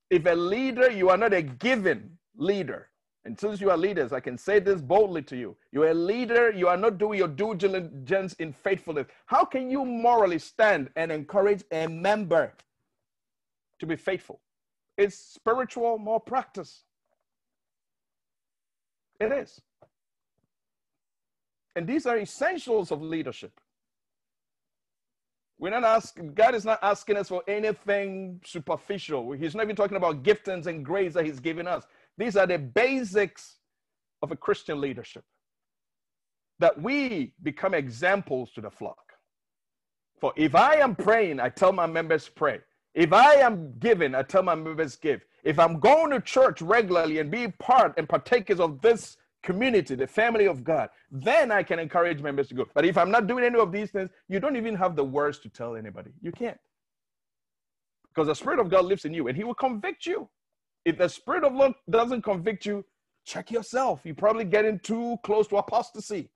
[0.09, 2.89] If a leader, you are not a given leader.
[3.23, 5.55] And since you are leaders, I can say this boldly to you.
[5.71, 9.07] You're a leader, you are not doing your due diligence in faithfulness.
[9.25, 12.51] How can you morally stand and encourage a member
[13.79, 14.41] to be faithful?
[14.97, 16.83] It's spiritual malpractice.
[19.19, 19.61] It is.
[21.75, 23.59] And these are essentials of leadership.
[25.57, 29.31] We're not asking, God is not asking us for anything superficial.
[29.31, 31.85] He's not even talking about giftings and grades that He's giving us.
[32.17, 33.57] These are the basics
[34.21, 35.23] of a Christian leadership.
[36.59, 38.97] That we become examples to the flock.
[40.19, 42.59] For if I am praying, I tell my members pray.
[42.95, 45.21] If I am giving, I tell my members give.
[45.43, 50.07] If I'm going to church regularly and be part and partakers of this community, the
[50.07, 52.65] family of God, then I can encourage members to go.
[52.73, 55.39] But if I'm not doing any of these things, you don't even have the words
[55.39, 56.11] to tell anybody.
[56.21, 56.57] You can't.
[58.07, 60.29] Because the Spirit of God lives in you and He will convict you.
[60.85, 62.85] If the Spirit of God doesn't convict you,
[63.25, 64.01] check yourself.
[64.05, 66.29] You're probably getting too close to apostasy.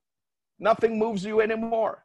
[0.60, 2.04] Nothing moves you anymore.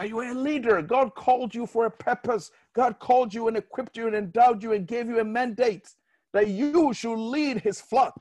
[0.00, 0.80] But you are a leader.
[0.80, 2.52] God called you for a purpose.
[2.74, 5.90] God called you and equipped you and endowed you and gave you a mandate
[6.32, 8.14] that you should lead his flock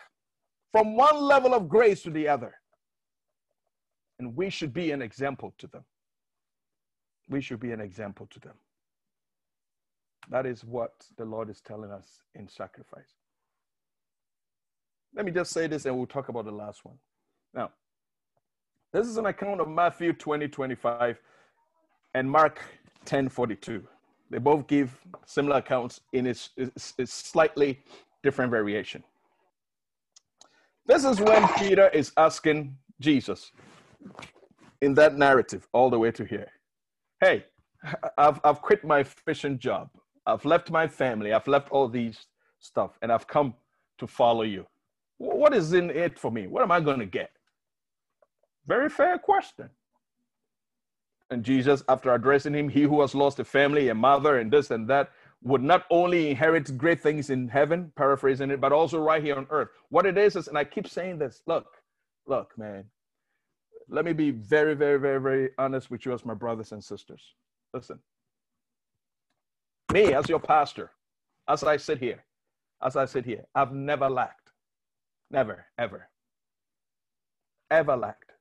[0.73, 2.55] from one level of grace to the other.
[4.19, 5.85] And we should be an example to them.
[7.29, 8.55] We should be an example to them.
[10.29, 13.15] That is what the Lord is telling us in sacrifice.
[15.15, 16.97] Let me just say this and we'll talk about the last one.
[17.53, 17.71] Now,
[18.91, 21.21] this is an account of Matthew 20, 25
[22.13, 22.61] and Mark
[23.05, 23.83] 10, 42.
[24.29, 26.49] They both give similar accounts in its
[27.05, 27.79] slightly
[28.23, 29.03] different variation.
[30.85, 33.51] This is when Peter is asking Jesus
[34.81, 36.51] in that narrative all the way to here.
[37.21, 37.45] Hey,
[38.17, 39.89] I've, I've quit my fishing job.
[40.25, 41.33] I've left my family.
[41.33, 42.25] I've left all these
[42.59, 43.53] stuff and I've come
[43.97, 44.65] to follow you.
[45.17, 46.47] What is in it for me?
[46.47, 47.31] What am I going to get?
[48.67, 49.69] Very fair question.
[51.29, 54.71] And Jesus, after addressing him, he who has lost a family, a mother, and this
[54.71, 55.11] and that,
[55.43, 59.47] would not only inherit great things in heaven, paraphrasing it, but also right here on
[59.51, 59.69] earth.
[59.89, 61.67] What it is is, and I keep saying this look,
[62.27, 62.85] look, man,
[63.87, 67.35] let me be very, very, very, very honest with you as my brothers and sisters.
[67.73, 67.99] Listen,
[69.93, 70.91] me as your pastor,
[71.47, 72.23] as I sit here,
[72.83, 74.51] as I sit here, I've never lacked.
[75.31, 76.09] Never, ever.
[77.71, 78.31] Ever lacked.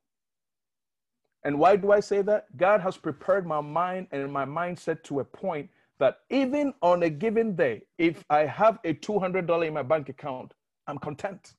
[1.48, 2.54] And why do I say that?
[2.58, 7.08] God has prepared my mind and my mindset to a point that even on a
[7.08, 10.52] given day, if I have a $200 in my bank account,
[10.86, 11.54] I'm content.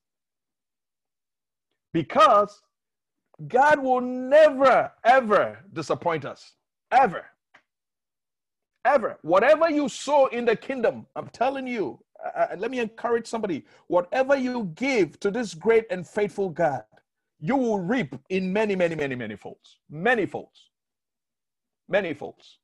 [1.92, 2.62] Because
[3.48, 6.54] God will never, ever disappoint us.
[6.92, 7.26] Ever.
[8.86, 9.18] Ever.
[9.24, 13.66] Whatever you sow in the kingdom, I'm telling you, uh, uh let me encourage somebody.
[13.88, 16.84] Whatever you give to this great and faithful God,
[17.40, 19.80] you will reap in many, many, many, many folds.
[19.90, 20.70] Many folds.
[21.88, 22.60] Many folds.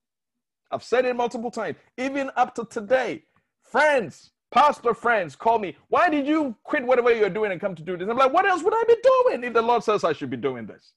[0.72, 3.24] I've said it multiple times, even up to today.
[3.62, 7.84] Friends, pastor friends call me, why did you quit whatever you're doing and come to
[7.84, 8.08] do this?
[8.10, 10.38] I'm like, what else would I be doing if the Lord says I should be
[10.38, 10.94] doing this?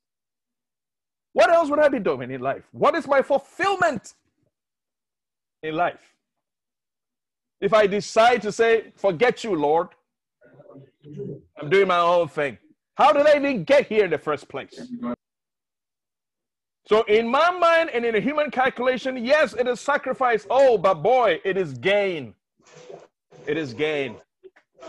[1.33, 2.65] What else would I be doing in life?
[2.73, 4.15] What is my fulfillment
[5.63, 6.15] in life?
[7.61, 9.89] If I decide to say, forget you, Lord,
[11.61, 12.59] I'm doing my own thing.
[12.99, 14.91] How did I even get here in the first place?
[16.89, 20.45] So, in my mind and in a human calculation, yes, it is sacrifice.
[20.51, 22.35] Oh, but boy, it is gain.
[23.47, 24.17] It is gain.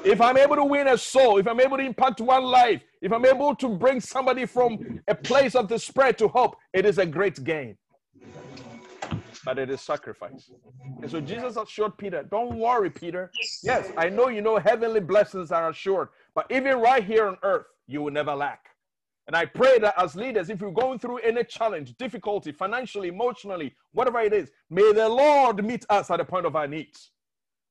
[0.03, 3.11] If I'm able to win a soul, if I'm able to impact one life, if
[3.13, 7.05] I'm able to bring somebody from a place of despair to hope, it is a
[7.05, 7.77] great gain.
[9.45, 10.49] But it is sacrifice.
[11.01, 13.29] And so Jesus assured Peter, Don't worry, Peter.
[13.61, 17.65] Yes, I know you know heavenly blessings are assured, but even right here on earth,
[17.89, 18.67] you will never lack.
[19.27, 23.75] And I pray that as leaders, if you're going through any challenge, difficulty, financially, emotionally,
[23.91, 27.11] whatever it is, may the Lord meet us at the point of our needs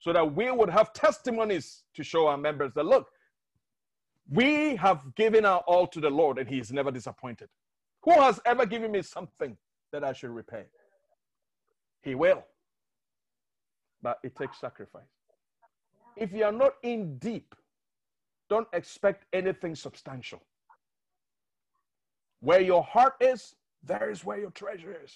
[0.01, 3.09] so that we would have testimonies to show our members that look,
[4.31, 7.49] we have given our all to the Lord and He is never disappointed.
[8.03, 9.57] Who has ever given me something
[9.93, 10.65] that I should repay?
[12.03, 12.45] He will.
[14.03, 15.03] But it takes sacrifice.
[16.17, 17.55] If you are not in deep,
[18.49, 20.41] don't expect anything substantial.
[22.41, 25.13] Where your heart is, there is where your treasure is.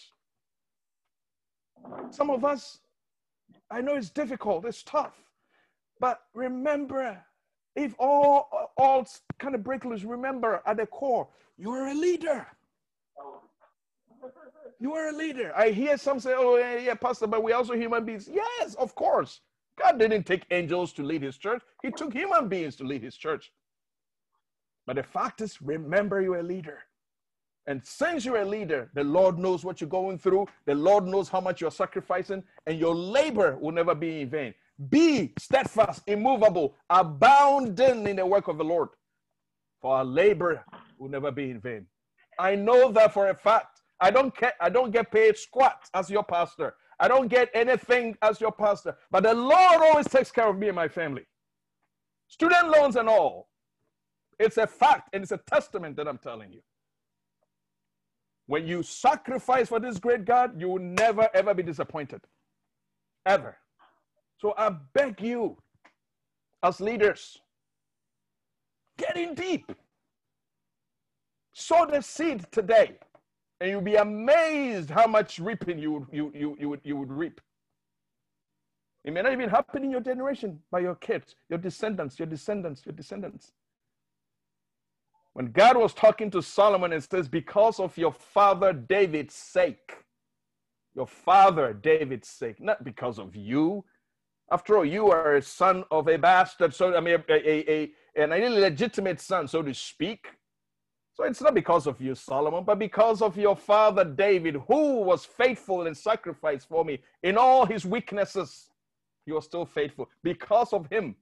[2.11, 2.79] Some of us,
[3.71, 5.15] I know it's difficult, it's tough,
[6.01, 7.19] but remember,
[7.75, 9.07] if all all
[9.39, 12.47] kind of break loose, remember at the core, you are a leader.
[14.79, 15.53] You are a leader.
[15.57, 18.95] I hear some say, "Oh, yeah, yeah, Pastor, but we're also human beings." Yes, of
[18.95, 19.41] course.
[19.81, 23.17] God didn't take angels to lead His church; He took human beings to lead His
[23.17, 23.53] church.
[24.87, 26.81] But the fact is, remember, you're a leader.
[27.67, 30.47] And since you're a leader, the Lord knows what you're going through.
[30.67, 34.55] The Lord knows how much you're sacrificing, and your labor will never be in vain.
[34.89, 38.89] Be steadfast, immovable, abounding in the work of the Lord,
[39.81, 40.65] for our labor
[40.99, 41.87] will never be in vain.
[42.39, 43.81] I know that for a fact.
[44.01, 46.75] I don't get I don't get paid squat as your pastor.
[47.03, 48.97] I don't get anything as your pastor.
[49.11, 51.27] But the Lord always takes care of me and my family.
[52.29, 53.49] Student loans and all.
[54.39, 56.61] It's a fact and it's a testament that I'm telling you.
[58.47, 62.21] When you sacrifice for this great God, you will never ever be disappointed.
[63.27, 63.57] Ever.
[64.41, 65.57] So I beg you,
[66.63, 67.37] as leaders,
[68.97, 69.73] get in deep.
[71.53, 72.99] Sow the seed today,
[73.63, 77.13] and you'll be amazed how much reaping you would, you, you, you, would, you would
[77.13, 77.41] reap.
[79.05, 82.83] It may not even happen in your generation, by your kids, your descendants, your descendants,
[82.85, 83.53] your descendants.
[85.35, 89.97] When God was talking to Solomon, it says, Because of your father David's sake,
[90.97, 93.85] your father David's sake, not because of you.
[94.51, 98.23] After all, you are a son of a bastard, so I mean, a, a, a,
[98.25, 100.27] an illegitimate son, so to speak.
[101.15, 105.25] So it's not because of you, Solomon, but because of your father David, who was
[105.25, 108.71] faithful and sacrificed for me in all his weaknesses.
[109.27, 110.09] You are still faithful.
[110.23, 111.17] Because of him,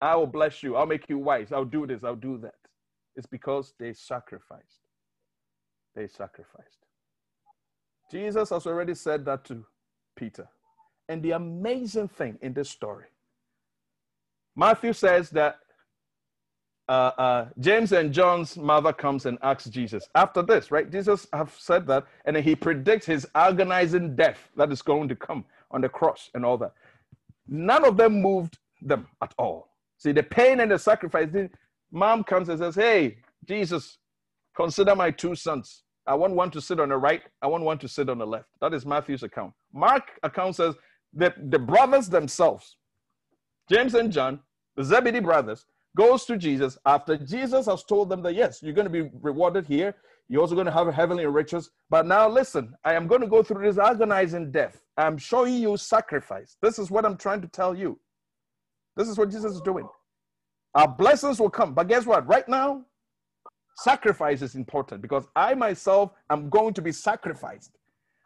[0.00, 0.76] I will bless you.
[0.76, 1.52] I'll make you wise.
[1.52, 2.04] I'll do this.
[2.04, 2.54] I'll do that.
[3.16, 4.80] It's because they sacrificed.
[5.94, 6.86] They sacrificed.
[8.10, 9.64] Jesus has already said that to
[10.16, 10.48] Peter.
[11.08, 13.06] And the amazing thing in this story,
[14.54, 15.58] Matthew says that
[16.88, 20.08] uh, uh, James and John's mother comes and asks Jesus.
[20.14, 20.90] After this, right?
[20.90, 25.16] Jesus have said that, and then he predicts his agonizing death that is going to
[25.16, 26.72] come on the cross and all that.
[27.48, 29.68] None of them moved them at all.
[29.98, 31.28] See, the pain and the sacrifice.
[31.90, 33.98] Mom comes and says, Hey, Jesus,
[34.54, 35.82] consider my two sons.
[36.06, 38.26] I want one to sit on the right, I want one to sit on the
[38.26, 38.46] left.
[38.60, 39.52] That is Matthew's account.
[39.72, 40.74] Mark account says
[41.14, 42.76] that the brothers themselves,
[43.68, 44.40] James and John,
[44.76, 45.66] the Zebedee brothers,
[45.96, 49.66] goes to Jesus after Jesus has told them that yes, you're going to be rewarded
[49.66, 49.96] here.
[50.28, 51.70] You're also going to have heavenly riches.
[51.90, 54.82] But now listen, I am going to go through this agonizing death.
[54.98, 56.58] I'm showing you sacrifice.
[56.62, 57.98] This is what I'm trying to tell you.
[58.96, 59.88] This is what Jesus is doing.
[60.74, 61.74] Our blessings will come.
[61.74, 62.26] But guess what?
[62.28, 62.84] Right now,
[63.78, 67.72] sacrifice is important because I myself am going to be sacrificed.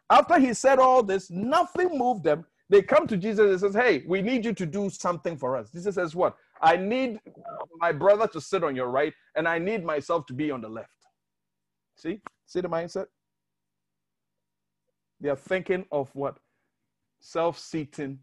[0.09, 2.45] After he said all this, nothing moved them.
[2.69, 5.71] They come to Jesus and says, Hey, we need you to do something for us.
[5.71, 6.35] Jesus says, What?
[6.61, 7.19] I need
[7.79, 10.69] my brother to sit on your right, and I need myself to be on the
[10.69, 10.89] left.
[11.95, 12.21] See?
[12.45, 13.05] See the mindset?
[15.19, 16.37] They are thinking of what?
[17.19, 18.19] Self seeking,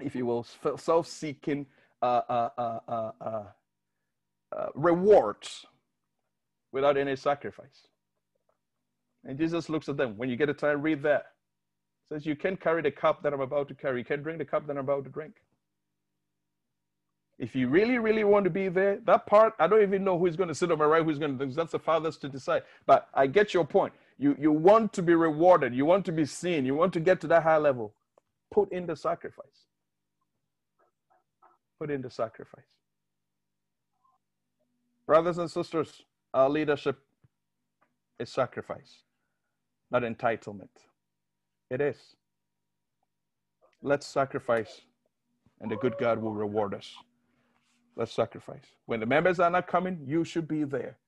[0.00, 0.46] if you will,
[0.76, 1.66] self seeking
[2.02, 3.10] uh uh, uh, uh,
[4.54, 5.64] uh, rewards
[6.72, 7.88] without any sacrifice.
[9.24, 10.16] And Jesus looks at them.
[10.18, 11.26] When you get a time, read that.
[12.10, 14.00] Says, You can't carry the cup that I'm about to carry.
[14.00, 15.36] You can't drink the cup that I'm about to drink.
[17.38, 20.36] If you really, really want to be there, that part, I don't even know who's
[20.36, 22.62] going to sit on my right, who's going to, that's the father's to decide.
[22.86, 23.92] But I get your point.
[24.18, 25.74] You, you want to be rewarded.
[25.74, 26.64] You want to be seen.
[26.64, 27.92] You want to get to that high level.
[28.52, 29.66] Put in the sacrifice.
[31.80, 32.64] Put in the sacrifice.
[35.06, 36.02] Brothers and sisters,
[36.32, 36.98] our leadership
[38.18, 39.02] is sacrifice,
[39.90, 40.68] not entitlement.
[41.70, 41.96] It is.
[43.82, 44.80] Let's sacrifice,
[45.60, 46.90] and the good God will reward us.
[47.96, 48.64] Let's sacrifice.
[48.86, 50.98] When the members are not coming, you should be there.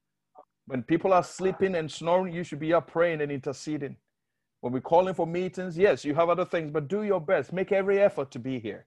[0.66, 3.96] When people are sleeping and snoring, you should be up praying and interceding.
[4.60, 7.52] When we're calling for meetings, yes, you have other things, but do your best.
[7.52, 8.86] Make every effort to be here.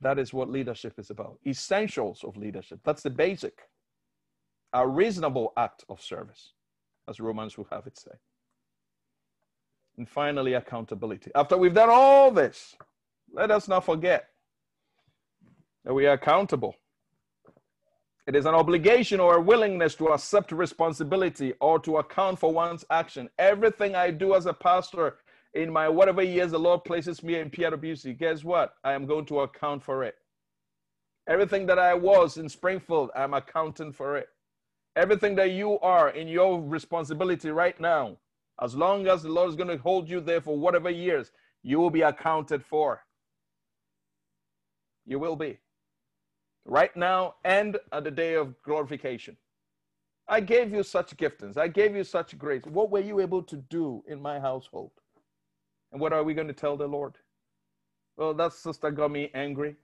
[0.00, 1.38] That is what leadership is about.
[1.46, 2.80] Essentials of leadership.
[2.84, 3.68] That's the basic.
[4.72, 6.52] A reasonable act of service,
[7.08, 8.12] as Romans will have it say.
[9.98, 11.30] And finally, accountability.
[11.34, 12.76] After we've done all this,
[13.32, 14.29] let us not forget
[15.84, 16.74] that we are accountable.
[18.26, 22.84] It is an obligation or a willingness to accept responsibility or to account for one's
[22.90, 23.28] action.
[23.38, 25.16] Everything I do as a pastor
[25.54, 28.74] in my whatever years the Lord places me in PWC, guess what?
[28.84, 30.14] I am going to account for it.
[31.28, 34.28] Everything that I was in Springfield, I'm accounting for it.
[34.96, 38.16] Everything that you are in your responsibility right now,
[38.62, 41.30] as long as the Lord is going to hold you there for whatever years,
[41.62, 43.02] you will be accounted for.
[45.06, 45.58] You will be
[46.64, 49.36] right now and at the day of glorification.
[50.28, 51.56] I gave you such giftings.
[51.56, 52.62] I gave you such grace.
[52.64, 54.92] What were you able to do in my household?
[55.92, 57.16] And what are we going to tell the Lord?
[58.16, 59.74] Well, that sister got me angry.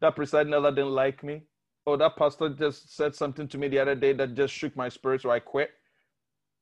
[0.00, 1.42] That presiding elder didn't like me.
[1.86, 4.88] Oh, that pastor just said something to me the other day that just shook my
[4.88, 5.70] spirit, so I quit.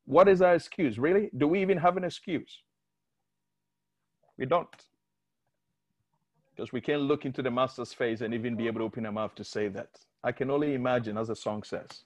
[0.04, 0.98] What is our excuse?
[0.98, 1.30] Really?
[1.36, 2.58] Do we even have an excuse?
[4.36, 4.68] We don't
[6.54, 9.12] because we can't look into the master's face and even be able to open our
[9.12, 9.88] mouth to say that.
[10.22, 12.04] I can only imagine, as the song says.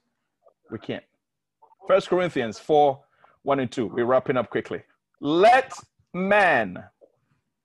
[0.71, 1.05] We can't.
[1.87, 3.01] First Corinthians 4
[3.43, 3.87] 1 and 2.
[3.87, 4.83] We're wrapping up quickly.
[5.21, 5.73] Let
[6.13, 6.83] man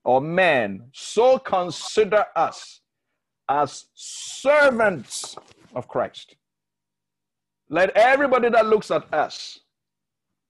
[0.04, 2.80] or men so consider us
[3.48, 5.36] as servants
[5.74, 6.36] of Christ.
[7.68, 9.60] Let everybody that looks at us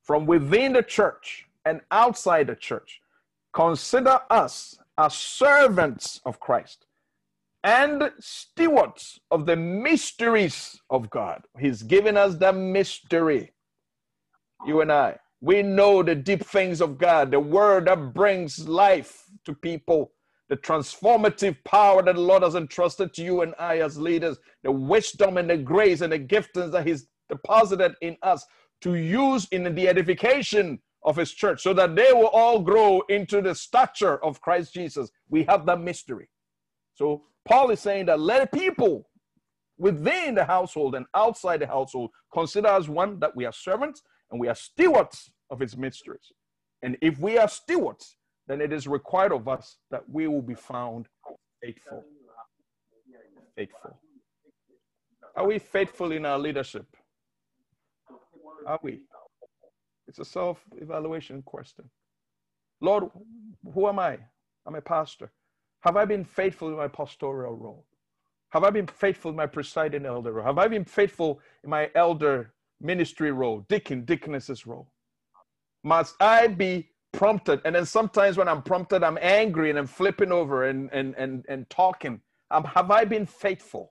[0.02, 3.00] from within the church and outside the church
[3.52, 6.86] consider us as servants of Christ
[7.64, 11.42] and stewards of the mysteries of God.
[11.58, 13.52] He's given us the mystery.
[14.66, 19.24] You and I, we know the deep things of God, the word that brings life
[19.44, 20.12] to people,
[20.48, 24.70] the transformative power that the Lord has entrusted to you and I as leaders, the
[24.72, 28.44] wisdom and the grace and the giftings that He's deposited in us
[28.82, 33.42] to use in the edification of His church so that they will all grow into
[33.42, 35.10] the stature of Christ Jesus.
[35.28, 36.28] We have that mystery.
[36.94, 39.08] So Paul is saying that let people
[39.78, 44.40] within the household and outside the household consider as one that we are servants and
[44.40, 46.32] we are stewards of his mysteries.
[46.82, 48.16] And if we are stewards,
[48.46, 51.06] then it is required of us that we will be found
[51.62, 52.04] faithful.
[53.56, 53.98] Faithful.
[55.36, 56.86] Are we faithful in our leadership?
[58.66, 59.00] Are we?
[60.12, 61.88] It's a self evaluation question.
[62.82, 63.04] Lord,
[63.72, 64.18] who am I?
[64.66, 65.32] I'm a pastor.
[65.80, 67.86] Have I been faithful in my pastoral role?
[68.50, 70.44] Have I been faithful in my presiding elder role?
[70.44, 74.92] Have I been faithful in my elder ministry role, deacon, deaconess's role?
[75.82, 77.62] Must I be prompted?
[77.64, 81.46] And then sometimes when I'm prompted, I'm angry and I'm flipping over and, and, and,
[81.48, 82.20] and talking.
[82.50, 83.90] Um, have I been faithful?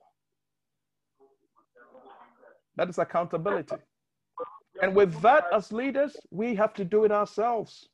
[2.76, 3.74] That is accountability.
[4.82, 7.88] And with that, as leaders, we have to do it ourselves.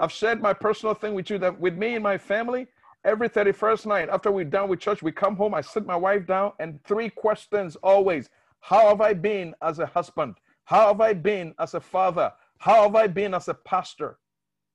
[0.00, 2.66] I've shared my personal thing with you that with me and my family,
[3.04, 6.26] every 31st night after we're done with church, we come home, I sit my wife
[6.26, 8.30] down, and three questions always
[8.60, 10.36] How have I been as a husband?
[10.64, 12.32] How have I been as a father?
[12.58, 14.18] How have I been as a pastor?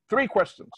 [0.08, 0.70] Three questions.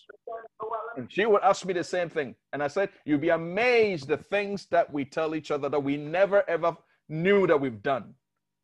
[0.97, 2.35] And she would ask me the same thing.
[2.55, 5.99] And I said, You'd be amazed the things that we tell each other that we
[5.99, 6.77] never ever
[7.11, 8.15] knew that we've done.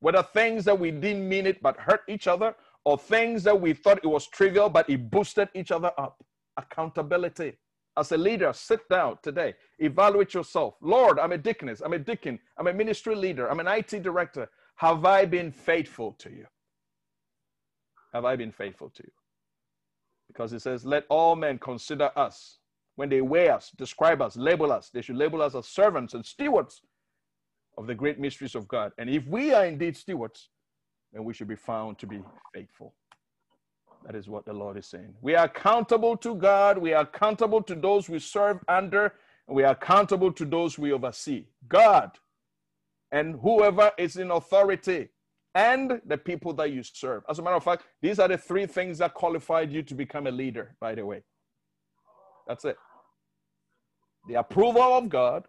[0.00, 2.54] Whether things that we didn't mean it but hurt each other,
[2.84, 6.22] or things that we thought it was trivial, but it boosted each other up.
[6.56, 7.54] Accountability.
[7.96, 10.76] As a leader, sit down today, evaluate yourself.
[10.80, 14.48] Lord, I'm a deaconess, I'm a deacon, I'm a ministry leader, I'm an IT director.
[14.76, 16.46] Have I been faithful to you?
[18.12, 19.12] Have I been faithful to you?
[20.28, 22.58] Because it says, let all men consider us.
[22.94, 26.24] When they weigh us, describe us, label us, they should label us as servants and
[26.24, 26.82] stewards
[27.78, 28.92] of the great mysteries of God.
[28.98, 30.48] And if we are indeed stewards,
[31.12, 32.20] then we should be found to be
[32.52, 32.92] faithful.
[34.04, 35.14] That is what the Lord is saying.
[35.22, 39.14] We are accountable to God, we are accountable to those we serve under,
[39.46, 41.46] and we are accountable to those we oversee.
[41.68, 42.10] God
[43.12, 45.08] and whoever is in authority
[45.54, 47.22] and the people that you serve.
[47.28, 50.26] As a matter of fact, these are the three things that qualified you to become
[50.26, 51.22] a leader, by the way.
[52.46, 52.76] That's it.
[54.28, 55.46] The approval of God,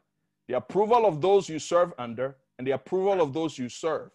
[0.50, 4.10] the approval of those you serve under, and the approval of those you serve.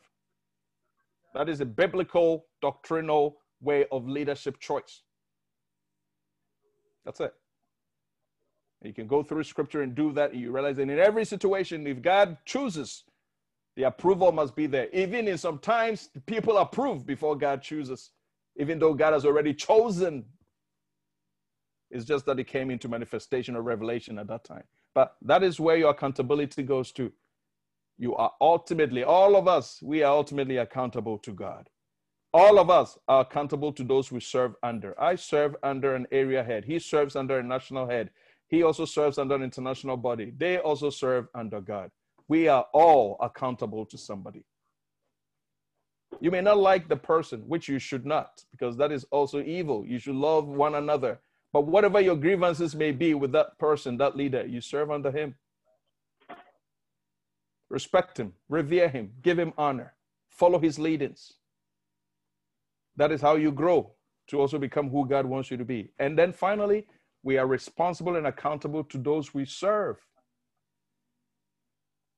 [1.32, 5.02] That is a biblical, doctrinal way of leadership choice.
[7.04, 7.32] That's it.
[8.82, 10.32] You can go through scripture and do that.
[10.32, 13.04] And you realize that in every situation, if God chooses,
[13.76, 14.88] the approval must be there.
[14.92, 18.10] Even in sometimes the people approve before God chooses,
[18.56, 20.24] even though God has already chosen.
[21.92, 24.64] It's just that it came into manifestation or revelation at that time.
[24.94, 27.12] But that is where your accountability goes to.
[27.98, 31.68] You are ultimately, all of us, we are ultimately accountable to God.
[32.32, 35.00] All of us are accountable to those we serve under.
[35.00, 36.64] I serve under an area head.
[36.64, 38.10] He serves under a national head.
[38.48, 40.32] He also serves under an international body.
[40.36, 41.90] They also serve under God.
[42.26, 44.44] We are all accountable to somebody.
[46.20, 49.84] You may not like the person, which you should not, because that is also evil.
[49.86, 51.20] You should love one another.
[51.54, 55.36] But whatever your grievances may be with that person, that leader, you serve under him.
[57.70, 59.94] Respect him, revere him, give him honor,
[60.28, 61.34] follow his leadings.
[62.96, 63.92] That is how you grow
[64.30, 65.92] to also become who God wants you to be.
[66.00, 66.88] And then finally,
[67.22, 69.98] we are responsible and accountable to those we serve.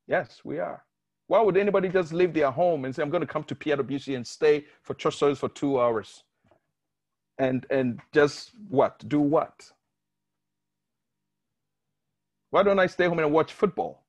[0.07, 0.83] Yes, we are.
[1.27, 4.17] Why would anybody just leave their home and say, I'm going to come to PWC
[4.17, 6.25] and stay for church service for two hours?
[7.39, 9.07] And and just what?
[9.09, 9.71] Do what?
[12.51, 14.01] Why don't I stay home and watch football?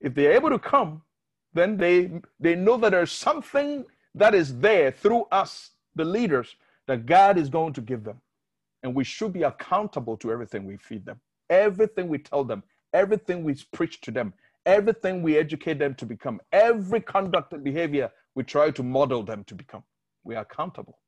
[0.00, 1.02] if they're able to come,
[1.54, 6.56] then they they know that there's something that is there through us, the leaders,
[6.88, 8.20] that God is going to give them.
[8.82, 12.64] And we should be accountable to everything we feed them, everything we tell them,
[12.94, 14.34] everything we preach to them,
[14.66, 19.44] everything we educate them to become, every conduct and behavior we try to model them
[19.44, 19.84] to become.
[20.24, 20.98] We are accountable.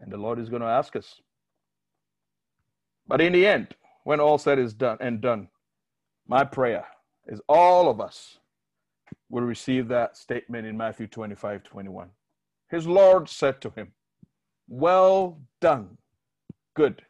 [0.00, 1.20] And the Lord is going to ask us.
[3.06, 3.74] But in the end,
[4.04, 5.48] when all said is done and done,
[6.26, 6.86] my prayer
[7.26, 8.38] is all of us
[9.30, 12.08] will receive that statement in Matthew 25 21.
[12.70, 13.92] His Lord said to him,
[14.68, 15.98] Well done,
[16.74, 17.02] good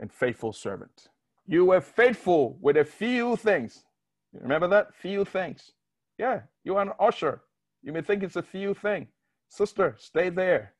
[0.00, 1.08] and faithful servant.
[1.46, 3.84] You were faithful with a few things.
[4.32, 4.94] You remember that?
[4.94, 5.72] Few things.
[6.18, 7.42] Yeah, you are an usher.
[7.82, 9.08] You may think it's a few thing.
[9.50, 10.74] Sister, stay there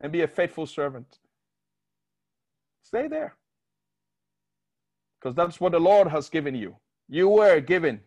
[0.00, 1.18] and be a faithful servant.
[2.82, 3.36] Stay there.
[5.20, 6.76] Because that's what the Lord has given you.
[7.08, 8.00] You were given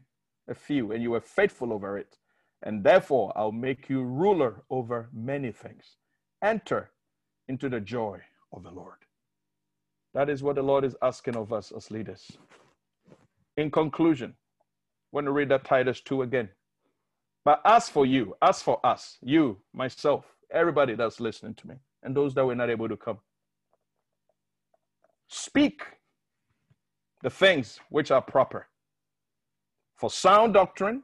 [0.49, 2.17] a few and you were faithful over it.
[2.63, 5.97] And therefore, I'll make you ruler over many things.
[6.43, 6.89] Enter
[7.47, 8.19] into the joy
[8.51, 8.97] of the Lord.
[10.13, 12.31] That is what the Lord is asking of us as leaders.
[13.57, 14.65] In conclusion, I
[15.11, 16.49] want to read that Titus 2 again.
[17.45, 22.15] But as for you, as for us, you, myself, everybody that's listening to me, and
[22.15, 23.19] those that were not able to come,
[25.27, 25.81] speak
[27.21, 28.67] the things which are proper.
[29.95, 31.03] For sound doctrine,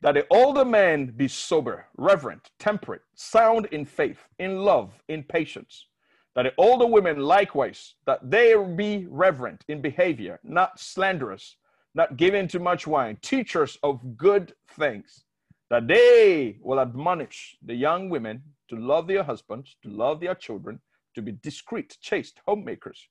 [0.00, 5.86] that the older men be sober, reverent, temperate, sound in faith, in love, in patience.
[6.34, 11.56] That the older women likewise, that they be reverent in behavior, not slanderous,
[11.94, 15.24] not given to much wine, teachers of good things,
[15.70, 20.80] that they will admonish the young women to love their husbands, to love their children,
[21.14, 23.08] to be discreet, chaste, homemakers,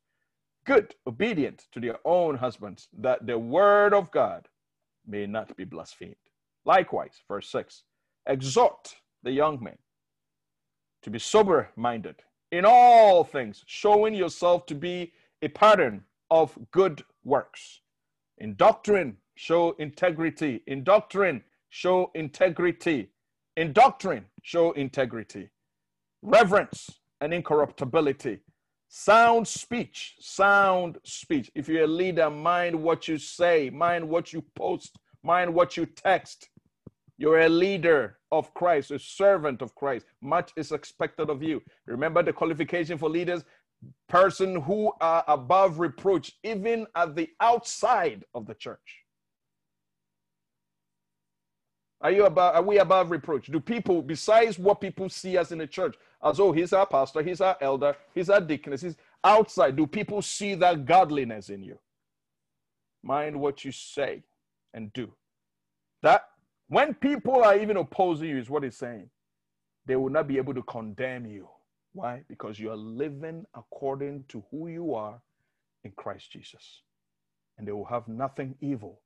[0.66, 4.48] good, obedient to their own husbands, that the word of God
[5.08, 6.16] may not be blasphemed.
[6.66, 7.84] Likewise, verse 6
[8.28, 9.78] exhort the young men
[11.02, 12.16] to be sober minded
[12.52, 15.12] in all things, showing yourself to be
[15.42, 17.82] a pattern of good works.
[18.44, 20.62] In doctrine, show integrity.
[20.68, 23.08] In doctrine, show integrity.
[23.56, 25.48] In doctrine, show integrity.
[26.22, 26.90] Reverence
[27.22, 28.40] and incorruptibility.
[28.90, 31.52] Sound speech, sound speech.
[31.56, 35.86] If you're a leader, mind what you say, mind what you post, mind what you
[35.86, 36.50] text.
[37.18, 40.06] You're a leader of Christ, a servant of Christ.
[40.22, 41.62] Much is expected of you.
[41.86, 43.46] Remember the qualification for leaders?
[44.10, 49.04] Person who are above reproach, even at the outside of the church.
[52.02, 53.48] Are you above, are we above reproach?
[53.48, 57.24] Do people, besides what people see us in the church, as oh, he's our pastor,
[57.24, 61.80] he's our elder, he's our deaconess, he's outside, do people see that godliness in you?
[63.04, 64.24] Mind what you say
[64.74, 65.14] and do.
[66.02, 66.26] That
[66.68, 69.10] when people are even opposing you, is what he's saying,
[69.86, 71.48] they will not be able to condemn you.
[71.94, 72.24] Why?
[72.28, 75.22] Because you are living according to who you are
[75.84, 76.82] in Christ Jesus.
[77.58, 79.02] And they will have nothing evil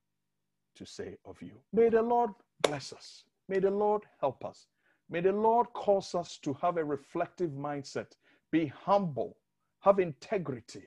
[0.76, 1.52] to say of you.
[1.74, 2.32] May the Lord
[2.64, 3.26] bless us.
[3.50, 4.68] May the Lord help us.
[5.10, 8.08] May the Lord cause us to have a reflective mindset,
[8.52, 9.38] be humble,
[9.82, 10.84] have integrity.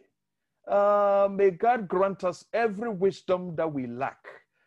[0.68, 4.24] Uh, may God grant us every wisdom that we lack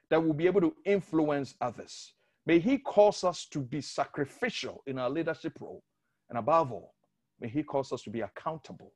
[0.10, 2.14] that will be able to influence others.
[2.46, 5.84] May He cause us to be sacrificial in our leadership role.
[6.30, 6.96] And above all,
[7.44, 8.94] may He cause us to be accountable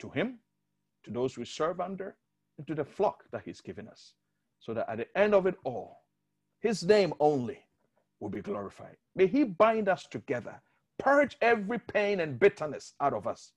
[0.00, 0.40] to Him,
[1.04, 2.16] to those we serve under,
[2.58, 4.12] and to the flock that He's given us.
[4.58, 6.02] So that at the end of it all,
[6.60, 7.60] His name only
[8.18, 8.96] will be glorified.
[9.14, 10.60] May He bind us together,
[10.98, 13.52] purge every pain and bitterness out of us,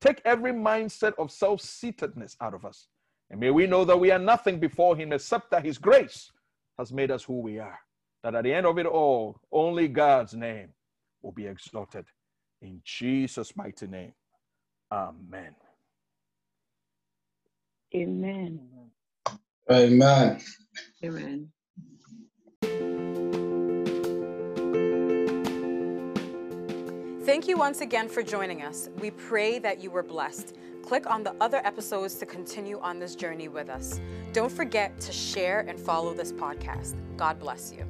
[0.00, 2.88] take every mindset of self seatedness out of us.
[3.30, 6.32] And may we know that we are nothing before Him except that His grace
[6.78, 7.78] has made us who we are.
[8.22, 10.70] That at the end of it all, only God's name
[11.22, 12.06] will be exalted.
[12.64, 14.14] In Jesus' mighty name.
[14.90, 15.54] Amen.
[17.94, 18.60] Amen.
[19.70, 20.40] Amen.
[21.04, 21.50] Amen.
[27.24, 28.88] Thank you once again for joining us.
[28.98, 30.56] We pray that you were blessed.
[30.82, 34.00] Click on the other episodes to continue on this journey with us.
[34.32, 36.96] Don't forget to share and follow this podcast.
[37.18, 37.86] God bless you.